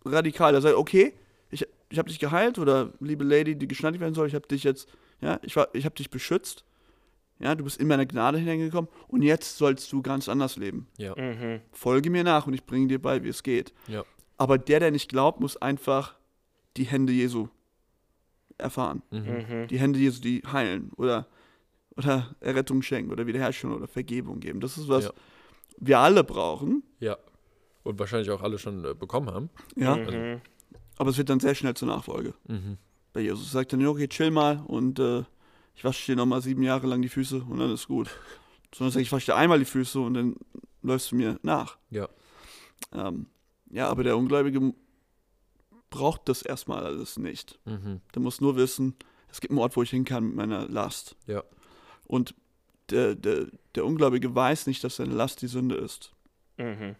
radikal. 0.06 0.54
Er 0.54 0.62
sagt, 0.62 0.76
okay, 0.76 1.14
ich, 1.50 1.66
ich 1.90 1.98
habe 1.98 2.10
dich 2.10 2.20
geheilt 2.20 2.60
oder 2.60 2.94
liebe 3.00 3.24
Lady, 3.24 3.56
die 3.56 3.68
geschneidet 3.68 4.00
werden 4.02 4.14
soll, 4.14 4.28
ich 4.28 4.36
habe 4.36 4.48
dich 4.48 4.64
jetzt, 4.64 4.88
ja, 5.22 5.40
ich, 5.42 5.56
war- 5.56 5.70
ich 5.74 5.86
habe 5.86 5.96
dich 5.96 6.10
beschützt. 6.10 6.64
Ja, 7.40 7.56
du 7.56 7.64
bist 7.64 7.80
in 7.82 7.88
meine 7.88 8.06
Gnade 8.06 8.38
hineingekommen 8.38 8.88
und 9.08 9.24
jetzt 9.24 9.58
sollst 9.58 9.92
du 9.92 10.04
ganz 10.04 10.30
anders 10.30 10.58
leben. 10.58 10.88
Ja. 10.98 11.16
Mhm. 11.20 11.62
Folge 11.72 12.12
mir 12.12 12.24
nach 12.24 12.46
und 12.46 12.54
ich 12.54 12.64
bringe 12.66 12.88
dir 12.88 13.02
bei, 13.02 13.24
wie 13.24 13.30
es 13.30 13.42
geht. 13.42 13.74
Ja. 13.88 14.04
Aber 14.38 14.60
der, 14.60 14.80
der 14.80 14.92
nicht 14.92 15.10
glaubt, 15.10 15.40
muss 15.40 15.58
einfach 15.58 16.16
die 16.78 16.84
Hände 16.84 17.12
Jesu 17.14 17.48
erfahren. 18.62 19.01
Mhm. 19.12 19.20
Mhm. 19.20 19.68
Die 19.68 19.80
Hände 19.80 19.99
Jesu, 19.99 20.22
die 20.22 20.41
heilen 20.51 20.91
oder, 20.95 21.28
oder 21.97 22.36
Errettung 22.39 22.82
schenken 22.82 23.12
oder 23.12 23.28
Wiederherstellung 23.28 23.76
oder 23.78 23.88
Vergebung 23.88 24.39
geben. 24.39 24.59
Das 24.62 24.78
ist 24.78 24.88
was 24.88 25.05
Ja. 25.05 25.12
wir 25.78 25.99
alle 25.99 26.24
brauchen. 26.24 26.84
Ja. 26.99 27.18
Und 27.84 27.97
wahrscheinlich 27.99 28.30
auch 28.30 28.41
alle 28.43 28.59
schon 28.59 28.86
äh, 28.86 28.93
bekommen 28.93 29.30
haben. 29.32 29.49
Ja, 29.76 29.95
Mhm. 29.95 30.41
aber 30.97 31.09
es 31.09 31.18
wird 31.18 31.30
dann 31.30 31.39
sehr 31.39 31.55
schnell 31.55 31.74
zur 31.74 31.88
Nachfolge. 31.88 32.34
Mhm. 32.47 32.78
bei 33.14 33.20
Jesus. 33.22 33.51
Sagt 33.51 33.74
dann, 33.74 33.86
okay, 33.86 34.07
chill 34.07 34.32
mal 34.32 34.64
und 34.68 34.97
äh, 34.99 35.24
ich 35.76 35.84
wasche 35.84 36.12
dir 36.12 36.16
nochmal 36.16 36.41
sieben 36.41 36.64
Jahre 36.64 36.88
lang 36.88 37.01
die 37.01 37.09
Füße 37.09 37.43
und 37.49 37.57
dann 37.59 37.72
ist 37.74 37.88
gut. 37.89 38.09
Sondern 38.74 38.93
sag 38.93 39.01
ich, 39.01 39.12
wasche 39.12 39.26
dir 39.32 39.36
einmal 39.36 39.59
die 39.59 39.66
Füße 39.66 39.99
und 39.99 40.14
dann 40.14 40.36
läufst 40.82 41.12
du 41.12 41.16
mir 41.18 41.38
nach. 41.43 41.78
Ja. 41.89 42.07
Ähm, 42.93 43.26
ja, 43.70 43.89
aber 43.89 44.03
der 44.03 44.16
Ungläubige 44.18 44.74
braucht 45.92 46.28
das 46.28 46.42
erstmal 46.42 46.84
alles 46.84 47.18
nicht. 47.18 47.60
Mhm. 47.66 48.02
Der 48.16 48.22
muss 48.24 48.42
nur 48.42 48.56
wissen, 48.56 48.96
es 49.30 49.39
gibt 49.39 49.52
einen 49.52 49.60
Ort, 49.60 49.76
wo 49.78 49.84
ich 49.84 49.92
hin 49.92 50.06
kann 50.06 50.26
mit 50.26 50.36
meiner 50.36 50.68
Last. 50.68 51.16
Ja. 51.28 51.44
Und 52.08 52.34
der, 52.89 53.14
der, 53.14 53.48
der 53.76 53.86
Ungläubige 53.86 54.34
weiß 54.34 54.66
nicht, 54.66 54.84
dass 54.84 54.96
seine 54.96 55.14
Last 55.14 55.44
die 55.44 55.48
Sünde 55.48 55.76
ist. 55.76 56.12
Mhm. 56.58 56.96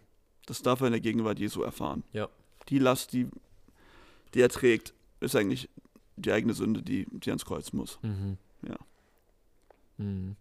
Das 0.46 0.62
darf 0.62 0.80
er 0.80 0.86
in 0.86 0.92
der 0.92 1.00
Gegenwart 1.00 1.38
Jesu 1.38 1.62
erfahren. 1.62 2.04
Ja. 2.12 2.28
Die 2.68 2.78
Last, 2.78 3.12
die, 3.12 3.28
die 4.34 4.40
er 4.40 4.48
trägt, 4.48 4.94
ist 5.20 5.34
eigentlich 5.34 5.68
die 6.16 6.30
eigene 6.30 6.54
Sünde, 6.54 6.82
die, 6.82 7.06
die 7.10 7.30
ans 7.30 7.44
Kreuz 7.44 7.72
muss. 7.72 7.98
Mhm. 8.02 8.38
Ja. 8.62 8.76
Mhm. 9.96 10.36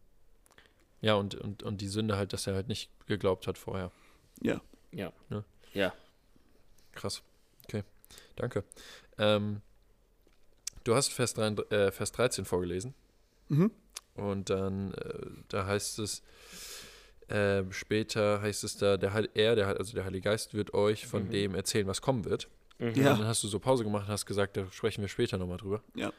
Ja, 1.02 1.16
und, 1.16 1.36
und, 1.36 1.64
und 1.64 1.82
die 1.82 1.88
Sünde 1.88 2.16
halt, 2.16 2.34
dass 2.34 2.48
er 2.48 2.54
halt 2.54 2.68
nicht 2.68 2.90
geglaubt 3.08 3.48
hat 3.48 3.58
vorher. 3.58 3.92
Ja. 4.42 4.62
Ja. 4.92 5.12
Ja. 5.30 5.44
Ja. 5.74 5.94
Krass. 6.92 7.24
Okay. 7.64 7.84
Danke. 8.36 8.64
Ähm, 9.18 9.62
du 10.84 10.96
hast 10.96 11.12
Vers, 11.14 11.34
3, 11.34 11.48
äh, 11.70 11.92
Vers 11.92 12.12
13 12.12 12.46
vorgelesen. 12.46 12.94
Mhm. 13.50 13.72
Und 14.16 14.50
dann, 14.50 14.94
äh, 14.94 15.20
da 15.50 15.66
heißt 15.66 16.00
es, 16.00 16.22
äh, 17.28 17.64
später 17.72 18.42
heißt 18.42 18.64
es 18.64 18.78
da, 18.78 18.98
der, 18.98 19.14
Heil- 19.14 19.30
er, 19.34 19.56
der, 19.56 19.68
also 19.68 19.94
der 19.94 20.04
Heilige 20.06 20.24
Geist 20.24 20.54
wird 20.54 20.74
euch 20.74 21.08
von 21.08 21.26
Mhm. 21.28 21.32
dem 21.32 21.56
erzählen, 21.56 21.88
was 21.88 22.02
kommen 22.02 22.26
wird. 22.26 22.50
Mhm. 22.80 22.94
Ja. 22.96 23.12
Und 23.14 23.20
dann 23.20 23.28
hast 23.28 23.44
du 23.44 23.48
so 23.48 23.60
Pause 23.60 23.84
gemacht 23.84 24.06
und 24.08 24.12
hast 24.12 24.26
gesagt, 24.26 24.58
da 24.58 24.66
sprechen 24.72 25.02
wir 25.02 25.08
später 25.08 25.38
nochmal 25.38 25.58
drüber. 25.58 25.82
Ja. 25.96 26.12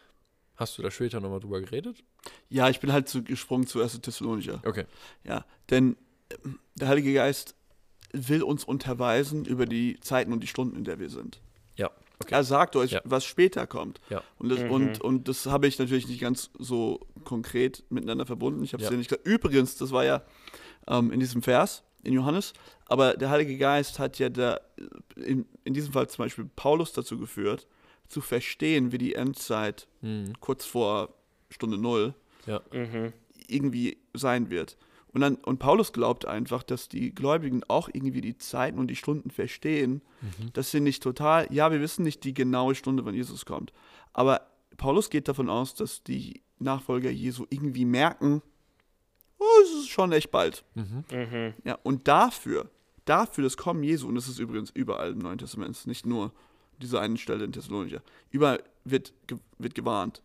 Hast 0.56 0.78
du 0.78 0.82
da 0.82 0.90
später 0.90 1.20
nochmal 1.20 1.40
drüber 1.40 1.60
geredet? 1.60 2.02
Ja, 2.48 2.68
ich 2.68 2.78
bin 2.80 2.92
halt 2.92 3.08
zu, 3.08 3.22
gesprungen 3.24 3.66
zu 3.66 3.80
1. 3.82 4.00
Thessalonicher. 4.00 4.60
Okay. 4.64 4.84
Ja, 5.24 5.44
denn 5.70 5.96
ähm, 6.44 6.58
der 6.76 6.88
Heilige 6.88 7.12
Geist 7.14 7.54
will 8.12 8.42
uns 8.42 8.64
unterweisen 8.64 9.44
über 9.46 9.66
die 9.66 9.98
Zeiten 10.00 10.32
und 10.32 10.40
die 10.40 10.46
Stunden, 10.46 10.76
in 10.76 10.84
der 10.84 10.98
wir 11.00 11.08
sind. 11.08 11.40
Ja, 12.22 12.26
okay. 12.28 12.34
Er 12.34 12.44
sagt 12.44 12.76
euch, 12.76 12.92
Ja. 12.92 13.00
was 13.04 13.24
später 13.24 13.66
kommt. 13.66 14.00
Ja. 14.10 14.22
Und 14.38 14.48
das, 14.50 14.60
Mhm. 14.60 14.70
und, 14.70 15.00
und 15.00 15.28
das 15.28 15.46
habe 15.46 15.66
ich 15.66 15.78
natürlich 15.78 16.08
nicht 16.08 16.20
ganz 16.20 16.50
so 16.58 17.00
konkret 17.24 17.84
miteinander 17.90 18.26
verbunden. 18.26 18.62
Ich 18.64 18.72
habe 18.72 18.82
es 18.82 18.88
Ja. 18.88 18.92
ja. 18.92 18.98
nicht 18.98 19.08
gesagt. 19.10 19.26
Übrigens, 19.26 19.76
das 19.76 19.90
war 19.92 20.04
ja 20.04 20.22
ähm, 20.88 21.12
in 21.12 21.20
diesem 21.20 21.42
Vers 21.42 21.84
in 22.02 22.12
Johannes, 22.12 22.52
aber 22.86 23.14
der 23.14 23.30
Heilige 23.30 23.56
Geist 23.56 23.98
hat 24.00 24.18
ja 24.18 24.28
da 24.28 24.58
in, 25.16 25.46
in 25.64 25.74
diesem 25.74 25.92
Fall 25.92 26.08
zum 26.08 26.24
Beispiel 26.24 26.48
Paulus 26.56 26.92
dazu 26.92 27.18
geführt, 27.18 27.68
zu 28.08 28.20
verstehen, 28.20 28.90
wie 28.92 28.98
die 28.98 29.14
Endzeit 29.14 29.86
Mhm. 30.00 30.32
kurz 30.40 30.64
vor 30.64 31.14
Stunde 31.50 31.78
Null 31.78 32.14
Mhm. 32.72 33.12
irgendwie 33.46 33.98
sein 34.14 34.50
wird. 34.50 34.76
Und, 35.14 35.20
dann, 35.20 35.34
und 35.36 35.58
Paulus 35.58 35.92
glaubt 35.92 36.24
einfach, 36.26 36.62
dass 36.62 36.88
die 36.88 37.14
Gläubigen 37.14 37.62
auch 37.68 37.88
irgendwie 37.92 38.22
die 38.22 38.38
Zeiten 38.38 38.78
und 38.78 38.86
die 38.88 38.96
Stunden 38.96 39.30
verstehen, 39.30 40.00
Mhm. 40.22 40.52
dass 40.54 40.70
sie 40.70 40.80
nicht 40.80 41.02
total, 41.02 41.46
ja, 41.52 41.70
wir 41.70 41.80
wissen 41.80 42.02
nicht 42.04 42.24
die 42.24 42.32
genaue 42.32 42.74
Stunde, 42.74 43.04
wann 43.04 43.14
Jesus 43.14 43.44
kommt. 43.44 43.72
Aber 44.14 44.46
Paulus 44.78 45.10
geht 45.10 45.28
davon 45.28 45.50
aus, 45.50 45.74
dass 45.74 46.02
die 46.02 46.40
Nachfolger 46.58 47.10
Jesu 47.10 47.44
irgendwie 47.50 47.84
merken, 47.84 48.40
oh, 49.38 49.44
es 49.64 49.70
ist 49.80 49.88
schon 49.88 50.12
echt 50.12 50.30
bald. 50.30 50.64
Mhm. 50.74 51.04
Mhm. 51.12 51.54
Ja, 51.64 51.78
und 51.82 52.08
dafür, 52.08 52.70
dafür 53.04 53.44
das 53.44 53.56
Kommen 53.56 53.82
Jesu, 53.82 54.08
und 54.08 54.14
das 54.14 54.28
ist 54.28 54.38
übrigens 54.38 54.70
überall 54.70 55.10
im 55.12 55.18
Neuen 55.18 55.38
Testament, 55.38 55.86
nicht 55.86 56.06
nur 56.06 56.32
diese 56.80 57.00
eine 57.00 57.18
Stelle 57.18 57.44
in 57.44 57.52
Thessalonicher, 57.52 58.00
überall 58.30 58.62
wird, 58.84 59.12
ge- 59.26 59.38
wird 59.58 59.74
gewarnt. 59.74 60.22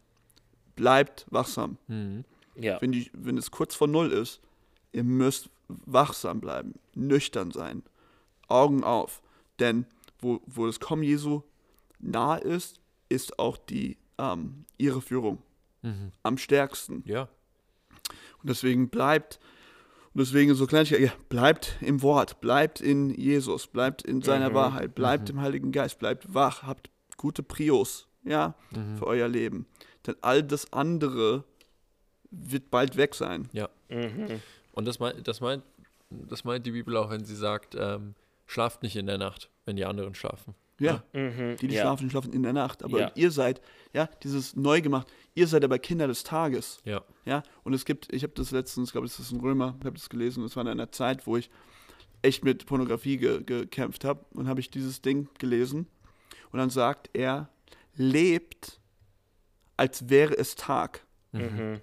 Bleibt 0.75 1.25
wachsam. 1.29 1.77
Mhm. 1.87 2.23
Ja. 2.55 2.79
Wenn, 2.81 2.91
die, 2.91 3.09
wenn 3.13 3.37
es 3.37 3.51
kurz 3.51 3.75
vor 3.75 3.87
Null 3.87 4.11
ist, 4.11 4.39
ihr 4.97 5.03
müsst 5.03 5.49
wachsam 5.67 6.41
bleiben, 6.41 6.73
nüchtern 6.95 7.51
sein, 7.51 7.83
Augen 8.47 8.83
auf. 8.83 9.21
Denn 9.59 9.85
wo, 10.19 10.41
wo 10.47 10.65
das 10.65 10.79
Kommen 10.79 11.03
Jesu 11.03 11.43
nahe 11.99 12.39
ist, 12.39 12.79
ist 13.09 13.37
auch 13.37 13.57
die 13.57 13.97
ähm, 14.17 14.65
ihre 14.77 15.01
Führung 15.01 15.37
Mhm. 15.83 16.11
am 16.23 16.37
stärksten. 16.39 17.03
Ja. 17.05 17.29
Und 18.41 18.49
deswegen 18.49 18.89
bleibt 18.89 19.39
Und 20.13 20.21
deswegen 20.21 20.55
so 20.55 20.65
Kleinigkeit, 20.65 20.99
ja, 20.99 21.11
bleibt 21.29 21.77
im 21.79 22.01
Wort, 22.01 22.41
bleibt 22.41 22.81
in 22.81 23.11
Jesus, 23.11 23.67
bleibt 23.67 24.01
in 24.01 24.23
seiner 24.23 24.49
Mhm. 24.49 24.53
Wahrheit, 24.55 24.95
bleibt 24.95 25.29
Mhm. 25.29 25.35
im 25.37 25.41
Heiligen 25.43 25.71
Geist, 25.71 25.99
bleibt 25.99 26.33
wach, 26.33 26.63
habt 26.63 26.89
gute 27.17 27.43
Prios, 27.43 28.07
ja, 28.23 28.55
Mhm. 28.71 28.97
für 28.97 29.05
euer 29.05 29.27
Leben. 29.27 29.67
Denn 30.07 30.15
all 30.21 30.41
das 30.41 30.73
andere 30.73 31.43
wird 32.31 32.71
bald 32.71 32.97
weg 32.97 33.13
sein. 33.13 33.47
Mhm. 33.89 34.41
Und 34.77 34.85
das 34.85 34.99
meint, 34.99 35.27
das 35.27 35.41
meint, 35.41 35.63
das 36.11 36.43
meint 36.43 36.65
die 36.67 36.71
Bibel 36.71 36.95
auch, 36.97 37.09
wenn 37.09 37.25
sie 37.25 37.35
sagt, 37.35 37.75
ähm, 37.77 38.13
schlaft 38.45 38.83
nicht 38.83 38.95
in 38.95 39.07
der 39.07 39.17
Nacht, 39.17 39.49
wenn 39.65 39.75
die 39.75 39.85
anderen 39.85 40.13
schlafen. 40.13 40.53
Ja, 40.79 41.03
Mhm. 41.13 41.55
die, 41.59 41.67
die 41.67 41.73
ja. 41.75 41.81
schlafen, 41.81 42.09
schlafen 42.11 42.31
in 42.31 42.43
der 42.43 42.53
Nacht. 42.53 42.83
Aber 42.83 42.99
Ja. 42.99 43.11
ihr 43.15 43.31
seid, 43.31 43.59
ja, 43.93 44.07
dieses 44.21 44.55
neu 44.55 44.79
gemacht, 44.81 45.07
ihr 45.33 45.47
seid 45.47 45.63
aber 45.63 45.79
Kinder 45.79 46.05
des 46.07 46.23
Tages. 46.23 46.79
Ja. 46.85 47.03
Ja, 47.25 47.41
und 47.63 47.73
es 47.73 47.83
gibt, 47.85 48.13
ich 48.13 48.21
habe 48.21 48.33
das 48.35 48.51
letztens, 48.51 48.89
ich 48.89 48.91
glaube, 48.91 49.07
das 49.07 49.19
ist 49.19 49.31
ein 49.31 49.39
Römer, 49.39 49.75
ich 49.79 49.85
habe 49.85 49.97
das 49.97 50.09
gelesen, 50.09 50.43
das 50.43 50.55
war 50.55 50.61
in 50.61 50.67
einer 50.69 50.91
Zeit, 50.91 51.25
wo 51.25 51.35
ich 51.37 51.49
echt 52.21 52.43
mit 52.43 52.67
Pornografie 52.67 53.17
ge 53.17 53.41
gekämpft 53.43 54.05
habe 54.05 54.23
und 54.35 54.47
habe 54.47 54.59
ich 54.59 54.69
dieses 54.69 55.01
Ding 55.01 55.27
gelesen 55.39 55.87
und 56.51 56.59
dann 56.59 56.69
sagt 56.69 57.09
er, 57.13 57.49
lebt, 57.95 58.79
als 59.77 60.09
wäre 60.09 60.37
es 60.37 60.53
Tag. 60.55 61.03
Mhm. 61.31 61.81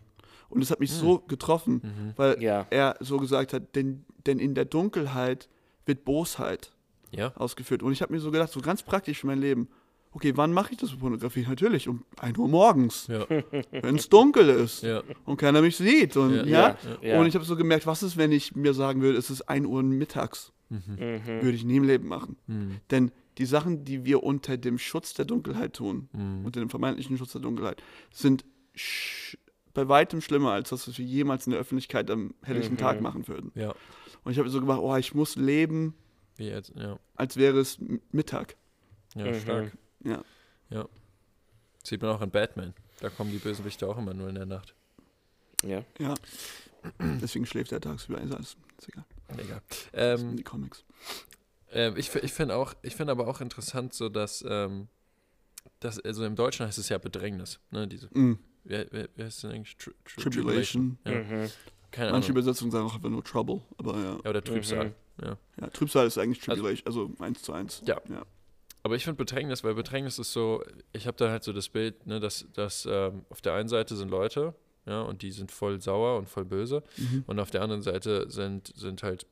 Und 0.54 0.60
das 0.60 0.70
hat 0.70 0.80
mich 0.80 0.92
so 0.92 1.18
getroffen, 1.18 1.80
Mhm. 1.82 2.12
weil 2.16 2.42
Ja. 2.42 2.66
er 2.70 2.96
so 3.00 3.18
gesagt 3.18 3.52
hat, 3.52 3.74
denn, 3.74 4.04
denn 4.26 4.38
in 4.38 4.54
der 4.54 4.64
Dunkelheit 4.64 5.48
wird 5.86 6.04
Bosheit 6.04 6.72
Ja. 7.10 7.32
ausgeführt. 7.36 7.82
Und 7.82 7.92
ich 7.92 8.00
habe 8.02 8.12
mir 8.12 8.20
so 8.20 8.30
gedacht, 8.30 8.50
so 8.52 8.60
ganz 8.60 8.82
praktisch 8.82 9.20
für 9.20 9.26
mein 9.26 9.40
Leben, 9.40 9.68
okay, 10.12 10.32
wann 10.36 10.52
mache 10.52 10.72
ich 10.72 10.78
das 10.78 10.92
mit 10.92 11.00
Pornografie? 11.00 11.42
Natürlich 11.48 11.88
um 11.88 12.04
1 12.20 12.38
Uhr 12.38 12.48
morgens, 12.48 13.08
Ja. 13.08 13.26
wenn 13.72 13.96
es 13.96 14.08
dunkel 14.08 14.48
ist 14.48 14.82
Ja. 14.84 15.02
und 15.24 15.36
keiner 15.38 15.60
mich 15.60 15.76
sieht. 15.76 16.16
Und, 16.16 16.34
Ja. 16.34 16.44
ja, 16.44 16.76
Ja. 17.02 17.08
Ja. 17.08 17.20
und 17.20 17.26
ich 17.26 17.34
habe 17.34 17.44
so 17.44 17.56
gemerkt, 17.56 17.86
was 17.86 18.02
ist, 18.04 18.16
wenn 18.16 18.30
ich 18.32 18.54
mir 18.54 18.74
sagen 18.74 19.02
würde, 19.02 19.18
es 19.18 19.28
ist 19.30 19.42
1 19.42 19.66
Uhr 19.66 19.82
mittags? 19.82 20.52
Mhm. 20.70 20.80
Mhm. 20.88 21.42
Würde 21.42 21.50
ich 21.56 21.64
nie 21.64 21.76
im 21.76 21.84
Leben 21.84 22.08
machen. 22.08 22.36
Mhm. 22.46 22.76
Denn 22.90 23.10
die 23.38 23.44
Sachen, 23.46 23.84
die 23.84 24.04
wir 24.04 24.22
unter 24.22 24.56
dem 24.56 24.78
Schutz 24.78 25.12
der 25.14 25.24
Dunkelheit 25.24 25.74
tun, 25.74 26.08
Mhm. 26.12 26.46
unter 26.46 26.60
dem 26.60 26.70
vermeintlichen 26.70 27.18
Schutz 27.18 27.32
der 27.32 27.40
Dunkelheit, 27.42 27.82
sind 28.12 28.44
sch 28.74 29.36
bei 29.74 29.88
weitem 29.88 30.20
schlimmer, 30.20 30.52
als 30.52 30.70
das, 30.70 30.88
was 30.88 30.96
wir 30.98 31.04
jemals 31.04 31.46
in 31.46 31.50
der 31.50 31.60
Öffentlichkeit 31.60 32.10
am 32.10 32.34
helllichen 32.42 32.74
Mhm. 32.74 32.78
Tag 32.78 33.00
machen 33.00 33.26
würden. 33.28 33.50
Ja. 33.54 33.74
Und 34.24 34.32
ich 34.32 34.38
habe 34.38 34.48
so 34.48 34.60
gemacht, 34.60 34.80
oh, 34.80 34.96
ich 34.96 35.14
muss 35.14 35.36
leben, 35.36 35.94
Wie 36.36 36.48
jetzt, 36.48 36.72
ja. 36.76 36.98
als 37.16 37.36
wäre 37.36 37.58
es 37.60 37.78
Mittag. 38.12 38.56
Ja, 39.14 39.26
Mhm. 39.26 39.40
stark. 39.40 39.72
Ja. 40.04 40.24
Sieht 41.82 42.00
man 42.02 42.12
auch 42.12 42.22
in 42.22 42.30
Batman. 42.30 42.72
Da 43.00 43.10
kommen 43.10 43.30
die 43.30 43.38
Bösewichte 43.38 43.86
auch 43.86 43.98
immer 43.98 44.14
nur 44.14 44.28
in 44.30 44.34
der 44.36 44.46
Nacht. 44.46 44.74
Ja. 45.62 45.84
Ja. 45.98 46.14
Deswegen 46.98 47.44
schläft 47.46 47.72
er 47.72 47.80
tagsüber. 47.80 48.20
Ist 48.20 48.32
alles. 48.34 48.56
Ist 48.78 48.88
egal. 48.88 49.04
Egal. 49.36 49.62
Das 49.92 50.20
sind 50.20 50.30
Ähm, 50.30 50.36
die 50.36 50.42
Comics. 50.42 50.84
ähm, 51.72 51.96
ich 51.96 52.14
ich 52.14 52.32
finde 52.32 52.56
auch, 52.56 52.74
ich 52.82 52.94
finde 52.96 53.12
aber 53.12 53.26
auch 53.28 53.40
interessant, 53.40 53.92
so 53.94 54.08
dass, 54.08 54.44
ähm, 54.48 54.88
dass, 55.80 55.98
also 56.00 56.24
im 56.24 56.36
Deutschen 56.36 56.66
heißt 56.66 56.78
es 56.78 56.88
ja 56.88 56.98
Bedrängnis, 56.98 57.60
ne, 57.70 57.86
diese, 57.88 58.08
Mm. 58.18 58.38
Wie, 58.64 58.86
wie, 58.90 59.06
wie 59.16 59.22
heißt 59.24 59.36
es 59.36 59.40
denn 59.42 59.50
eigentlich? 59.52 59.76
Tri 59.76 59.92
Tri 60.04 60.30
Tribulation. 60.30 60.98
Ja. 61.04 61.12
Mhm. 61.12 61.50
Keine 61.90 62.10
Manche 62.12 62.26
Ahnung. 62.30 62.42
Übersetzungen 62.42 62.70
sagen 62.72 62.86
auch 62.86 62.94
einfach 62.94 63.08
nur 63.10 63.22
Trouble. 63.24 63.60
Aber 63.78 63.94
ja. 63.96 64.18
Ja, 64.24 64.30
oder 64.30 64.42
Trübsal. 64.42 64.86
Mhm. 64.86 64.92
Ja. 65.24 65.38
ja 65.60 65.66
Trübsal 65.68 66.06
ist 66.06 66.18
eigentlich 66.18 66.40
Also- 66.48 66.62
Tribulation. 66.62 66.86
Also, 66.86 67.24
eins 67.24 67.42
zu 67.42 67.52
eins. 67.52 67.82
Ja. 67.86 68.00
ja. 68.08 68.22
Aber 68.82 68.96
ich 68.96 69.04
finde 69.04 69.16
Bedrängnis, 69.16 69.64
weil 69.64 69.74
Bedrängnis 69.74 70.18
ist 70.18 70.32
so, 70.32 70.62
ich 70.92 71.06
habe 71.06 71.16
da 71.16 71.30
halt 71.30 71.42
so 71.44 71.52
das 71.52 71.68
Bild, 71.70 72.06
ne, 72.06 72.20
dass, 72.20 72.46
dass 72.52 72.86
ähm, 72.90 73.24
auf 73.30 73.40
der 73.40 73.54
einen 73.54 73.68
Seite 73.68 73.96
sind 73.96 74.10
Leute, 74.10 74.54
ja, 74.86 75.00
und 75.02 75.22
die 75.22 75.30
sind 75.30 75.50
voll 75.50 75.80
sauer 75.80 76.18
und 76.18 76.28
voll 76.28 76.44
böse. 76.44 76.82
Mhm. 76.98 77.24
Und 77.26 77.38
auf 77.40 77.50
der 77.50 77.62
anderen 77.62 77.80
Seite 77.80 78.28
sind, 78.30 78.72
sind 78.76 79.02
halt 79.02 79.26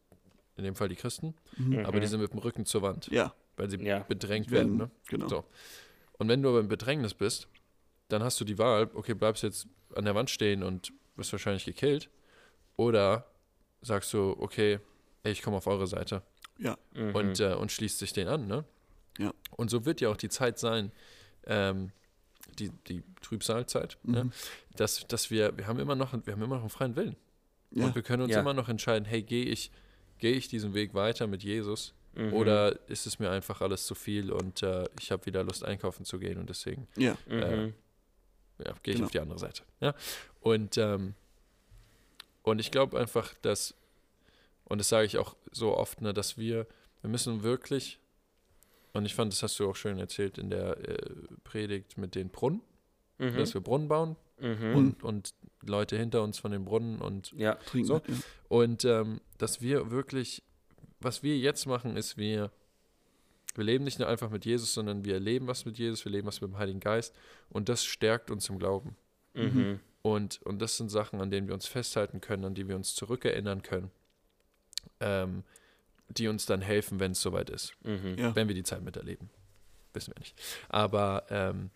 in 0.56 0.64
dem 0.64 0.74
Fall 0.74 0.88
die 0.88 0.94
Christen, 0.96 1.34
Mhm. 1.58 1.84
aber 1.84 2.00
die 2.00 2.06
sind 2.06 2.20
mit 2.22 2.32
dem 2.32 2.38
Rücken 2.38 2.64
zur 2.64 2.80
Wand, 2.82 3.08
Ja. 3.08 3.34
weil 3.56 3.68
sie 3.68 3.76
Ja. 3.78 3.98
bedrängt 4.00 4.50
werden. 4.50 4.78
werden, 4.78 4.90
Ne? 4.90 4.90
genau. 5.08 5.28
So. 5.28 5.44
Und 6.18 6.28
wenn 6.28 6.42
du 6.42 6.48
aber 6.48 6.60
im 6.60 6.68
Bedrängnis 6.68 7.12
bist, 7.12 7.48
dann 8.12 8.22
hast 8.22 8.40
du 8.40 8.44
die 8.44 8.58
Wahl, 8.58 8.90
okay, 8.94 9.14
bleibst 9.14 9.42
jetzt 9.42 9.66
an 9.94 10.04
der 10.04 10.14
Wand 10.14 10.30
stehen 10.30 10.62
und 10.62 10.92
wirst 11.16 11.32
wahrscheinlich 11.32 11.64
gekillt. 11.64 12.08
Oder 12.76 13.26
sagst 13.80 14.12
du, 14.12 14.36
okay, 14.38 14.78
ey, 15.22 15.32
ich 15.32 15.42
komme 15.42 15.56
auf 15.56 15.66
eure 15.66 15.86
Seite 15.86 16.22
Mhm. 16.94 17.14
und, 17.14 17.40
äh, 17.40 17.54
und 17.54 17.72
schließt 17.72 17.98
sich 17.98 18.12
den 18.12 18.28
an. 18.28 18.46
Ne? 18.46 18.64
Ja. 19.18 19.32
Und 19.56 19.70
so 19.70 19.84
wird 19.84 20.00
ja 20.00 20.08
auch 20.10 20.16
die 20.16 20.28
Zeit 20.28 20.58
sein, 20.58 20.92
ähm, 21.46 21.90
die, 22.58 22.70
die 22.88 23.02
Trübsalzeit, 23.22 23.98
ne? 24.02 24.24
Mhm. 24.24 24.32
dass, 24.76 25.06
dass 25.08 25.30
wir, 25.30 25.56
wir 25.56 25.66
haben 25.66 25.78
immer 25.80 25.94
noch, 25.96 26.12
wir 26.12 26.32
haben 26.32 26.42
immer 26.42 26.56
noch 26.56 26.62
einen 26.62 26.70
freien 26.70 26.94
Willen. 26.96 27.16
Ja. 27.70 27.86
Und 27.86 27.94
wir 27.94 28.02
können 28.02 28.22
uns 28.22 28.32
Ja. 28.32 28.40
immer 28.40 28.52
noch 28.54 28.68
entscheiden, 28.68 29.06
hey, 29.06 29.22
gehe 29.22 29.44
ich, 29.46 29.70
gehe 30.18 30.32
ich 30.34 30.48
diesen 30.48 30.74
Weg 30.74 30.94
weiter 30.94 31.26
mit 31.26 31.42
Jesus 31.42 31.94
Mhm. 32.14 32.34
oder 32.34 32.78
ist 32.90 33.06
es 33.06 33.18
mir 33.18 33.30
einfach 33.30 33.62
alles 33.62 33.86
zu 33.86 33.94
viel 33.94 34.30
und 34.30 34.62
äh, 34.62 34.84
ich 35.00 35.10
habe 35.10 35.24
wieder 35.24 35.42
Lust 35.42 35.64
einkaufen 35.64 36.04
zu 36.04 36.18
gehen 36.18 36.36
und 36.38 36.50
deswegen 36.50 36.86
ja. 36.96 37.16
Mhm. 37.26 37.32
äh, 37.42 37.72
ja, 38.66 38.74
gehe 38.82 38.94
ich 38.94 38.98
Genau. 38.98 39.06
auf 39.06 39.10
die 39.12 39.20
andere 39.20 39.38
Seite. 39.38 39.62
Ja? 39.80 39.94
Und, 40.40 40.76
ähm, 40.78 41.14
und 42.42 42.58
ich 42.58 42.70
glaube 42.70 42.98
einfach, 42.98 43.34
dass, 43.42 43.74
und 44.64 44.78
das 44.78 44.88
sage 44.88 45.06
ich 45.06 45.18
auch 45.18 45.36
so 45.50 45.76
oft, 45.76 46.00
ne, 46.00 46.12
dass 46.14 46.36
wir, 46.38 46.66
wir 47.00 47.10
müssen 47.10 47.42
wirklich, 47.42 47.98
und 48.92 49.06
ich 49.06 49.14
fand, 49.14 49.32
das 49.32 49.42
hast 49.42 49.58
du 49.58 49.68
auch 49.70 49.76
schön 49.76 49.98
erzählt 49.98 50.38
in 50.38 50.50
der 50.50 50.76
äh, 50.88 50.96
Predigt 51.44 51.96
mit 51.98 52.14
den 52.14 52.28
Brunnen, 52.30 52.60
Mhm. 53.18 53.36
dass 53.36 53.54
wir 53.54 53.60
Brunnen 53.60 53.86
bauen 53.88 54.16
Mhm. 54.40 54.74
und, 54.74 55.02
und 55.04 55.34
Leute 55.64 55.96
hinter 55.96 56.22
uns 56.22 56.38
von 56.38 56.50
den 56.50 56.64
Brunnen 56.64 56.98
und 57.00 57.30
ja. 57.32 57.54
Trinken. 57.54 57.86
So. 57.86 58.02
Und 58.48 58.84
ähm, 58.84 59.20
dass 59.38 59.60
wir 59.60 59.90
wirklich, 59.92 60.42
was 60.98 61.22
wir 61.22 61.38
jetzt 61.38 61.66
machen, 61.66 61.96
ist, 61.96 62.16
wir, 62.16 62.50
wir 63.54 63.64
leben 63.64 63.84
nicht 63.84 63.98
nur 63.98 64.08
einfach 64.08 64.30
mit 64.30 64.44
Jesus, 64.44 64.72
sondern 64.74 65.04
wir 65.04 65.14
erleben 65.14 65.46
was 65.46 65.64
mit 65.64 65.78
Jesus, 65.78 66.04
wir 66.04 66.12
leben 66.12 66.26
was 66.26 66.40
mit 66.40 66.50
dem 66.50 66.58
Heiligen 66.58 66.80
Geist 66.80 67.14
und 67.50 67.68
das 67.68 67.84
stärkt 67.84 68.30
uns 68.30 68.48
im 68.48 68.58
Glauben. 68.58 68.96
Mhm. 69.34 69.80
Und, 70.02 70.42
und 70.42 70.60
das 70.60 70.76
sind 70.76 70.88
Sachen, 70.90 71.20
an 71.20 71.30
denen 71.30 71.46
wir 71.46 71.54
uns 71.54 71.66
festhalten 71.66 72.20
können, 72.20 72.44
an 72.44 72.54
die 72.54 72.66
wir 72.66 72.76
uns 72.76 72.94
zurückerinnern 72.94 73.62
können, 73.62 73.90
ähm, 75.00 75.44
die 76.08 76.28
uns 76.28 76.44
dann 76.46 76.60
helfen, 76.60 76.98
wenn 77.00 77.12
es 77.12 77.20
soweit 77.22 77.50
ist, 77.50 77.72
Mhm. 77.84 78.16
Ja. 78.18 78.34
wenn 78.34 78.48
wir 78.48 78.54
die 78.54 78.64
Zeit 78.64 78.82
miterleben. 78.82 79.30
Wissen 79.94 80.12
wir 80.14 80.18
nicht. 80.20 80.34
Aber 80.68 81.24
ähm, 81.30 81.70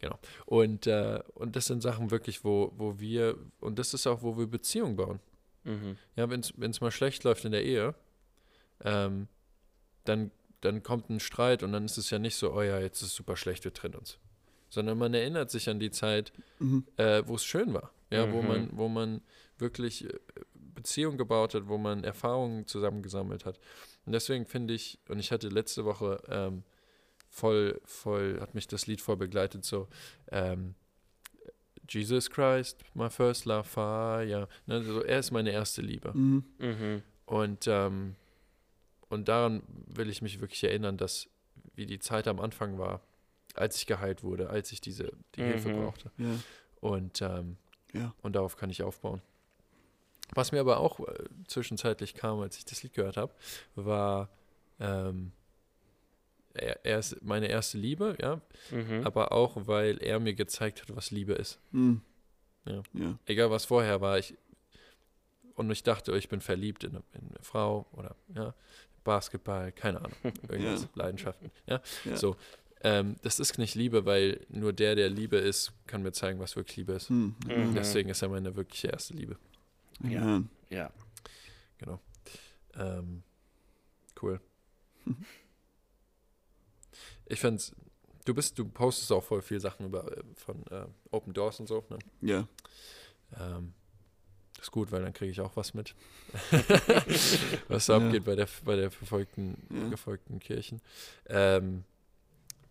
genau. 0.00 0.18
Und, 0.46 0.86
äh, 0.86 1.20
und 1.34 1.56
das 1.56 1.66
sind 1.66 1.80
Sachen 1.82 2.10
wirklich, 2.10 2.44
wo, 2.44 2.72
wo 2.76 2.98
wir, 2.98 3.38
und 3.60 3.78
das 3.78 3.94
ist 3.94 4.06
auch, 4.06 4.22
wo 4.22 4.36
wir 4.36 4.46
Beziehungen 4.46 4.96
bauen. 4.96 5.20
Mhm. 5.64 5.96
Ja, 6.16 6.28
wenn 6.30 6.40
es 6.40 6.80
mal 6.80 6.90
schlecht 6.90 7.24
läuft 7.24 7.44
in 7.44 7.52
der 7.52 7.64
Ehe, 7.64 7.94
ähm, 8.84 9.28
dann, 10.10 10.30
dann 10.60 10.82
kommt 10.82 11.08
ein 11.08 11.20
Streit 11.20 11.62
und 11.62 11.72
dann 11.72 11.84
ist 11.84 11.96
es 11.96 12.10
ja 12.10 12.18
nicht 12.18 12.36
so, 12.36 12.52
oh 12.52 12.62
ja, 12.62 12.78
jetzt 12.80 13.00
ist 13.02 13.08
es 13.08 13.14
super 13.14 13.36
schlecht, 13.36 13.64
wir 13.64 13.72
trennen 13.72 13.94
uns. 13.94 14.18
Sondern 14.68 14.98
man 14.98 15.14
erinnert 15.14 15.50
sich 15.50 15.68
an 15.70 15.80
die 15.80 15.90
Zeit, 15.90 16.32
Mhm. 16.58 16.84
äh, 16.96 17.22
wo 17.26 17.36
es 17.36 17.44
schön 17.44 17.72
war. 17.74 17.90
Ja, 18.10 18.30
wo 18.32 18.42
Mhm. 18.42 18.48
man, 18.48 18.68
wo 18.72 18.88
man 18.88 19.22
wirklich 19.58 20.04
äh, 20.04 20.18
Beziehungen 20.54 21.16
gebaut 21.18 21.54
hat, 21.54 21.68
wo 21.68 21.78
man 21.78 22.04
Erfahrungen 22.04 22.66
zusammengesammelt 22.66 23.44
hat. 23.44 23.58
Und 24.06 24.12
deswegen 24.12 24.46
finde 24.46 24.74
ich, 24.74 24.98
und 25.08 25.18
ich 25.18 25.30
hatte 25.32 25.48
letzte 25.48 25.84
Woche 25.84 26.20
ähm, 26.28 26.62
voll, 27.28 27.80
voll, 27.84 28.38
hat 28.40 28.54
mich 28.54 28.66
das 28.68 28.86
Lied 28.86 29.00
voll 29.00 29.16
begleitet, 29.16 29.64
so 29.64 29.88
ähm, 30.32 30.74
Jesus 31.88 32.30
Christ, 32.30 32.82
my 32.94 33.10
first 33.10 33.44
love, 33.46 33.64
fire. 33.64 34.48
Ne, 34.66 34.74
also 34.74 35.02
er 35.02 35.18
ist 35.18 35.30
meine 35.32 35.50
erste 35.50 35.82
Liebe. 35.82 36.12
Mhm. 36.16 36.44
Mhm. 36.58 37.02
Und, 37.26 37.66
ähm, 37.66 38.14
und 39.10 39.28
daran 39.28 39.62
will 39.86 40.08
ich 40.08 40.22
mich 40.22 40.40
wirklich 40.40 40.64
erinnern, 40.64 40.96
dass 40.96 41.28
wie 41.74 41.84
die 41.86 41.98
Zeit 41.98 42.26
am 42.26 42.40
Anfang 42.40 42.78
war, 42.78 43.00
als 43.54 43.76
ich 43.76 43.86
geheilt 43.86 44.22
wurde, 44.22 44.48
als 44.50 44.72
ich 44.72 44.80
diese 44.80 45.12
die 45.34 45.42
Hilfe 45.42 45.68
Mhm. 45.68 45.82
brauchte. 45.82 46.10
Ja. 46.16 46.38
Und, 46.80 47.20
ähm, 47.20 47.56
Ja. 47.92 48.14
und 48.22 48.34
darauf 48.34 48.56
kann 48.56 48.70
ich 48.70 48.82
aufbauen. 48.82 49.20
Was 50.34 50.52
mir 50.52 50.60
aber 50.60 50.78
auch 50.78 51.00
äh, 51.00 51.24
zwischenzeitlich 51.48 52.14
kam, 52.14 52.40
als 52.40 52.56
ich 52.56 52.64
das 52.64 52.82
Lied 52.82 52.94
gehört 52.94 53.16
habe, 53.16 53.34
war, 53.74 54.28
ähm, 54.78 55.32
er, 56.54 56.84
er 56.84 56.98
ist 56.98 57.20
meine 57.22 57.48
erste 57.48 57.78
Liebe, 57.78 58.16
ja, 58.20 58.40
Mhm. 58.70 59.04
aber 59.06 59.32
auch, 59.32 59.56
weil 59.66 59.98
er 60.02 60.18
mir 60.20 60.34
gezeigt 60.34 60.82
hat, 60.82 60.94
was 60.96 61.10
Liebe 61.10 61.32
ist. 61.34 61.58
Mhm. 61.72 62.00
Ja. 62.64 62.82
Ja. 62.92 63.18
Egal 63.26 63.50
was 63.50 63.64
vorher 63.64 64.00
war, 64.00 64.18
ich 64.18 64.36
und 65.54 65.70
ich 65.70 65.82
dachte, 65.82 66.16
ich 66.16 66.28
bin 66.28 66.40
verliebt 66.40 66.84
in 66.84 66.90
eine, 66.90 67.02
in 67.12 67.28
eine 67.28 67.38
Frau 67.42 67.86
oder 67.92 68.16
ja, 68.34 68.54
Basketball, 69.04 69.72
keine 69.72 69.98
Ahnung, 69.98 70.12
irgendwas, 70.48 70.82
Ja. 70.82 70.88
Leidenschaften. 70.94 71.50
Ja, 71.66 71.80
Ja. 72.04 72.16
so. 72.16 72.36
Ähm, 72.82 73.16
das 73.22 73.38
ist 73.40 73.58
nicht 73.58 73.74
Liebe, 73.74 74.06
weil 74.06 74.40
nur 74.48 74.72
der, 74.72 74.94
der 74.94 75.10
Liebe 75.10 75.36
ist, 75.36 75.72
kann 75.86 76.02
mir 76.02 76.12
zeigen, 76.12 76.40
was 76.40 76.56
wirklich 76.56 76.78
Liebe 76.78 76.92
ist. 76.94 77.10
Mhm. 77.10 77.34
Mhm. 77.46 77.74
Deswegen 77.74 78.08
ist 78.08 78.22
er 78.22 78.28
meine 78.30 78.56
wirkliche 78.56 78.88
erste 78.88 79.12
Liebe. 79.14 79.36
Ja. 80.02 80.42
Ja. 80.70 80.90
Ja. 81.84 82.00
Ähm, 82.74 83.22
cool. 84.22 84.40
Ich 87.26 87.40
fand's, 87.40 87.72
du 88.24 88.34
bist, 88.34 88.58
du 88.58 88.64
postest 88.68 89.12
auch 89.12 89.22
voll 89.22 89.42
viel 89.42 89.60
Sachen 89.60 89.86
über 89.86 90.16
äh, 90.16 90.22
von 90.34 90.66
äh, 90.66 90.86
Open 91.12 91.32
Doors 91.32 91.60
und 91.60 91.68
so, 91.68 91.84
ne? 91.88 91.98
Ja. 92.20 92.48
Ähm, 93.38 93.72
Das 94.60 94.66
ist 94.66 94.72
gut, 94.72 94.92
weil 94.92 95.00
dann 95.02 95.14
kriege 95.14 95.30
ich 95.32 95.40
auch 95.40 95.56
was 95.56 95.72
mit. 95.72 95.94
was 97.68 97.86
so 97.86 97.94
Ja. 97.94 97.98
abgeht 97.98 98.24
bei 98.24 98.34
der, 98.36 98.46
bei 98.64 98.76
der 98.76 98.90
verfolgten, 98.90 99.56
Ja. 99.74 99.88
gefolgten 99.88 100.38
Kirchen. 100.38 100.82
Ähm, 101.28 101.84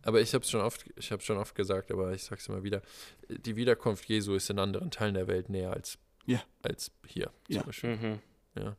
aber 0.03 0.21
ich 0.21 0.33
habe 0.35 0.43
es 0.43 0.51
schon 0.51 0.61
oft, 0.61 0.85
ich 0.97 1.11
habe 1.11 1.23
schon 1.23 1.37
oft 1.37 1.55
gesagt, 1.55 1.91
aber 1.91 2.13
ich 2.13 2.23
sage 2.23 2.39
es 2.39 2.47
immer 2.47 2.63
wieder: 2.63 2.83
Die 3.29 3.55
Wiederkunft 3.55 4.05
Jesu 4.05 4.35
ist 4.35 4.49
in 4.51 4.59
anderen 4.59 4.91
Teilen 4.91 5.15
der 5.15 5.27
Welt 5.27 5.49
näher 5.49 5.73
als, 5.73 5.97
Ja. 6.27 6.41
als 6.61 6.91
hier. 7.07 7.31
Ja. 7.47 7.61
Zum 7.61 7.65
Beispiel. 7.67 7.97
Mhm. 7.97 8.19
Ja. 8.55 8.77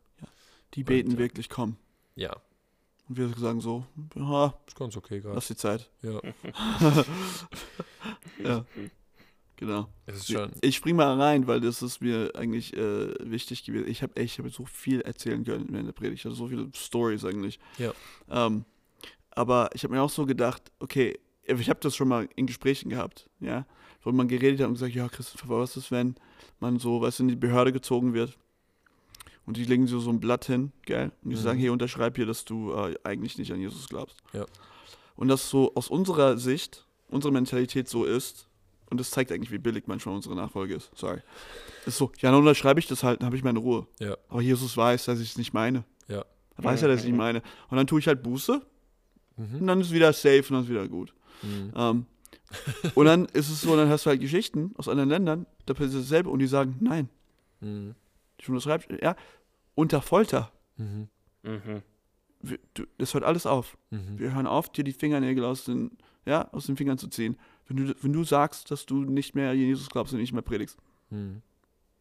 Die 0.74 0.84
beten 0.84 1.10
Und, 1.10 1.14
äh, 1.16 1.18
wirklich, 1.18 1.48
komm. 1.48 1.76
ja, 2.14 2.32
Und 3.08 3.16
wir 3.18 3.28
sagen 3.30 3.60
so, 3.60 3.84
ja, 4.14 4.54
ist 4.68 4.76
ganz 4.78 4.96
okay 4.96 5.18
gerade. 5.20 5.34
lass 5.34 5.48
die 5.48 5.56
Zeit. 5.56 5.90
Ja, 6.02 6.20
Ja, 8.44 8.64
genau. 9.60 9.88
Ich 10.62 10.76
spring 10.76 10.96
mal 10.96 11.20
rein, 11.20 11.46
weil 11.46 11.60
das 11.60 11.82
ist 11.82 12.00
mir 12.00 12.32
eigentlich 12.34 12.76
äh, 12.76 13.14
wichtig 13.20 13.64
gewesen. 13.64 13.86
Ich 13.88 14.02
habe 14.02 14.20
ich 14.20 14.38
hab 14.38 14.50
so 14.50 14.64
viel 14.64 15.00
erzählen 15.02 15.44
können 15.44 15.66
während 15.70 15.86
der 15.86 15.92
Predigt. 15.92 16.26
Also 16.26 16.36
so 16.36 16.48
viele 16.48 16.68
Stories 16.74 17.24
eigentlich. 17.24 17.60
Ja. 17.78 17.92
Ähm, 18.28 18.64
aber 19.30 19.70
ich 19.74 19.84
habe 19.84 19.94
mir 19.94 20.02
auch 20.02 20.10
so 20.10 20.26
gedacht, 20.26 20.72
okay, 20.80 21.18
ich 21.44 21.70
habe 21.70 21.80
das 21.80 21.94
schon 21.94 22.08
mal 22.08 22.28
in 22.36 22.46
Gesprächen 22.46 22.88
gehabt, 22.90 23.28
ja, 23.40 23.66
wo 24.02 24.10
man 24.12 24.28
geredet 24.28 24.60
hat 24.60 24.66
und 24.68 24.74
gesagt, 24.74 24.94
ja, 24.94 25.08
Christopher, 25.08 25.58
was 25.60 25.76
ist, 25.76 25.90
wenn 25.90 26.16
man 26.58 26.78
so, 26.78 27.00
was 27.00 27.20
in 27.20 27.28
die 27.28 27.36
Behörde 27.36 27.72
gezogen 27.72 28.12
wird? 28.14 28.36
Und 29.46 29.56
die 29.56 29.64
legen 29.64 29.86
so, 29.86 29.98
so 30.00 30.10
ein 30.10 30.20
Blatt 30.20 30.44
hin, 30.44 30.72
gell? 30.82 31.10
Und 31.24 31.30
die 31.30 31.36
Mhm. 31.36 31.40
sagen, 31.40 31.58
hey, 31.58 31.70
unterschreib 31.70 32.16
hier, 32.16 32.26
dass 32.26 32.44
du 32.44 32.72
äh, 32.72 32.94
eigentlich 33.04 33.36
nicht 33.38 33.50
an 33.52 33.60
Jesus 33.60 33.88
glaubst. 33.88 34.16
Ja. 34.32 34.46
Und 35.16 35.28
das 35.28 35.48
so 35.50 35.74
aus 35.74 35.88
unserer 35.88 36.38
Sicht, 36.38 36.86
unsere 37.08 37.32
Mentalität 37.32 37.88
so 37.88 38.04
ist, 38.04 38.48
und 38.90 38.98
das 39.00 39.10
zeigt 39.10 39.32
eigentlich, 39.32 39.50
wie 39.50 39.58
billig 39.58 39.84
manchmal 39.86 40.14
unsere 40.14 40.34
Nachfolge 40.36 40.74
ist. 40.74 40.90
Sorry. 40.94 41.20
Ist 41.86 41.96
so, 41.98 42.10
ja, 42.18 42.30
dann 42.30 42.40
unterschreibe 42.40 42.80
ich 42.80 42.86
das 42.86 43.02
halt, 43.02 43.20
dann 43.20 43.26
habe 43.26 43.36
ich 43.36 43.44
meine 43.44 43.58
Ruhe. 43.58 43.86
Ja. 43.98 44.16
Aber 44.28 44.40
Jesus 44.42 44.76
weiß, 44.76 45.04
dass 45.06 45.20
ich 45.20 45.30
es 45.30 45.38
nicht 45.38 45.52
meine. 45.54 45.84
Ja. 46.08 46.24
Er 46.56 46.64
weiß 46.64 46.80
ja, 46.82 46.88
dass 46.88 46.96
ich 46.96 47.04
es 47.04 47.08
nicht 47.08 47.16
meine. 47.16 47.42
Und 47.68 47.76
dann 47.76 47.86
tue 47.86 48.00
ich 48.00 48.06
halt 48.06 48.22
Buße 48.22 48.60
und 49.36 49.62
Mhm. 49.62 49.66
dann 49.66 49.80
ist 49.80 49.92
wieder 49.92 50.12
safe 50.12 50.40
und 50.48 50.50
dann 50.52 50.62
ist 50.64 50.68
wieder 50.70 50.86
gut. 50.88 51.14
Mhm. 51.42 51.72
Ähm, 51.74 52.06
und 52.94 53.06
dann 53.06 53.24
ist 53.26 53.48
es 53.48 53.60
so, 53.62 53.76
dann 53.76 53.88
hast 53.88 54.04
du 54.06 54.10
halt 54.10 54.20
Geschichten 54.20 54.72
aus 54.76 54.88
anderen 54.88 55.08
Ländern, 55.08 55.46
da 55.66 55.72
passiert 55.74 56.02
dasselbe 56.02 56.28
und 56.30 56.40
die 56.40 56.46
sagen, 56.48 56.76
nein, 56.80 57.08
Mhm. 57.60 57.94
ich 58.38 58.48
unterschreibe, 58.48 58.98
ja, 59.02 59.14
unter 59.74 60.02
Folter. 60.02 60.50
Mhm. 60.76 61.08
Mhm. 61.42 61.82
Wir- 62.42 62.58
du- 62.74 62.86
Das 62.98 63.14
hört 63.14 63.24
alles 63.24 63.46
auf. 63.46 63.76
Mhm. 63.90 64.18
Wir 64.18 64.34
hören 64.34 64.46
auf, 64.46 64.70
dir 64.72 64.82
die 64.84 64.92
Fingernägel 64.92 65.44
aus 65.44 65.64
den, 65.64 65.92
ja, 66.26 66.48
aus 66.52 66.66
den 66.66 66.76
Fingern 66.76 66.98
zu 66.98 67.08
ziehen. 67.08 67.38
Wenn 67.70 67.86
du, 67.86 67.94
wenn 68.02 68.12
du 68.12 68.24
sagst, 68.24 68.70
dass 68.72 68.84
du 68.84 69.04
nicht 69.04 69.36
mehr 69.36 69.50
an 69.52 69.56
Jesus 69.56 69.88
glaubst 69.88 70.12
und 70.12 70.18
nicht 70.20 70.32
mehr 70.32 70.42
predigst. 70.42 70.76
Mhm. 71.10 71.40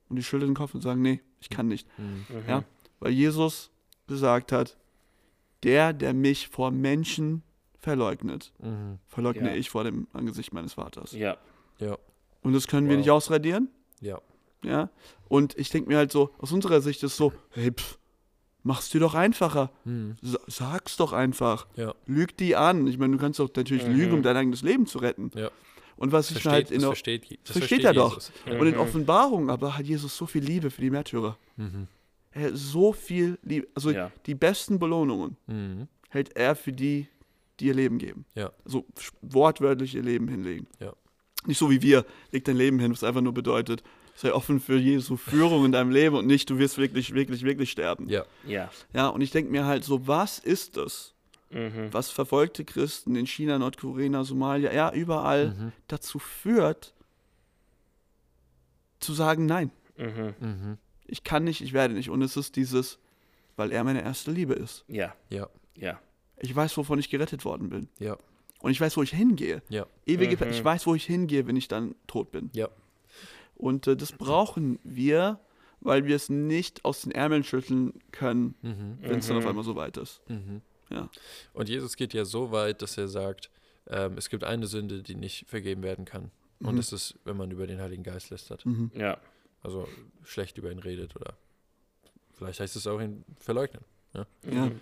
Und 0.10 0.16
die 0.16 0.24
schütteln 0.24 0.50
den 0.52 0.56
Kopf 0.56 0.74
und 0.74 0.82
sagen, 0.82 1.04
nee, 1.04 1.22
ich 1.40 1.50
kann 1.50 1.68
nicht. 1.68 1.88
Mhm. 2.00 2.26
Mhm. 2.28 2.44
Ja. 2.50 2.64
Weil 3.00 3.12
Jesus 3.12 3.70
gesagt 4.08 4.52
hat, 4.52 4.78
der, 5.62 5.94
der 5.94 6.16
mich 6.16 6.48
vor 6.48 6.72
Menschen 6.72 7.44
verleugnet, 7.78 8.52
Mhm. 8.60 8.98
verleugne 9.08 9.50
Ja. 9.52 9.56
ich 9.56 9.70
vor 9.70 9.84
dem 9.84 10.08
Angesicht 10.12 10.52
meines 10.54 10.74
Vaters. 10.74 11.12
Ja. 11.12 11.38
Ja. 11.78 11.98
Und 12.42 12.54
das 12.54 12.66
können 12.68 12.88
wir 12.88 12.96
Wow. 12.96 13.02
nicht 13.02 13.12
ausradieren. 13.12 13.70
Ja. 14.02 14.20
Ja. 14.64 14.90
Und 15.28 15.56
ich 15.58 15.70
denke 15.70 15.88
mir 15.90 15.98
halt 15.98 16.12
so, 16.12 16.32
aus 16.40 16.52
unserer 16.52 16.82
Sicht 16.82 17.04
ist 17.04 17.16
so, 17.16 17.32
hey, 17.52 17.72
pff, 17.72 17.99
mach's 18.64 18.90
dir 18.90 19.00
doch 19.00 19.16
einfacher. 19.16 19.72
Mhm. 19.86 20.16
Sa- 20.22 20.40
Sag's 20.48 20.98
doch 20.98 21.14
einfach. 21.14 21.68
Ja. 21.76 21.94
Lüg 22.06 22.36
die 22.38 22.56
an. 22.56 22.88
Ich 22.88 22.98
meine, 22.98 23.14
du 23.14 23.20
kannst 23.20 23.40
doch 23.40 23.50
natürlich 23.56 23.88
Mhm. 23.88 23.96
lügen, 23.96 24.14
um 24.14 24.24
dein 24.24 24.36
eigenes 24.38 24.62
Leben 24.62 24.86
zu 24.86 25.00
retten. 25.00 25.32
Ja. 25.36 25.50
Und 25.98 26.12
was 26.14 26.28
ich 26.32 26.42
Versteht, 26.42 26.52
halt 26.52 26.72
in 26.72 26.76
das 26.76 26.82
der, 26.82 26.88
versteht, 26.90 27.22
das 27.24 27.30
versteht 27.30 27.54
versteht 27.54 27.84
er 27.86 27.94
doch. 27.94 28.14
Jesus. 28.16 28.32
und 28.46 28.68
in 28.68 28.74
Mhm. 28.76 28.80
Offenbarung 28.80 29.50
aber 29.50 29.78
hat 29.78 29.86
Jesus 29.86 30.16
so 30.16 30.26
viel 30.26 30.44
Liebe 30.44 30.70
für 30.72 30.82
die 30.82 30.90
Märtyrer. 30.90 31.38
Mhm. 31.58 31.88
Er 32.32 32.48
hat 32.48 32.52
so 32.56 32.94
viel 32.94 33.38
Liebe. 33.44 33.68
Also 33.76 33.92
Ja. 33.92 34.12
die 34.26 34.36
besten 34.36 34.80
Belohnungen 34.80 35.36
Mhm. 35.48 35.88
hält 36.10 36.36
er 36.38 36.56
für 36.56 36.72
die, 36.72 37.08
die 37.60 37.66
ihr 37.68 37.74
Leben 37.74 37.98
geben. 37.98 38.24
Ja. 38.36 38.52
So 38.64 38.86
sch- 38.98 39.12
wortwörtlich 39.22 39.96
ihr 39.96 40.04
Leben 40.04 40.28
hinlegen. 40.30 40.68
Ja. 40.80 40.94
Nicht 41.46 41.58
so 41.58 41.70
wie 41.70 41.82
wir, 41.82 42.06
leg 42.32 42.46
dein 42.46 42.56
Leben 42.56 42.80
hin, 42.80 42.92
was 42.92 43.04
einfach 43.04 43.22
nur 43.22 43.34
bedeutet, 43.34 43.84
sei 44.20 44.34
offen 44.34 44.60
für 44.60 44.78
Jesu 44.78 45.16
Führung 45.16 45.64
in 45.64 45.72
deinem 45.72 45.92
Leben 45.92 46.16
und 46.18 46.28
nicht, 46.28 46.50
du 46.50 46.58
wirst 46.58 46.78
wirklich, 46.78 47.14
wirklich, 47.14 47.44
wirklich 47.44 47.72
sterben. 47.72 48.10
Ja. 48.10 48.26
Ja. 48.46 48.70
Ja, 48.94 49.08
und 49.08 49.22
ich 49.22 49.32
denke 49.32 49.50
mir 49.50 49.66
halt 49.66 49.86
so, 49.86 50.08
was 50.08 50.40
ist 50.40 50.76
das, 50.76 51.14
Mhm. 51.52 51.88
was 51.94 52.10
verfolgte 52.12 52.66
Christen 52.66 53.16
in 53.16 53.26
China, 53.26 53.58
Nordkorea, 53.58 54.24
Somalia, 54.26 54.74
ja, 54.74 54.92
überall 54.92 55.52
Mhm. 55.52 55.72
dazu 55.88 56.20
führt, 56.20 56.94
zu 59.00 59.14
sagen, 59.14 59.46
nein, 59.46 59.72
Mhm. 59.98 60.34
Mhm. 60.40 60.78
ich 61.06 61.24
kann 61.24 61.44
nicht, 61.46 61.62
ich 61.62 61.72
werde 61.74 61.94
nicht. 61.94 62.10
Und 62.10 62.22
es 62.22 62.36
ist 62.38 62.56
dieses, 62.58 63.00
weil 63.56 63.72
er 63.72 63.84
meine 63.84 64.02
erste 64.04 64.32
Liebe 64.32 64.54
ist. 64.54 64.84
Ja. 64.88 65.14
Ja. 65.30 65.48
Ja. 65.76 66.00
Ich 66.42 66.54
weiß, 66.56 66.76
wovon 66.78 67.00
ich 67.00 67.10
gerettet 67.10 67.46
worden 67.46 67.70
bin. 67.70 67.88
Ja. 68.00 68.18
Und 68.62 68.72
ich 68.72 68.82
weiß, 68.82 68.98
wo 68.98 69.04
ich 69.04 69.12
hingehe. 69.12 69.62
Ja. 69.70 69.86
Ewige, 70.06 70.36
Mhm. 70.44 70.52
ich 70.52 70.64
weiß, 70.64 70.86
wo 70.88 70.94
ich 70.96 71.06
hingehe, 71.06 71.48
wenn 71.48 71.56
ich 71.56 71.68
dann 71.70 71.96
tot 72.08 72.32
bin. 72.32 72.50
Ja. 72.54 72.68
Und 73.60 73.86
äh, 73.88 73.96
das 73.96 74.12
brauchen 74.14 74.80
wir, 74.84 75.40
weil 75.82 76.06
wir 76.06 76.16
es 76.16 76.30
nicht 76.30 76.84
aus 76.86 77.02
den 77.04 77.12
Ärmeln 77.12 77.44
schütteln 77.44 77.94
können, 78.12 78.56
Mhm. 78.62 78.98
wenn 79.02 79.20
es 79.20 79.28
dann 79.28 79.36
Mhm. 79.38 79.44
auf 79.44 79.50
einmal 79.50 79.64
so 79.64 79.76
weit 79.76 79.98
ist. 79.98 80.22
Mhm. 80.28 80.62
Ja. 80.90 81.10
Und 81.54 81.70
Jesus 81.70 81.96
geht 81.96 82.14
ja 82.16 82.26
so 82.26 82.52
weit, 82.52 82.82
dass 82.82 82.98
er 82.98 83.08
sagt, 83.08 83.52
ähm, 83.88 84.18
es 84.18 84.30
gibt 84.30 84.44
eine 84.44 84.66
Sünde, 84.66 85.04
die 85.04 85.14
nicht 85.16 85.48
vergeben 85.48 85.84
werden 85.84 86.06
kann. 86.06 86.32
Und 86.62 86.74
Mhm. 86.74 86.78
das 86.78 86.92
ist, 86.94 87.16
wenn 87.26 87.38
man 87.38 87.52
über 87.52 87.68
den 87.68 87.80
Heiligen 87.80 88.04
Geist 88.04 88.30
lästert. 88.32 88.66
Mhm. 88.66 88.92
Ja. 88.96 89.18
Also 89.62 89.88
schlecht 90.24 90.58
über 90.58 90.72
ihn 90.72 90.80
redet 90.80 91.16
oder 91.16 91.36
vielleicht 92.34 92.60
heißt 92.60 92.76
es 92.76 92.88
auch 92.88 93.00
ihn 93.02 93.24
verleugnen. 93.40 93.84
Ja. 94.14 94.26
Mhm. 94.44 94.80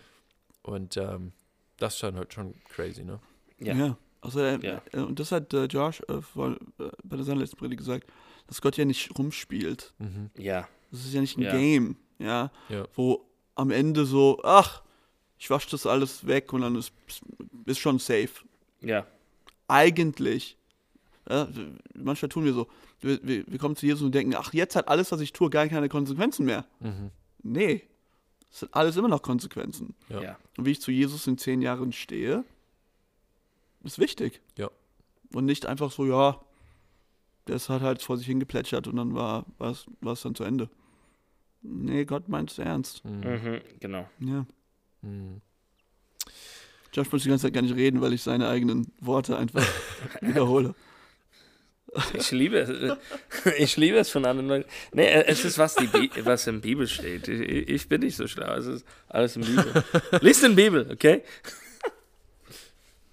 Und 0.61 0.97
ähm, 0.97 1.33
das 1.77 1.95
ist 1.95 2.03
dann 2.03 2.15
halt 2.15 2.33
schon 2.33 2.53
crazy, 2.69 3.03
ne? 3.03 3.19
Ja. 3.59 3.73
Ja. 3.75 3.97
Also, 4.21 4.39
äh, 4.41 4.59
Ja. 4.65 4.81
äh, 4.93 4.99
und 4.99 5.19
das 5.19 5.31
hat 5.31 5.53
äh, 5.53 5.65
Josh 5.65 6.01
äh, 6.07 6.21
vor, 6.21 6.57
äh, 6.79 6.89
bei 7.03 7.17
seiner 7.23 7.41
letzten 7.41 7.57
Predigt 7.57 7.79
gesagt, 7.79 8.07
dass 8.47 8.61
Gott 8.61 8.77
ja 8.77 8.85
nicht 8.85 9.17
rumspielt. 9.17 9.93
Mhm. 9.99 10.29
Ja. 10.37 10.67
Das 10.91 11.05
ist 11.05 11.13
ja 11.13 11.21
nicht 11.21 11.37
ein 11.37 11.43
Ja. 11.43 11.51
Game, 11.51 11.97
ja, 12.19 12.51
Ja. 12.69 12.87
wo 12.95 13.25
am 13.55 13.71
Ende 13.71 14.05
so, 14.05 14.39
ach, 14.43 14.81
ich 15.37 15.49
wasche 15.49 15.69
das 15.69 15.85
alles 15.85 16.25
weg 16.27 16.53
und 16.53 16.61
dann 16.61 16.75
ist, 16.75 16.91
ist 17.65 17.79
schon 17.79 17.99
safe. 17.99 18.29
Ja. 18.81 19.05
Eigentlich, 19.67 20.57
ja, 21.29 21.47
manchmal 21.93 22.29
tun 22.29 22.45
wir 22.45 22.53
so, 22.53 22.67
wir, 23.01 23.19
wir, 23.21 23.43
wir 23.47 23.59
kommen 23.59 23.75
zu 23.75 23.85
Jesus 23.85 24.01
und 24.03 24.15
denken, 24.15 24.33
ach, 24.35 24.53
jetzt 24.53 24.75
hat 24.75 24.87
alles, 24.87 25.11
was 25.11 25.19
ich 25.21 25.33
tue, 25.33 25.49
gar 25.49 25.67
keine 25.67 25.89
Konsequenzen 25.89 26.45
mehr. 26.45 26.65
Mhm. 26.79 27.11
Nee, 27.43 27.83
es 28.51 28.61
hat 28.61 28.69
alles 28.73 28.95
immer 28.95 29.09
noch 29.09 29.21
Konsequenzen. 29.21 29.93
Ja. 30.09 30.21
Ja. 30.21 30.37
Und 30.57 30.65
wie 30.65 30.71
ich 30.71 30.81
zu 30.81 30.91
Jesus 30.91 31.27
in 31.27 31.37
zehn 31.37 31.61
Jahren 31.61 31.91
stehe, 31.91 32.43
ist 33.83 33.99
wichtig. 33.99 34.41
Ja. 34.57 34.69
Und 35.33 35.45
nicht 35.45 35.65
einfach 35.65 35.91
so, 35.91 36.05
ja, 36.05 36.39
das 37.47 37.69
hat 37.69 37.81
halt 37.81 38.01
vor 38.01 38.17
sich 38.17 38.27
hingeplätschert 38.27 38.87
und 38.87 38.95
dann 38.97 39.13
war 39.13 39.45
es 39.59 40.21
dann 40.21 40.35
zu 40.35 40.43
Ende. 40.43 40.69
Nee, 41.61 42.05
Gott 42.05 42.29
meint 42.29 42.51
es 42.51 42.59
ernst. 42.59 43.03
Mhm. 43.03 43.19
Mhm. 43.19 43.61
Genau. 43.79 44.07
Ja. 44.19 44.45
Mhm. 45.01 45.41
Josh 46.93 47.11
muss 47.11 47.23
die 47.23 47.29
ganze 47.29 47.47
Zeit 47.47 47.53
gar 47.53 47.61
nicht 47.61 47.75
reden, 47.75 48.01
weil 48.01 48.13
ich 48.13 48.23
seine 48.23 48.47
eigenen 48.47 48.91
Worte 49.01 49.37
einfach 49.37 49.65
wiederhole. 50.21 50.73
Ich 52.13 52.31
liebe 52.31 52.57
es. 52.59 52.97
Ich 53.57 53.77
liebe 53.77 53.97
es 53.97 54.09
von 54.09 54.25
anderen 54.25 54.49
Leuten. 54.49 54.69
Nee, 54.93 55.09
es 55.09 55.45
ist, 55.45 55.57
was, 55.57 55.75
die 55.75 55.87
Bi 55.87 56.11
was 56.23 56.45
in 56.45 56.55
der 56.55 56.61
Bibel 56.61 56.87
steht. 56.87 57.27
Ich, 57.27 57.69
ich 57.69 57.89
bin 57.89 58.01
nicht 58.01 58.15
so 58.15 58.27
schlau. 58.27 58.53
Es 58.55 58.65
ist 58.65 58.85
alles 59.07 59.35
in 59.35 59.43
der 59.43 59.63
Bibel. 59.63 59.83
Lies 60.21 60.43
in 60.43 60.55
der 60.55 60.63
Bibel, 60.63 60.91
okay? 60.91 61.23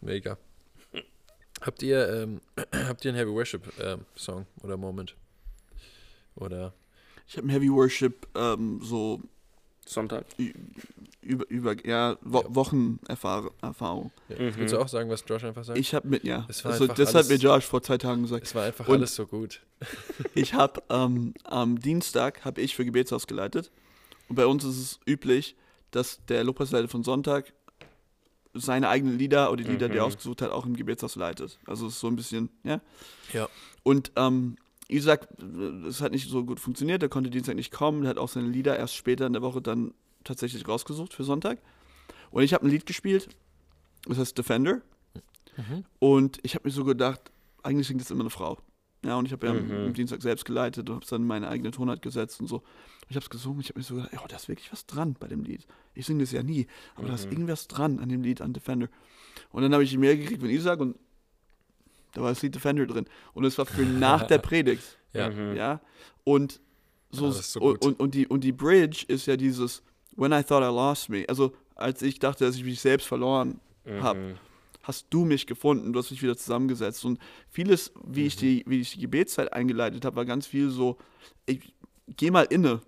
Mega. 0.00 0.36
Habt 1.64 1.82
ihr, 1.82 2.08
ähm, 2.08 2.40
habt 2.88 3.04
ihr 3.04 3.10
einen 3.10 3.18
Heavy 3.18 3.30
Worship 3.32 3.62
ähm, 3.80 4.00
Song 4.16 4.46
oder 4.62 4.76
Moment? 4.76 5.14
Oder 6.36 6.72
Ich 7.26 7.36
habe 7.36 7.48
Heavy 7.50 7.70
Worship 7.70 8.26
ähm, 8.34 8.80
so 8.82 9.20
Sonntag. 9.86 10.24
über, 11.20 11.48
über 11.50 11.86
ja, 11.86 12.16
Wo 12.22 12.40
Ja. 12.40 12.54
Wochenerfahrung. 12.54 14.10
ja. 14.28 14.36
Mhm. 14.38 14.56
willst 14.56 14.74
du 14.74 14.78
auch 14.80 14.88
sagen, 14.88 15.10
was 15.10 15.24
Josh 15.26 15.44
einfach 15.44 15.64
sagt? 15.64 15.78
Ich 15.78 15.94
habe 15.94 16.08
mit, 16.08 16.24
ja, 16.24 16.46
Es 16.48 16.64
war 16.64 16.72
also 16.72 16.86
das 16.86 17.14
hat 17.14 17.28
mir 17.28 17.36
Josh 17.36 17.64
vor 17.64 17.82
zwei 17.82 17.98
Tagen 17.98 18.22
gesagt. 18.22 18.46
es 18.46 18.54
war 18.54 18.64
einfach 18.64 18.88
Und- 18.88 18.96
alles 18.96 19.14
so 19.14 19.26
gut. 19.26 19.60
Ich 20.34 20.54
habe 20.54 20.82
ähm, 20.90 21.34
am 21.44 21.78
Dienstag 21.78 22.44
habe 22.44 22.60
ich 22.62 22.74
für 22.74 22.84
Gebetshaus 22.84 23.26
geleitet 23.26 23.70
und 24.28 24.36
bei 24.36 24.46
uns 24.46 24.64
ist 24.64 24.78
es 24.78 25.00
üblich, 25.06 25.54
dass 25.90 26.24
der 26.26 26.42
Lobpreisleiter 26.44 26.88
von 26.88 27.04
Sonntag 27.04 27.52
seine 28.54 28.88
eigenen 28.88 29.18
Lieder 29.18 29.50
oder 29.52 29.62
die 29.64 29.70
Lieder, 29.70 29.88
die 29.88 29.96
er 29.96 30.02
Mhm. 30.02 30.06
ausgesucht 30.08 30.42
hat, 30.42 30.50
auch 30.50 30.64
im 30.64 30.76
Gebetshaus 30.76 31.16
leitet. 31.16 31.58
Also 31.66 31.86
es 31.88 31.94
ist 31.94 32.00
so 32.00 32.06
ein 32.06 32.16
bisschen, 32.16 32.48
ja. 32.62 32.80
Ja. 33.32 33.48
Und 33.82 34.12
ähm, 34.16 34.56
Isaac, 34.88 35.28
es 35.88 36.00
hat 36.00 36.12
nicht 36.12 36.28
so 36.30 36.44
gut 36.44 36.60
funktioniert, 36.60 37.02
er 37.02 37.08
konnte 37.08 37.30
Dienstag 37.30 37.56
nicht 37.56 37.72
kommen, 37.72 38.04
er 38.04 38.10
hat 38.10 38.18
auch 38.18 38.28
seine 38.28 38.48
Lieder 38.48 38.78
erst 38.78 38.94
später 38.94 39.26
in 39.26 39.32
der 39.32 39.42
Woche 39.42 39.60
dann 39.62 39.92
tatsächlich 40.24 40.66
rausgesucht 40.68 41.12
für 41.14 41.24
Sonntag. 41.24 41.58
Und 42.30 42.42
ich 42.42 42.52
habe 42.54 42.64
ein 42.66 42.70
Lied 42.70 42.86
gespielt, 42.86 43.28
das 44.06 44.18
heißt 44.18 44.36
Defender. 44.38 44.80
Mhm. 45.56 45.84
Und 45.98 46.38
ich 46.42 46.54
habe 46.54 46.66
mir 46.68 46.72
so 46.72 46.84
gedacht, 46.84 47.20
eigentlich 47.62 47.86
singt 47.86 48.00
das 48.00 48.10
immer 48.10 48.20
eine 48.22 48.30
Frau. 48.30 48.58
Ja, 49.04 49.16
und 49.16 49.26
ich 49.26 49.32
habe 49.32 49.46
ja 49.46 49.52
mhm. 49.52 49.86
am 49.86 49.94
Dienstag 49.94 50.22
selbst 50.22 50.44
geleitet 50.44 50.88
und 50.88 50.96
habe 50.96 51.06
dann 51.06 51.26
meine 51.26 51.48
eigene 51.48 51.70
Tonart 51.70 52.02
gesetzt 52.02 52.40
und 52.40 52.46
so. 52.46 52.62
Ich 53.08 53.16
habe 53.16 53.24
es 53.24 53.30
gesungen, 53.30 53.60
ich 53.60 53.68
habe 53.68 53.78
mir 53.78 53.84
so 53.84 53.96
gedacht, 53.96 54.12
oh, 54.16 54.26
da 54.26 54.36
ist 54.36 54.48
wirklich 54.48 54.72
was 54.72 54.86
dran 54.86 55.14
bei 55.18 55.28
dem 55.28 55.44
Lied. 55.44 55.66
Ich 55.94 56.06
singe 56.06 56.22
das 56.22 56.32
ja 56.32 56.42
nie, 56.42 56.66
aber 56.94 57.04
mhm. 57.04 57.08
da 57.08 57.14
ist 57.14 57.26
mhm. 57.26 57.32
irgendwas 57.32 57.68
dran 57.68 57.98
an 57.98 58.08
dem 58.08 58.22
Lied, 58.22 58.40
an 58.40 58.52
Defender. 58.52 58.88
Und 59.50 59.62
dann 59.62 59.72
habe 59.72 59.84
ich 59.84 59.90
die 59.90 59.98
Mail 59.98 60.16
gekriegt 60.16 60.40
von 60.40 60.50
Isaac 60.50 60.80
und 60.80 60.96
da 62.12 62.22
war 62.22 62.30
das 62.30 62.42
Lied 62.42 62.54
Defender 62.54 62.86
drin. 62.86 63.06
Und 63.34 63.44
es 63.44 63.58
war 63.58 63.66
für 63.66 63.82
nach 63.82 64.26
der 64.26 64.38
Predigt. 64.48 64.98
ja. 65.12 65.30
Mhm. 65.30 65.56
ja. 65.56 65.80
Und 66.24 66.60
so, 67.10 67.26
ja, 67.26 67.32
so 67.32 67.60
und, 67.60 68.00
und, 68.00 68.14
die, 68.14 68.26
und 68.26 68.42
die 68.42 68.52
Bridge 68.52 69.04
ist 69.06 69.26
ja 69.26 69.36
dieses 69.36 69.82
When 70.16 70.32
I 70.32 70.42
thought 70.42 70.62
I 70.62 70.74
lost 70.74 71.08
me. 71.08 71.24
Also 71.28 71.52
als 71.74 72.02
ich 72.02 72.18
dachte, 72.18 72.44
dass 72.44 72.56
ich 72.56 72.64
mich 72.64 72.80
selbst 72.80 73.06
verloren 73.06 73.60
habe, 74.00 74.18
mhm. 74.18 74.34
Hast 74.84 75.06
du 75.10 75.24
mich 75.24 75.46
gefunden, 75.46 75.92
du 75.92 75.98
hast 75.98 76.10
mich 76.10 76.22
wieder 76.22 76.36
zusammengesetzt. 76.36 77.04
Und 77.04 77.18
vieles, 77.48 77.92
wie 78.06 78.20
mhm. 78.20 78.26
ich 78.26 78.36
die, 78.36 78.64
wie 78.66 78.80
ich 78.80 78.92
die 78.92 79.00
Gebetszeit 79.00 79.52
eingeleitet 79.52 80.04
habe, 80.04 80.16
war 80.16 80.24
ganz 80.24 80.46
viel 80.46 80.70
so, 80.70 80.98
ich, 81.46 81.74
geh 82.16 82.30
mal 82.30 82.44
inne 82.44 82.80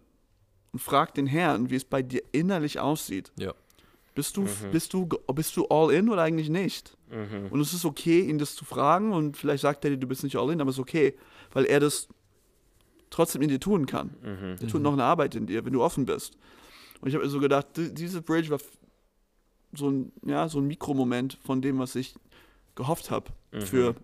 und 0.72 0.78
frag 0.78 1.14
den 1.14 1.26
Herrn, 1.26 1.70
wie 1.70 1.76
es 1.76 1.84
bei 1.84 2.02
dir 2.02 2.22
innerlich 2.32 2.78
aussieht. 2.78 3.32
Ja. 3.38 3.54
Bist 4.14 4.36
du, 4.36 4.42
mhm. 4.42 4.70
bist 4.72 4.92
du, 4.94 5.06
bist 5.06 5.56
du 5.56 5.66
all 5.66 5.92
in 5.92 6.08
oder 6.08 6.22
eigentlich 6.22 6.48
nicht? 6.48 6.96
Mhm. 7.10 7.48
Und 7.50 7.60
es 7.60 7.72
ist 7.72 7.84
okay, 7.84 8.20
ihn 8.20 8.38
das 8.38 8.54
zu 8.54 8.64
fragen 8.64 9.12
und 9.12 9.36
vielleicht 9.36 9.62
sagt 9.62 9.84
er 9.84 9.90
dir, 9.90 9.98
du 9.98 10.06
bist 10.06 10.22
nicht 10.22 10.36
all 10.36 10.50
in, 10.50 10.60
aber 10.60 10.70
es 10.70 10.76
ist 10.76 10.80
okay, 10.80 11.14
weil 11.52 11.64
er 11.64 11.80
das 11.80 12.08
trotzdem 13.10 13.42
in 13.42 13.48
dir 13.48 13.60
tun 13.60 13.86
kann. 13.86 14.14
Mhm. 14.22 14.56
Er 14.60 14.68
tut 14.68 14.82
noch 14.82 14.92
eine 14.92 15.04
Arbeit 15.04 15.34
in 15.34 15.46
dir, 15.46 15.64
wenn 15.64 15.72
du 15.72 15.82
offen 15.82 16.06
bist. 16.06 16.36
Und 17.00 17.08
ich 17.08 17.14
habe 17.14 17.24
mir 17.24 17.30
so 17.30 17.40
gedacht, 17.40 17.66
diese 17.76 18.22
Bridge 18.22 18.50
war 18.50 18.58
so 19.76 19.90
ein, 19.90 20.12
ja, 20.24 20.48
so 20.48 20.58
ein 20.58 20.66
Mikromoment 20.66 21.38
von 21.44 21.62
dem, 21.62 21.78
was 21.78 21.94
ich 21.94 22.14
gehofft 22.74 23.10
habe. 23.10 23.30
Mhm. 23.52 23.60
Für. 23.62 23.94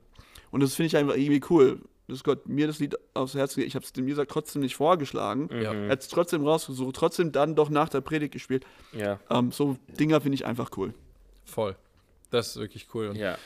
Und 0.51 0.61
das 0.61 0.75
finde 0.75 0.89
ich 0.89 0.97
einfach 0.97 1.17
irgendwie 1.17 1.43
cool. 1.51 1.81
Dass 2.09 2.25
Gott 2.25 2.47
mir 2.49 2.67
das 2.67 2.79
Lied 2.79 2.97
aufs 3.15 3.35
Herz 3.35 3.55
geht. 3.55 3.67
Ich 3.67 3.75
habe 3.75 3.85
es 3.85 3.93
dem 3.93 4.07
Isaac 4.09 4.29
trotzdem 4.29 4.61
nicht 4.61 4.75
vorgeschlagen. 4.77 5.45
Mhm. 5.45 5.63
Er 5.63 5.89
hat 5.89 6.01
es 6.01 6.09
trotzdem 6.09 6.45
rausgesucht, 6.45 6.97
trotzdem 6.97 7.33
dann 7.33 7.55
doch 7.55 7.71
nach 7.71 7.89
der 7.89 8.01
Predigt 8.01 8.33
gespielt. 8.33 8.67
Ja. 8.93 9.21
Ähm, 9.31 9.53
so 9.53 9.79
Dinger 9.99 10.21
finde 10.21 10.35
ich 10.35 10.45
einfach 10.45 10.71
cool. 10.77 10.93
Voll. 11.45 11.77
Das 12.31 12.49
ist 12.49 12.57
wirklich 12.57 12.89
cool. 12.93 13.09
Und 13.09 13.17
ja. 13.17 13.39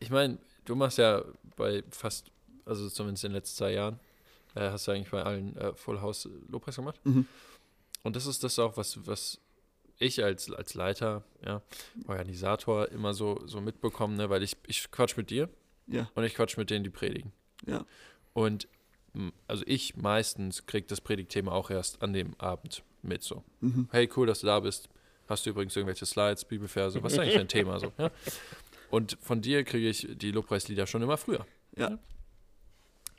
Ich 0.00 0.10
meine, 0.10 0.38
du 0.64 0.76
machst 0.76 0.98
ja 0.98 1.24
bei 1.56 1.82
fast, 1.90 2.30
also 2.66 2.88
zumindest 2.88 3.24
in 3.24 3.30
den 3.30 3.36
letzten 3.36 3.56
zwei 3.56 3.72
Jahren, 3.72 3.98
äh, 4.54 4.70
hast 4.70 4.86
du 4.86 4.92
eigentlich 4.92 5.10
bei 5.10 5.22
allen 5.22 5.56
äh, 5.56 5.72
Full 5.74 6.00
House 6.00 6.28
Lobpreis 6.48 6.76
gemacht. 6.76 7.00
Mhm. 7.04 7.26
Und 8.02 8.16
das 8.16 8.26
ist 8.26 8.44
das 8.44 8.58
auch, 8.58 8.76
was, 8.76 9.06
was 9.06 9.40
ich 9.98 10.22
als, 10.22 10.50
als 10.52 10.74
Leiter, 10.74 11.24
ja, 11.44 11.62
Organisator 12.06 12.88
immer 12.90 13.14
so, 13.14 13.40
so 13.46 13.60
mitbekomme, 13.60 14.16
ne? 14.16 14.30
weil 14.30 14.42
ich, 14.42 14.56
ich 14.66 14.90
quatsch 14.90 15.16
mit 15.16 15.30
dir 15.30 15.48
ja. 15.86 16.10
und 16.14 16.24
ich 16.24 16.34
quatsch 16.34 16.56
mit 16.56 16.70
denen, 16.70 16.84
die 16.84 16.90
predigen. 16.90 17.32
Ja. 17.66 17.84
Und 18.32 18.68
also 19.46 19.64
ich 19.66 19.96
meistens 19.96 20.66
kriege 20.66 20.86
das 20.86 21.00
Predigtthema 21.00 21.50
auch 21.50 21.70
erst 21.70 22.02
an 22.02 22.12
dem 22.12 22.34
Abend 22.38 22.84
mit 23.02 23.22
so. 23.22 23.42
Mhm. 23.60 23.88
Hey, 23.90 24.08
cool, 24.16 24.26
dass 24.26 24.40
du 24.40 24.46
da 24.46 24.60
bist. 24.60 24.88
Hast 25.28 25.44
du 25.44 25.50
übrigens 25.50 25.74
irgendwelche 25.76 26.06
Slides, 26.06 26.44
Bibelverse? 26.44 27.02
Was 27.02 27.14
ist 27.14 27.18
eigentlich 27.18 27.34
dein 27.34 27.48
Thema 27.48 27.80
so? 27.80 27.92
Ja? 27.98 28.10
Und 28.90 29.18
von 29.20 29.42
dir 29.42 29.64
kriege 29.64 29.88
ich 29.88 30.06
die 30.10 30.30
Lobpreislieder 30.30 30.86
schon 30.86 31.02
immer 31.02 31.16
früher. 31.18 31.46
Ja. 31.76 31.98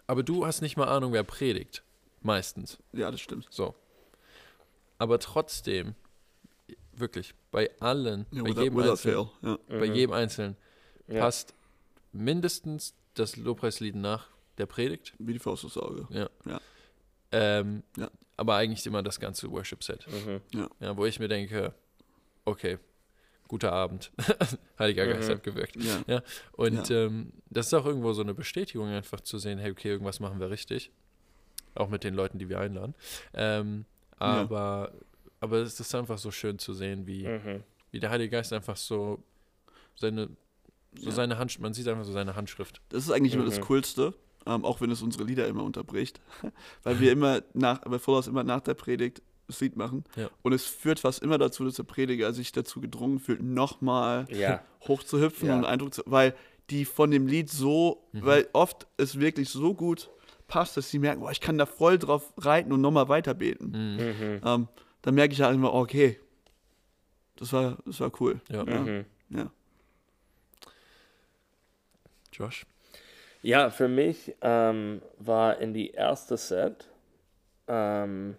Aber 0.08 0.24
du 0.24 0.46
hast 0.46 0.62
nicht 0.62 0.78
mal 0.78 0.88
Ahnung, 0.88 1.14
wer 1.14 1.24
predigt. 1.24 1.84
Meistens. 2.22 2.80
Ja, 2.94 3.12
das 3.12 3.22
stimmt. 3.22 3.48
So. 3.52 3.76
Aber 4.98 5.20
trotzdem 5.20 5.96
wirklich 7.00 7.34
bei 7.52 7.70
allen, 7.80 8.26
ja, 8.32 8.44
bei, 8.44 8.50
jedem 8.50 8.80
Einzelnen, 8.80 9.30
ja. 9.42 9.60
bei 9.68 9.88
mhm. 9.88 9.94
jedem 9.94 10.14
Einzelnen 10.14 10.58
ja. 11.08 11.22
passt 11.22 11.54
mindestens 12.12 12.96
das 13.14 13.36
Lobpreislied 13.36 13.96
nach 13.96 14.28
der 14.58 14.66
Predigt. 14.66 15.14
Wie 15.20 15.34
die 15.34 15.40
Faustaussage. 15.40 16.08
Ja. 16.10 16.30
Ja. 16.46 16.62
Ähm, 17.32 17.84
ja. 17.98 18.10
Aber 18.38 18.56
eigentlich 18.56 18.86
immer 18.86 19.04
das 19.04 19.20
ganze 19.20 19.52
Worship-Set. 19.52 20.06
Mhm. 20.08 20.42
Ja. 20.54 20.70
ja. 20.80 20.98
Wo 20.98 21.06
ich 21.06 21.20
mir 21.20 21.28
denke, 21.28 21.74
okay, 22.46 22.78
guter 23.48 23.74
Abend. 23.74 24.12
Heiliger 24.80 25.06
mhm. 25.06 25.12
Geist 25.12 25.30
hat 25.30 25.44
gewirkt. 25.44 25.76
Ja. 25.76 26.02
ja. 26.08 26.24
Und 26.54 26.90
ähm, 26.92 27.34
das 27.50 27.68
ist 27.68 27.74
auch 27.74 27.86
irgendwo 27.86 28.14
so 28.14 28.22
eine 28.22 28.34
Bestätigung, 28.34 28.88
einfach 28.88 29.22
zu 29.22 29.38
sehen, 29.38 29.60
hey, 29.60 29.72
okay, 29.72 29.90
irgendwas 29.90 30.20
machen 30.20 30.40
wir 30.40 30.50
richtig. 30.50 30.92
Auch 31.76 31.90
mit 31.90 32.04
den 32.04 32.14
Leuten, 32.14 32.40
die 32.40 32.50
wir 32.50 32.60
einladen. 32.60 32.96
Ähm, 33.34 33.86
aber 34.18 34.92
aber 35.40 35.58
es 35.58 35.80
ist 35.80 35.96
einfach 35.96 36.18
so 36.18 36.32
schön 36.32 36.60
zu 36.60 36.74
sehen, 36.74 37.08
wie, 37.08 37.28
mhm. 37.28 37.64
wie 37.92 38.00
der 38.00 38.10
Heilige 38.10 38.32
Geist 38.32 38.54
einfach 38.54 38.78
so 38.78 39.24
seine, 39.96 40.30
so 40.96 41.10
ja. 41.10 41.12
seine 41.12 41.38
Hand, 41.38 41.60
man 41.60 41.74
sieht 41.74 41.88
einfach 41.88 42.06
so 42.06 42.12
seine 42.12 42.36
Handschrift. 42.36 42.82
Das 42.90 43.04
ist 43.04 43.12
eigentlich 43.12 43.34
mhm. 43.34 43.42
immer 43.42 43.50
das 43.50 43.60
mhm. 43.60 43.64
Coolste, 43.64 44.14
ähm, 44.46 44.66
auch 44.66 44.82
wenn 44.82 44.92
es 44.92 45.02
unsere 45.02 45.24
Lieder 45.24 45.48
immer 45.48 45.64
unterbricht, 45.64 46.20
weil 46.84 47.00
wir 47.00 47.12
immer 47.12 47.42
nach, 47.54 47.80
bei 47.82 48.00
Vollhaus 48.00 48.28
immer 48.28 48.44
nach 48.44 48.62
der 48.62 48.74
Predigt 48.74 49.22
das 49.48 49.62
Lied 49.62 49.76
machen 49.76 50.04
ja. 50.16 50.30
und 50.44 50.54
es 50.54 50.66
führt 50.66 51.00
fast 51.00 51.24
immer 51.24 51.40
dazu, 51.40 51.66
dass 51.66 51.74
der 51.74 51.84
Prediger 51.84 52.34
sich 52.34 52.52
dazu 52.52 52.82
gedrungen 52.82 53.20
fühlt, 53.20 53.42
nochmal 53.42 54.28
ja. 54.30 54.62
hochzuhüpfen 54.88 55.48
ja. 55.48 55.58
und 55.58 55.66
Eindruck 55.66 55.94
zu, 55.94 56.04
weil 56.06 56.36
die 56.70 56.86
von 56.86 57.10
dem 57.10 57.26
Lied 57.26 57.50
so, 57.50 58.08
mhm. 58.12 58.26
weil 58.26 58.48
oft 58.54 58.86
es 58.98 59.20
wirklich 59.20 59.50
so 59.50 59.74
gut 59.74 60.12
passt, 60.48 60.78
dass 60.78 60.90
sie 60.90 61.00
merken, 61.00 61.22
boah, 61.22 61.32
ich 61.32 61.42
kann 61.42 61.58
da 61.58 61.66
voll 61.66 61.98
drauf 61.98 62.34
reiten 62.38 62.72
und 62.72 62.82
nochmal 62.82 63.10
weiter 63.10 63.34
beten. 63.34 63.72
Mhm. 63.96 64.42
Ähm, 64.44 64.68
dann 65.02 65.16
merke 65.16 65.34
ich 65.34 65.42
halt 65.42 65.56
immer, 65.56 65.74
okay, 65.74 66.20
das 67.38 67.54
war, 67.54 67.78
das 67.86 68.00
war 68.00 68.12
cool. 68.20 68.42
Ja. 68.50 68.66
Ja. 68.66 68.80
Mhm. 68.80 69.06
ja. 69.30 69.52
Josh? 72.34 72.66
Ja, 73.42 73.70
für 73.70 73.88
mich 73.88 74.36
ähm, 74.42 75.02
war 75.18 75.60
in 75.60 75.74
die 75.74 75.92
erste 75.92 76.36
Set 76.36 76.90
ähm, 77.68 78.36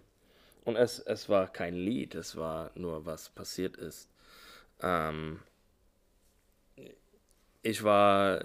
und 0.63 0.75
es, 0.75 0.99
es 0.99 1.27
war 1.27 1.47
kein 1.47 1.73
Lied, 1.73 2.13
es 2.13 2.35
war 2.35 2.71
nur, 2.75 3.05
was 3.05 3.29
passiert 3.29 3.77
ist. 3.77 4.09
Ähm, 4.81 5.39
ich 7.63 7.83
war 7.83 8.43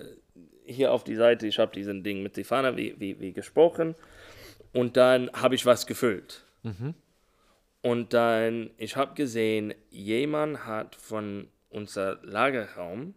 hier 0.64 0.92
auf 0.92 1.04
die 1.04 1.14
Seite, 1.14 1.46
ich 1.46 1.58
habe 1.58 1.72
diesen 1.72 2.02
Ding 2.02 2.22
mit 2.22 2.32
Stefana 2.32 2.76
wie, 2.76 2.98
wie, 2.98 3.20
wie 3.20 3.32
gesprochen 3.32 3.94
und 4.72 4.96
dann 4.96 5.30
habe 5.32 5.54
ich 5.54 5.66
was 5.66 5.86
gefüllt. 5.86 6.44
Mhm. 6.62 6.94
Und 7.86 8.14
dann, 8.14 8.70
ich 8.78 8.96
habe 8.96 9.14
gesehen, 9.14 9.72
jemand 9.90 10.66
hat 10.66 10.96
von 10.96 11.46
unser 11.70 12.18
Lagerraum 12.24 13.14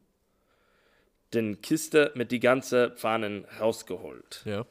den 1.34 1.60
Kiste 1.64 2.12
mit 2.14 2.32
die 2.32 2.40
ganzen 2.40 2.92
Pfannen 2.92 3.46
rausgeholt. 3.60 4.44
Ja. 4.46 4.68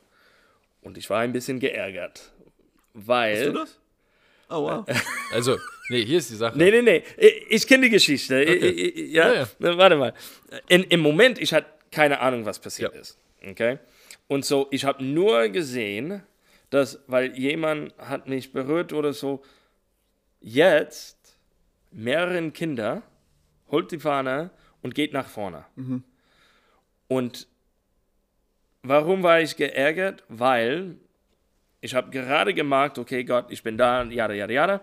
Und 0.82 0.98
ich 0.98 1.10
war 1.10 1.18
ein 1.18 1.32
bisschen 1.32 1.58
geärgert, 1.58 2.30
weil... 2.94 3.38
Hast 3.38 3.46
du 3.46 3.52
das? 3.52 3.80
Oh, 4.48 4.62
wow. 4.62 4.86
also, 5.32 5.56
nee, 5.88 6.04
hier 6.04 6.18
ist 6.18 6.30
die 6.30 6.36
Sache. 6.36 6.56
Nee, 6.56 6.70
nee, 6.70 6.82
nee. 6.82 7.02
Ich 7.48 7.66
kenne 7.66 7.86
die 7.86 7.90
Geschichte. 7.90 8.40
Okay. 8.40 9.06
Ja, 9.10 9.32
ja, 9.32 9.48
ja, 9.58 9.78
warte 9.78 9.96
mal. 9.96 10.14
In, 10.68 10.84
Im 10.84 11.00
Moment, 11.00 11.40
ich 11.40 11.52
hatte 11.52 11.66
keine 11.90 12.20
Ahnung, 12.20 12.44
was 12.44 12.60
passiert 12.60 12.94
ja. 12.94 13.00
ist. 13.00 13.18
Okay? 13.44 13.80
Und 14.28 14.44
so, 14.44 14.68
ich 14.70 14.84
habe 14.84 15.02
nur 15.02 15.48
gesehen, 15.48 16.22
dass, 16.70 17.00
weil 17.08 17.36
jemand 17.36 17.98
hat 17.98 18.28
mich 18.28 18.52
berührt 18.52 18.92
oder 18.92 19.12
so, 19.12 19.42
jetzt 20.40 21.38
mehreren 21.90 22.52
Kinder, 22.52 23.02
holt 23.70 23.90
die 23.92 23.98
Fahne 23.98 24.50
und 24.82 24.94
geht 24.94 25.12
nach 25.12 25.28
vorne. 25.28 25.64
Mhm. 25.76 26.04
Und 27.08 27.48
warum 28.82 29.22
war 29.22 29.40
ich 29.40 29.56
geärgert? 29.56 30.24
Weil 30.28 30.96
ich 31.80 31.94
habe 31.94 32.10
gerade 32.10 32.54
gemerkt, 32.54 32.98
okay, 32.98 33.24
Gott, 33.24 33.46
ich 33.50 33.62
bin 33.62 33.76
da, 33.78 34.04
jada, 34.04 34.34
jada, 34.34 34.52
jada. 34.52 34.80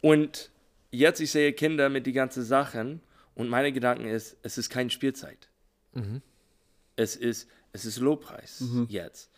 Und 0.00 0.50
jetzt 0.90 1.20
ich 1.20 1.30
sehe 1.30 1.52
Kinder 1.52 1.88
mit 1.88 2.06
die 2.06 2.12
ganzen 2.12 2.44
Sachen 2.44 3.00
und 3.34 3.48
meine 3.48 3.72
Gedanken 3.72 4.06
ist, 4.06 4.36
es 4.42 4.58
ist 4.58 4.70
keine 4.70 4.90
Spielzeit. 4.90 5.48
Mhm. 5.92 6.22
Es 6.96 7.16
ist, 7.16 7.48
es 7.72 7.84
ist 7.84 7.98
Lobpreis 7.98 8.60
mhm. 8.60 8.86
jetzt. 8.88 9.30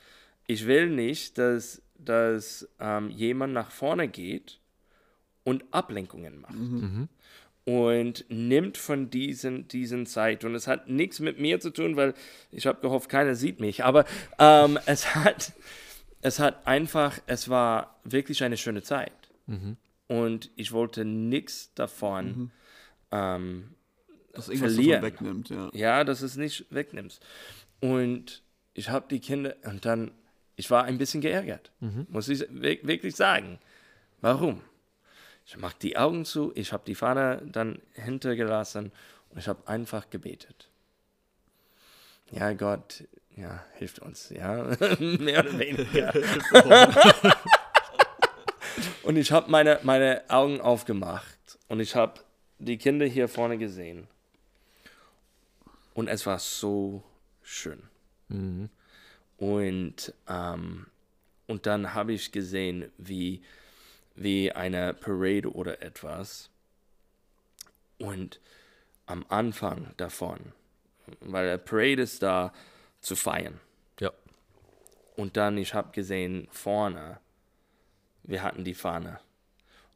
Ich 0.47 0.67
will 0.67 0.91
nicht, 0.91 1.39
dass, 1.39 1.83
dass 1.95 2.69
ähm, 2.79 3.11
jemand 3.11 3.53
nach 3.53 3.71
vorne 3.71 4.09
geht 4.09 4.61
und 5.47 5.65
Ablenkungen 5.71 6.41
macht. 6.41 6.55
Mhm. 6.55 7.09
Und 7.65 8.25
nimmt 8.29 8.77
von 8.77 9.11
diesen, 9.11 9.69
diesen 9.69 10.07
Zeit. 10.07 10.45
Und 10.45 10.55
es 10.55 10.67
hat 10.67 10.89
nichts 10.89 11.21
mit 11.21 11.39
mir 11.39 11.61
zu 11.61 11.71
tun, 11.71 11.97
weil 11.97 12.15
ich 12.51 12.67
habe 12.67 12.81
gehofft, 12.81 13.09
keiner 13.09 13.37
sieht 13.37 13.61
mich. 13.61 13.85
Aber 13.85 14.05
ähm, 14.39 14.79
es, 14.87 15.15
hat, 15.15 15.53
es 16.21 16.41
hat 16.41 16.67
einfach, 16.67 17.19
es 17.27 17.49
war 17.49 18.01
wirklich 18.05 18.43
eine 18.43 18.57
schöne 18.57 18.83
Zeit. 18.83 19.13
Mhm. 19.47 19.77
Und 20.09 20.51
ich 20.57 20.73
wollte 20.73 21.05
nichts 21.05 21.73
davon 21.75 22.27
mhm. 22.27 22.51
ähm, 23.13 23.75
dass 24.33 24.47
verlieren. 24.47 25.03
wegnimmt, 25.03 25.51
ja. 25.51 25.71
Ja, 25.73 26.05
dass 26.05 26.23
es 26.23 26.37
nicht 26.37 26.67
wegnimmst. 26.71 27.25
Und 27.81 28.43
ich 28.75 28.91
habe 28.91 29.07
die 29.09 29.21
Kinder, 29.21 29.55
und 29.65 29.85
dann, 29.85 30.11
ich 30.57 30.71
war 30.71 30.85
ein 30.85 30.99
bisschen 30.99 31.21
geärgert, 31.21 31.73
mhm. 31.81 32.07
muss 32.11 32.29
ich 32.29 32.45
wirklich 32.51 33.15
sagen. 33.15 33.59
Warum? 34.21 34.61
Ich 35.47 35.57
mache 35.57 35.77
die 35.81 35.97
Augen 35.97 36.25
zu, 36.25 36.51
ich 36.57 36.73
habe 36.73 36.83
die 36.87 36.97
Fahne 36.97 37.41
dann 37.47 37.81
hintergelassen 37.93 38.91
und 39.31 39.39
ich 39.39 39.47
habe 39.47 39.67
einfach 39.69 40.11
gebetet. 40.11 40.69
Ja, 42.33 42.53
Gott, 42.53 43.05
ja, 43.37 43.65
hilft 43.75 44.01
uns, 44.01 44.31
ja, 44.31 44.65
mehr 44.99 45.41
oder 45.41 45.59
weniger. 45.59 46.13
und 49.05 49.17
ich 49.17 49.31
habe 49.31 49.49
meine, 49.49 49.79
meine 49.85 50.25
Augen 50.29 50.61
aufgemacht 50.61 51.59
und 51.69 51.79
ich 51.79 51.95
habe 51.95 52.21
die 52.59 52.77
Kinder 52.77 53.07
hier 53.07 53.29
vorne 53.29 53.57
gesehen. 53.57 54.09
Und 55.95 56.09
es 56.09 56.27
war 56.27 56.41
so 56.41 57.05
schön. 57.43 57.83
Mhm. 58.29 58.69
Und, 59.39 60.13
ähm, 60.29 60.87
und 61.47 61.67
dann 61.67 61.95
habe 61.95 62.13
ich 62.15 62.33
gesehen, 62.33 62.91
wie, 62.99 63.43
wie 64.17 64.51
eine 64.53 64.95
Parade 64.95 65.53
oder 65.53 65.83
etwas. 65.83 66.51
Und 67.99 68.41
am 69.07 69.25
Anfang 69.29 69.95
davon, 69.97 70.53
weil 71.21 71.47
der 71.47 71.59
Parade 71.59 72.03
ist 72.03 72.23
da 72.23 72.53
zu 73.01 73.15
feiern. 73.15 73.61
Ja. 74.01 74.13
Und 75.17 75.37
dann, 75.37 75.57
ich 75.59 75.75
habe 75.75 75.93
gesehen, 75.93 76.49
vorne, 76.51 77.21
wir 78.25 78.43
hatten 78.43 78.65
die 78.65 78.75
Fahne. 78.75 79.21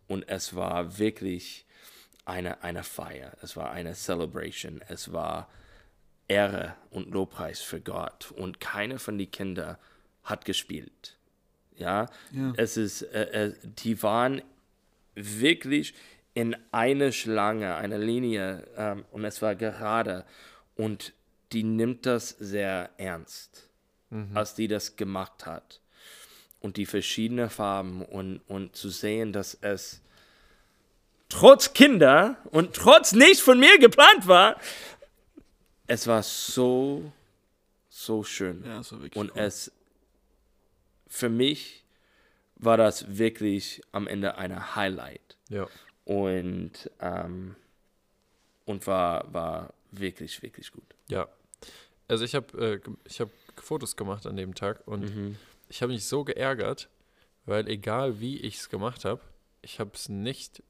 Und 0.07 0.29
es 0.29 0.55
war 0.55 0.99
wirklich 0.99 1.67
eine, 2.25 2.63
eine 2.63 2.85
Feier. 2.85 3.33
Es 3.43 3.57
war 3.57 3.71
eine 3.71 3.95
Celebration. 3.95 4.81
Es 4.89 5.13
war 5.13 5.49
Ehre 6.29 6.77
und 6.91 7.11
Lobpreis 7.11 7.61
für 7.61 7.81
Gott. 7.81 8.31
Und 8.31 8.61
keiner 8.61 8.99
von 8.99 9.19
den 9.19 9.31
Kindern 9.31 9.77
hat 10.23 10.45
gespielt. 10.45 11.17
Ja, 11.81 12.07
Ja. 12.31 12.53
es 12.57 12.77
ist, 12.77 13.03
äh, 13.03 13.47
äh, 13.49 13.55
die 13.65 14.03
waren 14.03 14.43
wirklich 15.15 15.95
in 16.35 16.57
eine 16.71 17.13
Schlange, 17.13 17.75
eine 17.75 17.99
Linie 17.99 18.67
ähm, 18.77 19.05
und 19.11 19.25
es 19.25 19.43
war 19.43 19.55
gerade 19.57 20.25
und 20.77 21.13
die 21.53 21.65
nimmt 21.65 22.07
das 22.07 22.29
sehr 22.39 22.91
ernst, 22.97 23.69
als 24.35 24.55
die 24.55 24.69
das 24.69 24.95
gemacht 24.97 25.47
hat. 25.47 25.81
Und 26.61 26.77
die 26.77 26.87
verschiedenen 26.87 27.49
Farben 27.51 28.03
und, 28.05 28.39
und 28.47 28.77
zu 28.77 28.89
sehen, 28.91 29.33
dass 29.33 29.55
es 29.61 30.01
trotz 31.29 31.73
Kinder 31.73 32.37
und 32.51 32.75
trotz 32.75 33.13
nicht 33.13 33.41
von 33.41 33.59
mir 33.59 33.79
geplant 33.79 34.27
war, 34.29 34.61
es 35.89 36.07
war 36.07 36.23
so, 36.23 37.11
so 37.89 38.23
schön. 38.23 38.63
Ja, 38.65 38.79
wirklich 38.91 39.17
Und 39.17 39.33
cool. 39.35 39.41
es, 39.41 39.73
für 41.11 41.29
mich 41.29 41.85
war 42.57 42.79
das 42.79 43.19
wirklich 43.19 43.83
am 43.93 44.07
Ende 44.07 44.37
eine 44.39 44.75
Highlight. 44.77 45.37
Ja. 45.51 45.67
Und, 46.05 46.91
ähm, 47.01 47.57
und 48.65 48.87
war, 48.87 49.33
war 49.35 49.75
wirklich, 49.91 50.41
wirklich 50.43 50.71
gut. 50.73 50.85
Ja. 51.09 51.29
Also 52.09 52.25
ich 52.25 52.35
habe 52.35 52.81
äh, 52.85 52.91
ich 53.05 53.21
hab 53.21 53.29
Fotos 53.57 53.97
gemacht 53.97 54.27
an 54.27 54.37
dem 54.37 54.55
Tag 54.55 54.87
und 54.87 55.15
Mhm. 55.15 55.37
ich 55.69 55.83
habe 55.83 55.93
mich 55.93 56.07
so 56.07 56.25
geärgert, 56.25 56.89
weil 57.45 57.69
egal 57.69 58.21
wie 58.21 58.39
ich 58.39 58.57
es 58.57 58.69
gemacht 58.71 59.05
habe, 59.05 59.21
ich 59.63 59.81
habe 59.81 59.91
es 59.95 60.09
nicht 60.09 60.63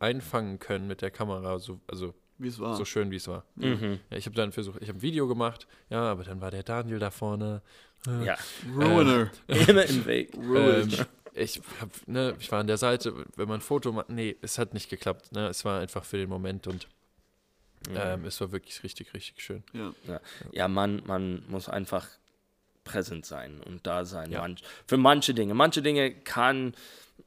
einfangen 0.00 0.58
können 0.58 0.86
mit 0.86 1.02
der 1.02 1.10
Kamera, 1.10 1.58
so, 1.58 1.80
also 1.86 2.14
Wie 2.38 2.48
es 2.48 2.58
war. 2.60 2.76
so 2.76 2.84
schön 2.84 3.10
wie 3.10 3.16
es 3.16 3.26
war. 3.28 3.44
Mhm. 3.56 3.98
Ja, 4.10 4.16
ich 4.16 4.26
habe 4.26 4.36
dann 4.36 4.52
versucht, 4.52 4.80
ich 4.80 4.88
habe 4.88 4.98
ein 4.98 5.02
Video 5.02 5.26
gemacht, 5.28 5.66
ja, 5.90 6.02
aber 6.02 6.24
dann 6.24 6.40
war 6.40 6.50
der 6.50 6.62
Daniel 6.62 6.98
da 6.98 7.10
vorne. 7.10 7.62
äh, 8.06 8.24
Ja, 8.24 8.36
Ruiner. 8.76 9.30
immer 9.48 9.84
im 9.84 10.06
Weg. 10.06 10.30
Ähm, 10.36 10.88
ich, 11.34 11.60
hab, 11.80 11.90
ne, 12.08 12.34
ich 12.40 12.50
war 12.50 12.60
an 12.60 12.66
der 12.66 12.78
Seite, 12.78 13.14
wenn 13.36 13.46
man 13.48 13.58
ein 13.58 13.60
Foto 13.62 13.92
macht, 13.92 14.08
nee, 14.08 14.36
es 14.40 14.58
hat 14.58 14.74
nicht 14.74 14.88
geklappt. 14.90 15.30
Ne? 15.32 15.46
Es 15.48 15.64
war 15.64 15.80
einfach 15.80 16.04
für 16.04 16.16
den 16.16 16.28
Moment 16.28 16.66
und 16.66 16.88
ähm, 17.94 18.24
es 18.24 18.40
war 18.40 18.50
wirklich 18.52 18.82
richtig, 18.82 19.14
richtig 19.14 19.40
schön. 19.42 19.62
ja. 19.72 20.20
Ja, 20.52 20.68
man, 20.68 21.02
man 21.06 21.44
muss 21.48 21.68
einfach 21.68 22.06
präsent 22.84 23.24
sein 23.26 23.60
und 23.60 23.86
da 23.86 24.04
sein. 24.04 24.30
Ja. 24.32 24.40
Manch, 24.40 24.62
für 24.86 24.96
manche 24.96 25.32
Dinge. 25.34 25.54
Manche 25.54 25.80
Dinge 25.82 26.12
kann 26.12 26.74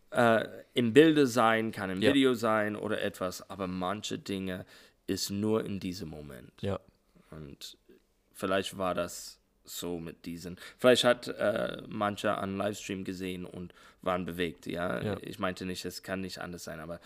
äh, 0.09 0.45
im 0.73 0.91
Bilde 0.93 1.25
sein, 1.27 1.71
kann 1.71 1.89
im 1.89 2.01
Ja. 2.01 2.09
Video 2.09 2.33
sein 2.33 2.75
oder 2.75 3.01
etwas, 3.01 3.49
aber 3.49 3.67
manche 3.67 4.17
Dinge 4.19 4.65
ist 5.11 5.29
nur 5.29 5.63
in 5.65 5.79
diesem 5.79 6.09
Moment. 6.09 6.51
Ja, 6.61 6.79
Und 7.31 7.77
vielleicht 8.33 8.77
war 8.77 8.93
das 8.95 9.37
so 9.63 9.99
mit 9.99 10.25
diesen. 10.25 10.57
Vielleicht 10.79 11.03
hat 11.03 11.27
äh, 11.27 11.81
mancher 11.87 12.41
einen 12.41 12.57
Livestream 12.57 13.03
gesehen 13.03 13.45
und 13.45 13.73
waren 14.01 14.25
bewegt. 14.25 14.65
Ja? 14.65 15.01
Ja. 15.01 15.17
ich 15.21 15.37
meinte 15.39 15.65
nicht, 15.65 15.85
es 15.85 16.01
kann 16.03 16.21
nicht 16.21 16.39
anders 16.39 16.63
sein, 16.63 16.79
aber 16.79 16.99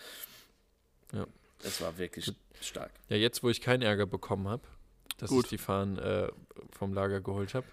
Ja. 1.12 1.26
es 1.62 1.80
war 1.80 1.98
wirklich 1.98 2.32
stark. 2.60 2.90
ja 3.08 3.16
jetzt, 3.16 3.42
wo 3.42 3.50
ich 3.50 3.60
keinen 3.60 3.82
Ärger 3.82 4.06
bekommen 4.06 4.48
habe, 4.48 4.62
dass 5.18 5.30
Gut. 5.30 5.44
ich 5.44 5.50
die 5.50 5.58
Fahnen 5.58 5.98
äh, 5.98 6.28
vom 6.70 6.94
Lager 6.94 7.20
geholt 7.20 7.54
habe, 7.54 7.66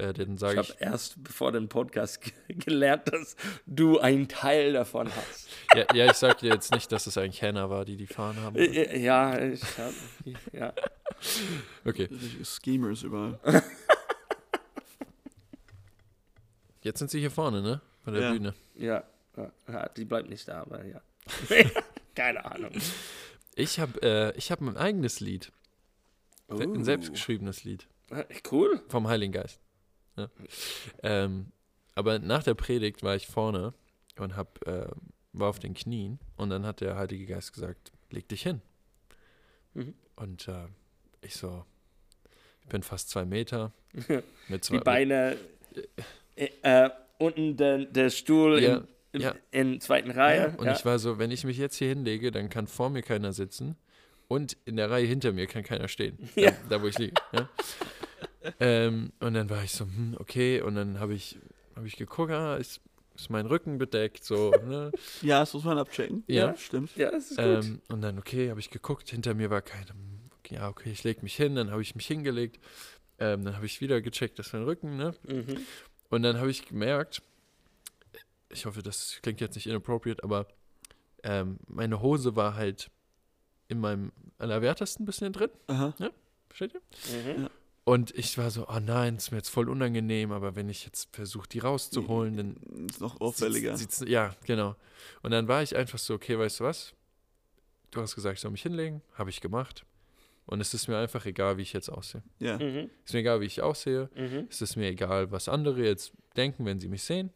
äh, 0.00 0.12
dann 0.12 0.34
Ich 0.34 0.40
sage 0.40 0.58
habe 0.58 0.68
ich, 0.68 0.80
erst 0.80 1.22
bevor 1.22 1.52
den 1.52 1.68
Podcast 1.68 2.20
ge- 2.22 2.32
gelernt, 2.56 3.12
dass 3.12 3.36
du 3.66 3.98
einen 3.98 4.28
Teil 4.28 4.72
davon 4.72 5.08
hast. 5.14 5.48
ja, 5.76 5.86
ja, 5.94 6.06
ich 6.10 6.14
sage 6.16 6.38
dir 6.40 6.54
jetzt 6.54 6.72
nicht, 6.74 6.90
dass 6.92 7.06
es 7.06 7.16
eigentlich 7.18 7.42
Hannah 7.42 7.70
war, 7.70 7.84
die 7.84 7.96
die 7.96 8.06
Fahnen 8.06 8.40
haben. 8.42 8.56
Äh, 8.56 8.98
Ja, 8.98 9.38
ich 9.40 9.62
hab, 9.78 9.92
ja. 10.52 10.72
Okay, 11.84 12.08
Schemers 12.42 13.02
überall. 13.02 13.38
jetzt 16.82 16.98
sind 16.98 17.10
sie 17.10 17.20
hier 17.20 17.30
vorne, 17.30 17.62
ne? 17.62 17.80
Bei 18.04 18.12
der 18.12 18.22
Ja. 18.22 18.32
Bühne. 18.32 18.54
Ja, 18.74 19.04
ja, 19.68 19.88
die 19.90 20.04
bleibt 20.04 20.28
nicht 20.28 20.48
da, 20.48 20.62
aber 20.62 20.84
ja. 20.84 21.00
Keine 22.14 22.44
Ahnung. 22.44 22.72
Ich 23.54 23.78
habe 23.78 24.00
äh, 24.02 24.36
ich 24.36 24.50
hab 24.50 24.60
ein 24.60 24.76
eigenes 24.76 25.20
Lied, 25.20 25.52
Oh. 26.48 26.58
ein 26.58 26.82
selbstgeschriebenes 26.84 27.62
Lied. 27.64 27.86
Äh, 28.10 28.24
Cool. 28.50 28.82
Vom 28.88 29.06
Heiligen 29.06 29.32
Geist. 29.32 29.60
Ja. 30.16 30.28
Ähm, 31.02 31.52
aber 31.94 32.18
nach 32.18 32.42
der 32.42 32.54
Predigt 32.54 33.02
war 33.02 33.16
ich 33.16 33.26
vorne 33.26 33.74
und 34.18 34.36
hab, 34.36 34.66
äh, 34.66 34.86
war 35.32 35.48
auf 35.48 35.58
den 35.58 35.74
Knien 35.74 36.18
und 36.36 36.50
dann 36.50 36.64
hat 36.66 36.80
der 36.80 36.96
Heilige 36.96 37.26
Geist 37.26 37.52
gesagt, 37.52 37.92
leg 38.10 38.28
dich 38.28 38.42
hin. 38.42 38.60
Mhm. 39.74 39.94
Und 40.16 40.48
äh, 40.48 40.66
ich 41.22 41.36
so, 41.36 41.64
ich 42.62 42.68
bin 42.68 42.82
fast 42.82 43.10
zwei 43.10 43.24
Meter. 43.24 43.72
Mit 44.48 44.64
zwei, 44.64 44.78
Die 44.78 44.84
Beine 44.84 45.36
äh, 46.36 46.48
äh, 46.62 46.90
unten 47.18 47.56
der, 47.56 47.84
der 47.84 48.10
Stuhl 48.10 48.62
Ja, 48.62 48.84
in, 49.12 49.20
ja. 49.20 49.34
in 49.50 49.80
zweiten 49.80 50.10
Ja, 50.10 50.16
Reihe. 50.16 50.54
und 50.56 50.66
ja. 50.66 50.72
ich 50.72 50.84
war 50.84 50.98
so, 50.98 51.18
wenn 51.18 51.30
ich 51.30 51.44
mich 51.44 51.58
jetzt 51.58 51.76
hier 51.76 51.88
hinlege, 51.88 52.30
dann 52.30 52.48
kann 52.48 52.66
vor 52.66 52.90
mir 52.90 53.02
keiner 53.02 53.32
sitzen 53.32 53.76
und 54.28 54.56
in 54.64 54.76
der 54.76 54.90
Reihe 54.90 55.06
hinter 55.06 55.32
mir 55.32 55.46
kann 55.46 55.62
keiner 55.64 55.88
stehen. 55.88 56.18
Ja. 56.36 56.50
Da, 56.50 56.56
da 56.76 56.82
wo 56.82 56.86
ich 56.86 56.98
liege. 56.98 57.14
Ja. 58.42 58.52
ähm, 58.60 59.12
und 59.20 59.34
dann 59.34 59.50
war 59.50 59.62
ich 59.62 59.72
so, 59.72 59.84
hm, 59.84 60.16
okay, 60.18 60.60
und 60.60 60.74
dann 60.74 60.98
habe 60.98 61.14
ich, 61.14 61.38
hab 61.76 61.84
ich 61.84 61.96
geguckt, 61.96 62.32
ah, 62.32 62.56
ist, 62.56 62.80
ist 63.14 63.30
mein 63.30 63.46
Rücken 63.46 63.78
bedeckt, 63.78 64.24
so, 64.24 64.50
ne? 64.50 64.92
Ja, 65.22 65.40
das 65.40 65.52
muss 65.52 65.64
man 65.64 65.78
abchecken. 65.78 66.24
Ja. 66.26 66.56
stimmt. 66.56 66.96
ja, 66.96 67.10
das 67.10 67.30
ist 67.30 67.36
gut. 67.36 67.46
Ähm, 67.46 67.80
und 67.88 68.00
dann, 68.00 68.18
okay, 68.18 68.50
habe 68.50 68.60
ich 68.60 68.70
geguckt, 68.70 69.10
hinter 69.10 69.34
mir 69.34 69.50
war 69.50 69.62
keiner. 69.62 69.90
Hm, 69.90 70.20
ja, 70.50 70.68
okay, 70.68 70.90
ich 70.90 71.04
lege 71.04 71.22
mich 71.22 71.36
hin, 71.36 71.54
dann 71.54 71.70
habe 71.70 71.82
ich 71.82 71.94
mich 71.94 72.06
hingelegt. 72.06 72.58
Ähm, 73.18 73.44
dann 73.44 73.54
habe 73.56 73.66
ich 73.66 73.80
wieder 73.80 74.00
gecheckt, 74.00 74.38
das 74.38 74.48
ist 74.48 74.52
mein 74.54 74.64
Rücken, 74.64 74.96
ne? 74.96 75.14
mhm. 75.28 75.58
Und 76.08 76.22
dann 76.22 76.38
habe 76.38 76.50
ich 76.50 76.66
gemerkt, 76.66 77.22
ich 78.48 78.66
hoffe, 78.66 78.82
das 78.82 79.18
klingt 79.22 79.40
jetzt 79.40 79.54
nicht 79.54 79.66
inappropriate, 79.66 80.24
aber 80.24 80.46
ähm, 81.22 81.58
meine 81.68 82.02
Hose 82.02 82.34
war 82.34 82.54
halt 82.54 82.90
in 83.68 83.78
meinem 83.78 84.10
allerwertesten 84.38 85.06
bisschen 85.06 85.32
drin. 85.32 85.50
Aha. 85.68 85.94
Versteht 86.48 86.74
ihr? 86.74 86.80
Mhm. 87.36 87.48
Und 87.90 88.16
ich 88.16 88.38
war 88.38 88.52
so, 88.52 88.68
oh 88.68 88.78
nein, 88.78 89.16
ist 89.16 89.32
mir 89.32 89.38
jetzt 89.38 89.48
voll 89.48 89.68
unangenehm, 89.68 90.30
aber 90.30 90.54
wenn 90.54 90.68
ich 90.68 90.84
jetzt 90.84 91.08
versuche, 91.12 91.48
die 91.48 91.58
rauszuholen, 91.58 92.36
dann 92.36 92.86
Ist 92.88 93.00
noch 93.00 93.20
auffälliger. 93.20 93.76
Sieht's, 93.76 93.98
sieht's, 93.98 94.08
ja, 94.08 94.36
genau. 94.46 94.76
Und 95.22 95.32
dann 95.32 95.48
war 95.48 95.60
ich 95.60 95.74
einfach 95.74 95.98
so, 95.98 96.14
okay, 96.14 96.38
weißt 96.38 96.60
du 96.60 96.64
was? 96.64 96.94
Du 97.90 98.00
hast 98.00 98.14
gesagt, 98.14 98.34
ich 98.34 98.40
soll 98.42 98.52
mich 98.52 98.62
hinlegen, 98.62 99.02
habe 99.14 99.30
ich 99.30 99.40
gemacht. 99.40 99.84
Und 100.46 100.60
es 100.60 100.72
ist 100.72 100.86
mir 100.86 100.98
einfach 100.98 101.26
egal, 101.26 101.56
wie 101.56 101.62
ich 101.62 101.72
jetzt 101.72 101.88
aussehe. 101.88 102.22
Ja. 102.38 102.58
Mhm. 102.58 102.90
Es 103.04 103.10
ist 103.10 103.14
mir 103.14 103.20
egal, 103.22 103.40
wie 103.40 103.46
ich 103.46 103.60
aussehe. 103.60 104.08
Mhm. 104.14 104.46
Es 104.48 104.62
ist 104.62 104.76
mir 104.76 104.86
egal, 104.86 105.32
was 105.32 105.48
andere 105.48 105.84
jetzt 105.84 106.12
denken, 106.36 106.66
wenn 106.66 106.78
sie 106.78 106.86
mich 106.86 107.02
sehen. 107.02 107.32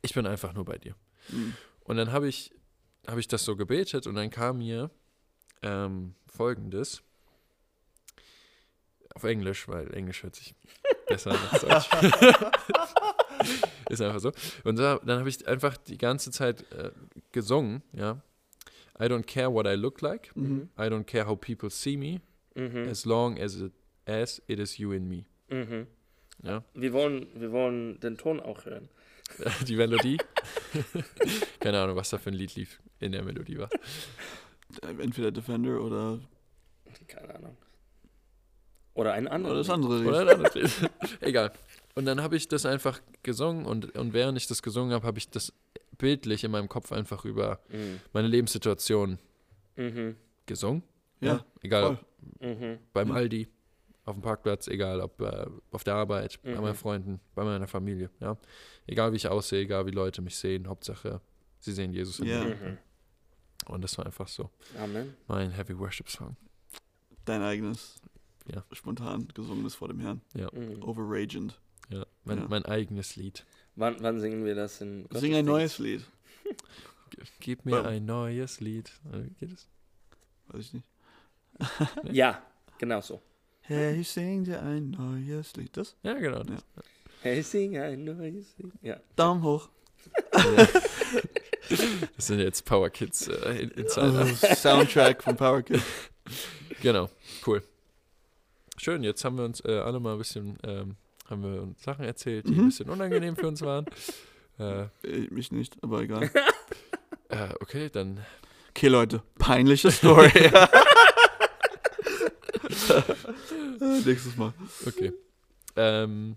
Ich 0.00 0.14
bin 0.14 0.26
einfach 0.26 0.54
nur 0.54 0.64
bei 0.64 0.78
dir. 0.78 0.96
Mhm. 1.28 1.54
Und 1.80 1.98
dann 1.98 2.12
habe 2.12 2.28
ich, 2.28 2.54
habe 3.06 3.20
ich 3.20 3.28
das 3.28 3.44
so 3.44 3.56
gebetet 3.56 4.06
und 4.06 4.14
dann 4.14 4.30
kam 4.30 4.56
mir 4.56 4.90
ähm, 5.60 6.14
folgendes. 6.26 7.02
Auf 9.20 9.24
Englisch, 9.24 9.68
weil 9.68 9.92
Englisch 9.92 10.22
hört 10.22 10.34
sich 10.34 10.54
besser 11.06 11.32
an 11.32 11.38
als 11.50 11.60
Deutsch. 11.60 11.90
Ist 13.90 14.00
einfach 14.00 14.18
so. 14.18 14.32
Und 14.64 14.78
da, 14.78 14.98
dann 15.04 15.18
habe 15.18 15.28
ich 15.28 15.46
einfach 15.46 15.76
die 15.76 15.98
ganze 15.98 16.30
Zeit 16.30 16.62
äh, 16.72 16.90
gesungen, 17.30 17.82
ja. 17.92 18.22
I 18.98 19.04
don't 19.04 19.26
care 19.26 19.52
what 19.52 19.66
I 19.66 19.74
look 19.74 20.00
like. 20.00 20.34
Mhm. 20.34 20.70
I 20.78 20.84
don't 20.84 21.04
care 21.04 21.26
how 21.26 21.38
people 21.38 21.68
see 21.68 21.98
me. 21.98 22.22
Mhm. 22.54 22.88
As 22.88 23.04
long 23.04 23.38
as 23.38 23.60
it, 23.60 23.72
as 24.06 24.40
it 24.46 24.58
is 24.58 24.78
you 24.78 24.92
and 24.92 25.06
me. 25.06 25.26
Mhm. 25.50 25.86
Ja. 26.42 26.64
Wir, 26.72 26.94
wollen, 26.94 27.26
wir 27.34 27.52
wollen 27.52 28.00
den 28.00 28.16
Ton 28.16 28.40
auch 28.40 28.64
hören. 28.64 28.88
Die 29.68 29.76
Melodie. 29.76 30.16
Keine 31.60 31.78
Ahnung, 31.78 31.96
was 31.96 32.08
da 32.08 32.16
für 32.16 32.30
ein 32.30 32.34
Lied 32.34 32.54
lief 32.54 32.80
in 33.00 33.12
der 33.12 33.22
Melodie 33.22 33.58
war. 33.58 33.68
Entweder 34.98 35.30
Defender 35.30 35.78
oder 35.78 36.20
Keine 37.06 37.34
Ahnung. 37.34 37.58
Oder 39.00 39.12
ein 39.14 39.28
anderes. 39.28 39.52
Oder 39.52 39.58
das 39.60 39.70
andere 39.70 39.98
Lied. 39.98 40.08
Oder 40.08 40.20
ein 40.20 40.28
anderes 40.28 40.54
Lied. 40.80 40.90
Egal. 41.20 41.52
Und 41.94 42.04
dann 42.04 42.22
habe 42.22 42.36
ich 42.36 42.48
das 42.48 42.66
einfach 42.66 43.00
gesungen 43.22 43.64
und, 43.66 43.96
und 43.96 44.12
während 44.12 44.36
ich 44.38 44.46
das 44.46 44.62
gesungen 44.62 44.92
habe, 44.92 45.06
habe 45.06 45.18
ich 45.18 45.28
das 45.30 45.52
bildlich 45.98 46.44
in 46.44 46.50
meinem 46.50 46.68
Kopf 46.68 46.92
einfach 46.92 47.24
über 47.24 47.60
Mhm. 47.70 48.00
meine 48.12 48.28
Lebenssituation 48.28 49.18
Mhm. 49.76 50.16
gesungen. 50.46 50.82
Ja, 51.20 51.44
Egal 51.62 51.82
voll. 51.82 51.98
ob 52.40 52.58
Mhm. 52.58 52.78
beim 52.92 53.10
Aldi, 53.12 53.48
auf 54.04 54.14
dem 54.16 54.22
Parkplatz, 54.22 54.68
egal 54.68 55.00
ob 55.00 55.20
äh, 55.20 55.46
auf 55.70 55.84
der 55.84 55.94
Arbeit, 55.94 56.38
bei 56.42 56.54
Mhm. 56.54 56.60
meinen 56.62 56.74
Freunden, 56.74 57.20
bei 57.34 57.44
meiner 57.44 57.66
Familie. 57.66 58.10
Ja? 58.20 58.36
Egal 58.86 59.12
wie 59.12 59.16
ich 59.16 59.28
aussehe, 59.28 59.60
egal 59.62 59.86
wie 59.86 59.90
Leute 59.92 60.20
mich 60.22 60.36
sehen, 60.36 60.68
Hauptsache, 60.68 61.20
sie 61.58 61.72
sehen 61.72 61.92
Jesus 61.92 62.20
in 62.20 62.26
Ja. 62.26 62.44
mir. 62.44 62.54
Mhm. 62.54 62.78
Und 63.66 63.82
das 63.82 63.96
war 63.98 64.06
einfach 64.06 64.28
so 64.28 64.50
Amen. 64.78 65.14
mein 65.26 65.50
Heavy 65.52 65.78
Worship 65.78 66.08
Song. 66.10 66.36
Dein 67.26 67.42
eigenes, 67.42 67.96
Ja. 68.52 68.64
spontan 68.72 69.28
gesungenes 69.34 69.74
vor 69.74 69.88
dem 69.88 70.00
Herrn. 70.00 70.20
Mhm. 70.34 70.82
Overragent. 70.82 71.60
Ja, 71.90 72.04
mein, 72.24 72.38
Ja. 72.38 72.46
mein 72.48 72.64
eigenes 72.64 73.16
Lied. 73.16 73.44
Wann, 73.76 73.96
wann 74.00 74.20
singen 74.20 74.44
wir 74.44 74.54
das 74.54 74.80
in 74.80 75.06
Sing 75.12 75.34
ein 75.34 75.44
neues 75.44 75.78
Lied. 75.78 76.02
Gib 77.40 77.64
mir 77.64 77.82
Bam. 77.82 77.86
ein 77.86 78.04
neues 78.06 78.60
Lied. 78.60 78.90
Wie 79.12 79.30
geht 79.46 79.52
es? 79.52 79.66
Weiß 80.48 80.66
ich 80.66 80.72
nicht. 80.74 80.86
Ja, 82.12 82.42
genau 82.78 83.00
so. 83.00 83.20
Hey, 83.62 84.02
sing 84.02 84.44
dir 84.44 84.62
ein 84.62 84.90
neues 84.90 85.54
Lied. 85.56 85.76
Das? 85.76 85.96
Ja, 86.02 86.14
genau. 86.14 86.38
Ja. 86.38 86.44
Das. 86.44 86.64
Hey, 87.22 87.42
sing 87.42 87.76
ein 87.78 88.04
neues 88.04 88.54
Lied. 88.58 88.72
Ja. 88.82 88.98
Daumen 89.16 89.42
hoch. 89.42 89.68
das 92.16 92.26
sind 92.26 92.40
jetzt 92.40 92.64
Power 92.64 92.90
Kids 92.90 93.28
äh, 93.28 93.62
in- 93.62 93.70
Insider. 93.72 94.18
Also, 94.20 94.46
Soundtrack 94.54 95.22
von 95.22 95.36
Power 95.36 95.62
Kid. 95.62 95.82
Genau, 96.82 97.10
cool. 97.46 97.62
Schön, 98.82 99.02
jetzt 99.04 99.22
haben 99.26 99.36
wir 99.36 99.44
uns 99.44 99.62
äh, 99.66 99.78
alle 99.78 100.00
mal 100.00 100.12
ein 100.12 100.18
bisschen, 100.18 100.56
ähm, 100.64 100.96
haben 101.28 101.42
wir 101.42 101.60
uns 101.60 101.82
Sachen 101.82 102.02
erzählt, 102.06 102.48
die 102.48 102.52
ein 102.52 102.56
Mhm. 102.62 102.64
bisschen 102.68 102.88
unangenehm 102.88 103.36
für 103.36 103.46
uns 103.48 103.60
waren. 103.62 103.84
Äh, 104.58 104.88
Äh, 105.04 105.28
Mich 105.30 105.52
nicht, 105.52 105.76
aber 105.82 106.00
egal. 106.02 106.30
äh, 107.30 107.48
okay, 107.60 107.88
dann 107.90 108.20
Okay, 108.70 108.88
Leute, 108.88 109.22
peinliche 109.38 109.90
Story. 109.90 110.30
Nächstes 114.04 114.36
Mal. 114.36 114.52
Okay. 114.86 115.12
ähm, 115.76 116.36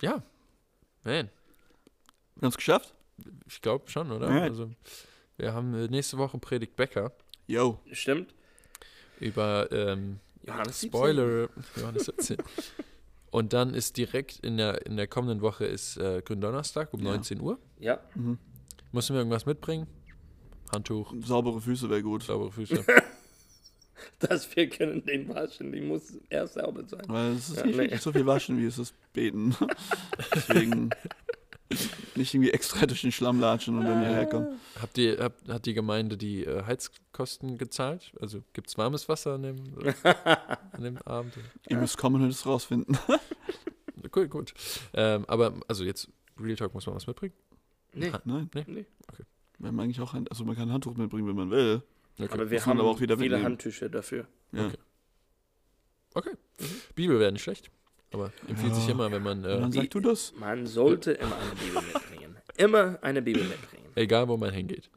ja. 0.00 0.22
Man, 1.04 1.30
Wir 2.36 2.42
haben 2.42 2.48
es 2.48 2.56
geschafft? 2.56 2.92
ich 3.46 3.60
glaube 3.62 3.88
schon, 3.88 4.10
oder? 4.10 4.26
Alright. 4.26 4.50
Also, 4.50 4.70
wir 5.36 5.52
haben 5.54 5.74
äh, 5.74 5.86
nächste 5.86 6.18
Woche 6.18 6.38
Predigt 6.38 6.74
Becker 6.76 7.12
Yo. 7.46 7.78
Stimmt. 7.92 8.34
über 9.20 9.70
ähm, 9.70 10.18
Johannes 10.46 10.80
17. 10.80 10.88
Spoiler 11.00 11.48
Johannes 11.76 12.04
17. 12.06 12.36
Und 13.30 13.52
dann 13.52 13.72
ist 13.74 13.96
direkt 13.96 14.40
in 14.40 14.56
der, 14.58 14.84
in 14.86 14.96
der 14.96 15.06
kommenden 15.06 15.40
Woche 15.40 15.64
ist 15.64 15.96
äh, 15.96 16.20
Gründonnerstag 16.24 16.92
um 16.92 17.00
Ja. 17.00 17.12
19 17.12 17.40
Uhr. 17.40 17.58
Ja. 17.78 18.00
Mhm. 18.14 18.38
Müssen 18.92 19.14
wir 19.14 19.20
irgendwas 19.20 19.46
mitbringen? 19.46 19.86
Handtuch, 20.70 21.14
Saubere 21.24 21.60
Füße 21.60 21.88
wäre 21.88 22.02
gut. 22.02 22.22
saubere 22.24 22.50
Füße. 22.52 22.84
Dass 24.18 24.54
wir 24.56 24.68
können 24.68 25.04
den 25.04 25.28
waschen. 25.28 25.72
Die 25.72 25.80
muss 25.80 26.14
erst 26.28 26.54
sauber 26.54 26.84
sein. 26.86 27.02
Weil 27.06 27.32
es 27.32 27.50
ist 27.50 27.58
Ja, 27.58 27.66
nicht 27.66 27.76
nee. 27.78 27.96
so 27.96 28.12
viel 28.12 28.26
waschen, 28.26 28.58
wie 28.58 28.66
es 28.66 28.78
ist 28.78 28.94
beten. 29.12 29.54
Deswegen 30.34 30.90
nicht 32.16 32.34
irgendwie 32.34 32.50
extra 32.50 32.86
durch 32.86 33.02
den 33.02 33.12
Schlamm 33.12 33.40
latschen 33.40 33.78
und 33.78 33.84
dann 33.84 34.00
hierher 34.00 34.26
kommen. 34.26 34.58
Habt 34.80 34.98
ihr, 34.98 35.18
habt, 35.18 35.48
hat 35.48 35.66
die 35.66 35.74
Gemeinde 35.74 36.16
die 36.16 36.44
äh, 36.44 36.64
Heizkosten 36.64 37.58
gezahlt? 37.58 38.12
Also 38.20 38.42
gibt 38.52 38.68
es 38.68 38.78
warmes 38.78 39.08
Wasser 39.08 39.34
an 39.34 39.42
dem, 39.42 39.56
an 40.72 40.82
dem 40.82 40.98
Abend? 40.98 41.34
Ihr 41.68 41.76
müsst 41.78 41.98
kommen 41.98 42.22
und 42.22 42.28
es 42.28 42.46
rausfinden. 42.46 42.96
Cool, 44.14 44.28
gut. 44.28 44.52
Ähm, 44.92 45.24
aber 45.26 45.54
also 45.68 45.84
jetzt, 45.84 46.06
Real 46.38 46.56
Talk 46.56 46.74
muss 46.74 46.84
man 46.84 46.94
was 46.96 47.06
mitbringen? 47.06 47.32
Nee. 47.94 48.10
Ha- 48.10 48.20
Nein. 48.26 48.50
nee. 48.66 48.84
Wir 49.58 49.68
haben 49.68 49.80
eigentlich 49.80 50.00
auch 50.00 50.12
ein, 50.12 50.28
also 50.28 50.44
man 50.44 50.54
kann 50.54 50.68
ein 50.68 50.72
Handtuch 50.72 50.96
mitbringen, 50.96 51.28
wenn 51.28 51.36
man 51.36 51.50
will. 51.50 51.82
Okay. 52.18 52.28
Aber 52.30 52.50
wir 52.50 52.58
man 52.58 52.66
haben 52.66 52.80
aber 52.80 52.90
auch 52.90 53.00
wieder 53.00 53.16
viele 53.16 53.36
mitnehmen. 53.36 53.44
Handtücher 53.52 53.88
dafür. 53.88 54.26
Ja. 54.50 54.66
Okay. 54.66 54.76
okay. 56.14 56.30
Bibel 56.94 57.18
wäre 57.20 57.32
nicht 57.32 57.42
schlecht. 57.42 57.70
Aber 58.12 58.32
empfiehlt 58.48 58.74
sich 58.74 58.86
Ja. 58.86 58.92
immer, 58.92 59.10
wenn 59.10 59.22
man, 59.22 59.44
äh, 59.44 59.58
dann 59.60 59.72
sag 59.72 59.88
du 59.90 60.00
das. 60.00 60.34
Man 60.38 60.66
sollte 60.66 61.12
immer 61.12 61.36
eine 61.36 61.50
Bibel 61.52 61.80
mitbringen. 61.82 62.01
Immer 62.56 62.98
eine 63.02 63.22
Bibel 63.22 63.42
mitbringen. 63.44 63.86
egal 63.94 64.28
wo 64.28 64.36
man 64.36 64.52
hingeht. 64.52 64.88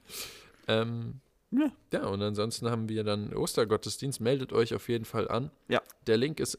Ähm, 0.67 1.19
Ja. 1.51 1.71
ja, 1.93 2.05
und 2.07 2.21
ansonsten 2.21 2.69
haben 2.69 2.89
wir 2.89 3.03
dann 3.03 3.33
Ostergottesdienst. 3.33 4.19
Meldet 4.21 4.51
euch 4.53 4.73
auf 4.73 4.89
jeden 4.89 5.05
Fall 5.05 5.27
an. 5.29 5.51
Ja. 5.67 5.81
Der 6.07 6.17
Link 6.17 6.39
ist 6.39 6.57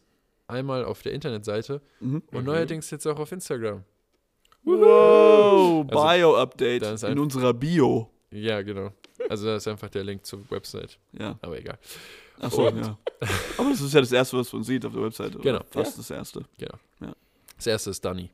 einmal 0.49 0.84
auf 0.84 1.03
der 1.03 1.12
Internetseite 1.12 1.80
Mhm. 2.01 2.22
und 2.32 2.40
Mhm. 2.40 2.44
neuerdings 2.44 2.90
jetzt 2.90 3.07
auch 3.07 3.18
auf 3.18 3.32
Instagram. 3.32 3.84
Wow, 4.64 5.86
Also, 5.88 6.05
Bio-Update 6.05 6.82
in 6.82 7.05
ein- 7.11 7.18
unserer 7.18 7.55
Bio. 7.55 8.11
Ja, 8.30 8.62
genau. 8.62 8.92
Also 9.28 9.47
da 9.47 9.57
ist 9.57 9.66
einfach 9.68 9.88
der 9.88 10.05
Link 10.05 10.24
zur 10.26 10.40
Website. 10.51 10.99
Ja. 11.12 11.38
Aber 11.40 11.59
egal. 11.59 11.78
Achso, 12.40 12.68
ja. 12.68 12.99
Aber 13.59 13.70
das 13.70 13.80
ist 13.80 13.94
ja 13.94 14.01
das 14.01 14.12
Erste, 14.12 14.36
was 14.36 14.53
man 14.53 14.62
sieht 14.62 14.84
auf 14.84 14.92
der 14.92 15.03
Webseite. 15.03 15.34
oder? 15.38 15.42
Genau. 15.42 15.64
Fast 15.70 15.99
das 15.99 16.11
Erste. 16.11 16.44
Das 17.57 17.66
erste 17.66 17.90
ist 17.90 18.05
Danny. 18.05 18.28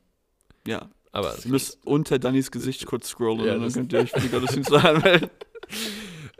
Ja. 0.67 0.89
Aber 1.13 1.37
Ihr 1.45 1.49
müsst 1.51 1.77
unter 1.85 2.19
Dannys 2.19 2.51
Gesicht 2.51 2.85
kurz 2.85 3.07
scrollen 3.09 3.45
Ja, 3.45 3.53
und 3.55 3.61
dann 3.61 3.71
könnt 3.71 3.93
ihr 3.93 3.99
euch 3.99 4.11
für 4.11 4.19
die 4.19 4.29
Gottesdienste 4.29 4.75
anmelden. 4.83 5.29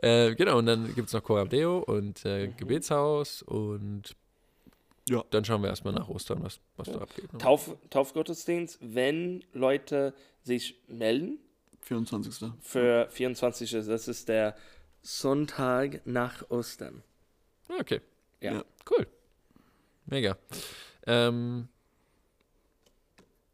Äh, 0.01 0.36
genau, 0.36 0.57
und 0.57 0.65
dann 0.65 0.93
gibt 0.95 1.07
es 1.07 1.13
noch 1.13 1.24
Coram 1.24 1.47
Deo 1.47 1.78
und 1.80 2.26
äh, 2.26 2.49
Gebetshaus 2.49 3.41
und 3.41 4.17
Ja. 5.07 5.24
dann 5.30 5.45
schauen 5.45 5.61
wir 5.61 5.69
erstmal 5.69 5.93
nach 5.93 6.09
Ostern, 6.09 6.43
was, 6.43 6.59
was 6.76 6.91
da 6.91 6.99
abgeht. 6.99 7.32
ne? 7.32 7.39
Tauf, 7.39 7.74
Taufgottesdienst, 7.89 8.80
wenn 8.82 9.45
Leute 9.53 10.13
sich 10.43 10.76
melden 10.89 11.39
24. 11.84 12.51
für 12.59 13.07
24. 13.11 13.71
Das 13.71 14.09
ist 14.09 14.28
der 14.28 14.57
Sonntag 15.01 16.01
nach 16.05 16.49
Ostern. 16.49 17.01
Okay, 17.80 18.01
Ja. 18.41 18.55
Ja. 18.55 18.63
cool. 18.91 19.07
Mega. 20.05 20.38
Ähm, 21.07 21.69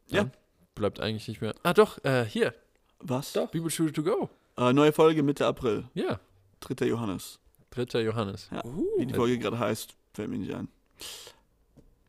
Ja. 0.08 0.32
Bleibt 0.80 1.00
eigentlich 1.02 1.28
nicht 1.28 1.42
mehr. 1.42 1.54
Ah, 1.64 1.74
doch, 1.74 2.02
äh, 2.06 2.24
hier, 2.24 2.54
Was? 3.00 3.34
Doch. 3.34 3.52
Bibelschule 3.52 3.92
to 3.92 4.02
go. 4.02 4.30
Äh, 4.58 4.72
neue 4.72 4.94
Folge 4.94 5.24
Mitte 5.24 5.46
April. 5.46 5.84
Ja, 5.94 6.20
3. 6.62 6.86
Johannes. 6.88 7.40
3. 7.72 8.00
Johannes. 8.02 8.50
Ja. 8.52 8.64
Uh, 8.64 8.86
Wie 8.98 9.06
die 9.06 9.14
Folge 9.14 9.38
gerade 9.38 9.60
heißt, 9.60 9.94
fällt 10.14 10.30
mir 10.30 10.38
nicht 10.38 10.54
ein. 10.54 10.70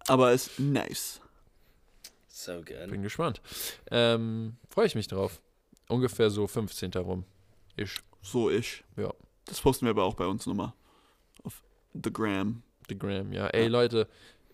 Aber 0.06 0.32
ist 0.32 0.58
nice. 0.60 1.20
so 2.28 2.54
good. 2.62 2.88
Bin 2.90 3.02
gespannt. 3.02 3.40
Ähm, 3.90 4.56
Freue 4.68 4.86
ich 4.86 4.94
mich 4.94 5.08
drauf. 5.08 5.40
Ungefähr 5.88 6.30
so 6.30 6.46
15. 6.46 6.92
rum. 6.94 7.24
Ich. 7.76 7.98
So 8.22 8.50
ich. 8.50 8.84
Ja. 8.96 9.12
Das 9.46 9.60
posten 9.60 9.86
wir 9.86 9.90
aber 9.90 10.04
auch 10.04 10.14
bei 10.14 10.26
uns 10.26 10.46
nochmal. 10.46 10.72
Auf 11.42 11.60
The 11.92 12.12
Gram. 12.12 12.62
The 12.88 12.96
Gram, 12.96 13.32
ja. 13.32 13.48
Ey, 13.48 13.64
Ja. 13.64 13.68
Leute, 13.68 14.08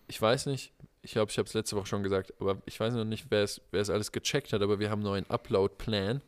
ich 0.07 0.19
weiß 0.19 0.47
nicht, 0.47 0.73
ich 1.07 1.13
glaube, 1.13 1.31
ich 1.31 1.37
habe 1.37 1.47
es 1.47 1.53
letzte 1.53 1.77
Woche 1.77 1.85
schon 1.85 2.03
gesagt, 2.03 2.33
aber 2.41 2.61
ich 2.65 2.77
weiß 2.77 2.93
noch 2.93 3.05
nicht, 3.05 3.27
wer 3.29 3.41
es, 3.43 3.61
wer 3.71 3.79
es 3.79 3.89
alles 3.89 4.11
gecheckt 4.11 4.51
hat, 4.51 4.61
aber 4.61 4.77
wir 4.77 4.89
haben 4.89 4.99
einen 4.99 5.05
neuen 5.09 5.29
Upload-Plan, 5.29 6.21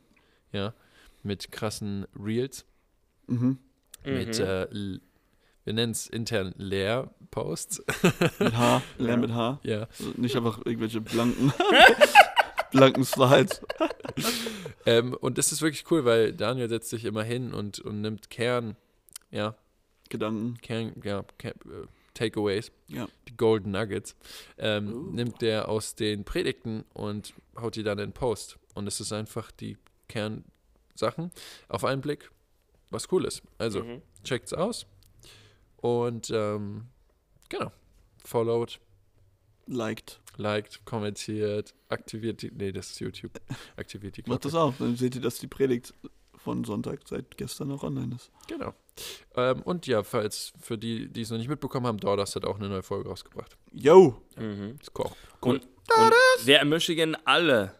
ja, 0.53 0.73
mit 1.21 1.51
krassen 1.51 2.07
Reels, 2.17 2.63
Mhm. 3.27 3.57
mit, 4.05 4.39
Mhm. 4.39 4.45
äh, 4.45 4.99
wir 5.65 5.73
nennen 5.73 5.91
es 5.91 6.07
intern 6.07 6.53
Leer-Posts, 6.57 7.83
Mit 8.39 8.55
H. 8.57 8.81
Ja. 8.99 9.17
mit 9.17 9.31
H. 9.33 9.59
ja. 9.63 9.79
Also 9.99 10.13
nicht 10.15 10.37
einfach 10.37 10.59
irgendwelche 10.65 11.01
blanken, 11.01 11.51
blanken 12.71 13.03
Slides. 13.03 13.61
Ähm, 14.85 15.13
und 15.13 15.37
das 15.37 15.51
ist 15.51 15.61
wirklich 15.61 15.91
cool, 15.91 16.05
weil 16.05 16.31
Daniel 16.31 16.69
setzt 16.69 16.89
sich 16.89 17.03
immer 17.03 17.23
hin 17.23 17.53
und, 17.53 17.79
und 17.79 17.99
nimmt 17.99 18.29
Kern, 18.29 18.77
ja, 19.29 19.55
Gedanken. 20.07 20.57
Kern, 20.61 20.93
ja, 21.03 21.23
Kern, 21.37 21.53
äh, 21.65 21.85
Takeaways, 22.19 22.71
Ja. 22.87 23.07
die 23.29 23.37
Golden 23.37 23.71
Nuggets, 23.71 24.15
ähm, 24.57 24.93
Uh. 24.93 25.11
nimmt 25.11 25.41
der 25.41 25.69
aus 25.69 25.95
den 25.95 26.25
Predigten 26.25 26.83
und 26.93 27.33
haut 27.57 27.75
die 27.77 27.83
dann 27.83 27.97
in 27.99 28.11
Post. 28.11 28.57
Und 28.73 28.87
es 28.87 28.99
ist 28.99 29.13
einfach 29.13 29.51
die 29.51 29.77
Kernsachen 30.09 31.31
auf 31.69 31.85
einen 31.85 32.01
Blick, 32.01 32.29
was 32.89 33.09
cool 33.11 33.23
ist. 33.25 33.41
Also 33.57 33.83
Mhm. 33.83 34.01
checkt's 34.23 34.51
aus 34.53 34.85
und 35.77 36.29
ähm, 36.31 36.87
genau, 37.47 37.71
followed, 38.25 38.79
Liked. 39.67 40.19
liked, 40.37 40.83
kommentiert, 40.85 41.73
aktiviert 41.89 42.41
die, 42.41 42.51
nee, 42.51 42.71
das 42.71 42.91
ist 42.91 42.99
YouTube, 42.99 43.39
aktiviert 43.77 44.17
die 44.17 44.21
Macht 44.21 44.41
Glocke. 44.41 44.43
das 44.43 44.55
auch. 44.55 44.73
Dann 44.77 44.95
seht 44.97 45.15
ihr, 45.15 45.21
dass 45.21 45.37
die 45.39 45.47
Predigt 45.47 45.93
von 46.49 46.63
Sonntag 46.63 47.01
seit 47.05 47.37
gestern 47.37 47.67
noch 47.67 47.83
online 47.83 48.15
ist. 48.15 48.31
Genau. 48.47 48.73
Ähm, 49.35 49.61
und 49.61 49.85
ja, 49.85 50.01
falls 50.01 50.51
für 50.59 50.79
die, 50.79 51.07
die 51.07 51.21
es 51.21 51.29
noch 51.29 51.37
nicht 51.37 51.47
mitbekommen 51.47 51.85
haben, 51.85 51.99
Dordas 51.99 52.35
hat 52.35 52.43
auch 52.43 52.57
eine 52.57 52.69
neue 52.69 52.81
Folge 52.81 53.07
rausgebracht. 53.07 53.55
Yo! 53.71 54.19
Mhm. 54.35 54.79
Ist 54.81 54.91
cool. 54.97 55.11
Und, 55.41 55.61
und 55.61 56.13
wir 56.45 56.57
ermutigen 56.57 57.15
alle, 57.25 57.75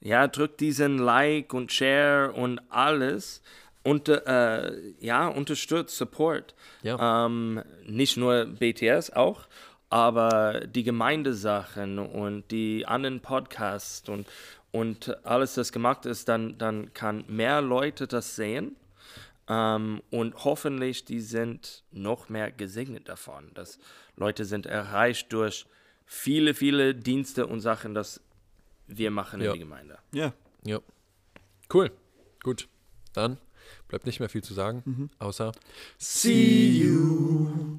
ja, 0.00 0.26
drückt 0.26 0.60
diesen 0.60 0.96
Like 0.96 1.52
und 1.52 1.70
Share 1.70 2.32
und 2.32 2.60
alles 2.70 3.42
und 3.82 4.08
äh, 4.08 4.72
ja, 5.00 5.28
unterstützt, 5.28 5.98
Support. 5.98 6.54
Ja. 6.82 7.26
Ähm, 7.26 7.62
nicht 7.84 8.16
nur 8.16 8.46
BTS, 8.46 9.10
auch. 9.10 9.46
aber 9.90 10.60
die 10.66 10.82
Gemeindesachen 10.82 11.98
und 11.98 12.50
die 12.50 12.86
anderen 12.86 13.20
Podcasts 13.20 14.08
und, 14.08 14.26
und 14.72 15.24
alles, 15.24 15.54
das 15.54 15.72
gemacht 15.72 16.06
ist, 16.06 16.28
dann, 16.28 16.58
dann 16.58 16.92
kann 16.94 17.24
mehr 17.28 17.60
Leute 17.62 18.06
das 18.06 18.36
sehen. 18.36 18.76
Ähm, 19.48 20.02
und 20.10 20.44
hoffentlich, 20.44 21.04
die 21.06 21.20
sind 21.20 21.82
noch 21.90 22.28
mehr 22.28 22.52
gesegnet 22.52 23.08
davon, 23.08 23.50
dass 23.54 23.78
Leute 24.16 24.44
sind 24.44 24.66
erreicht 24.66 25.32
durch 25.32 25.64
viele, 26.04 26.52
viele 26.54 26.94
Dienste 26.94 27.46
und 27.46 27.60
Sachen, 27.60 27.94
das 27.94 28.20
wir 28.86 29.10
machen 29.10 29.40
Ja. 29.40 29.48
in 29.48 29.54
die 29.54 29.60
Gemeinde. 29.60 29.98
Ja. 30.12 30.32
Ja. 30.64 30.80
Cool. 31.72 31.90
Gut. 32.42 32.68
Dann 33.14 33.38
bleibt 33.88 34.06
nicht 34.06 34.20
mehr 34.20 34.28
viel 34.28 34.42
zu 34.44 34.54
sagen, 34.54 35.10
außer 35.18 35.52
See 35.98 36.70
you. 36.82 37.78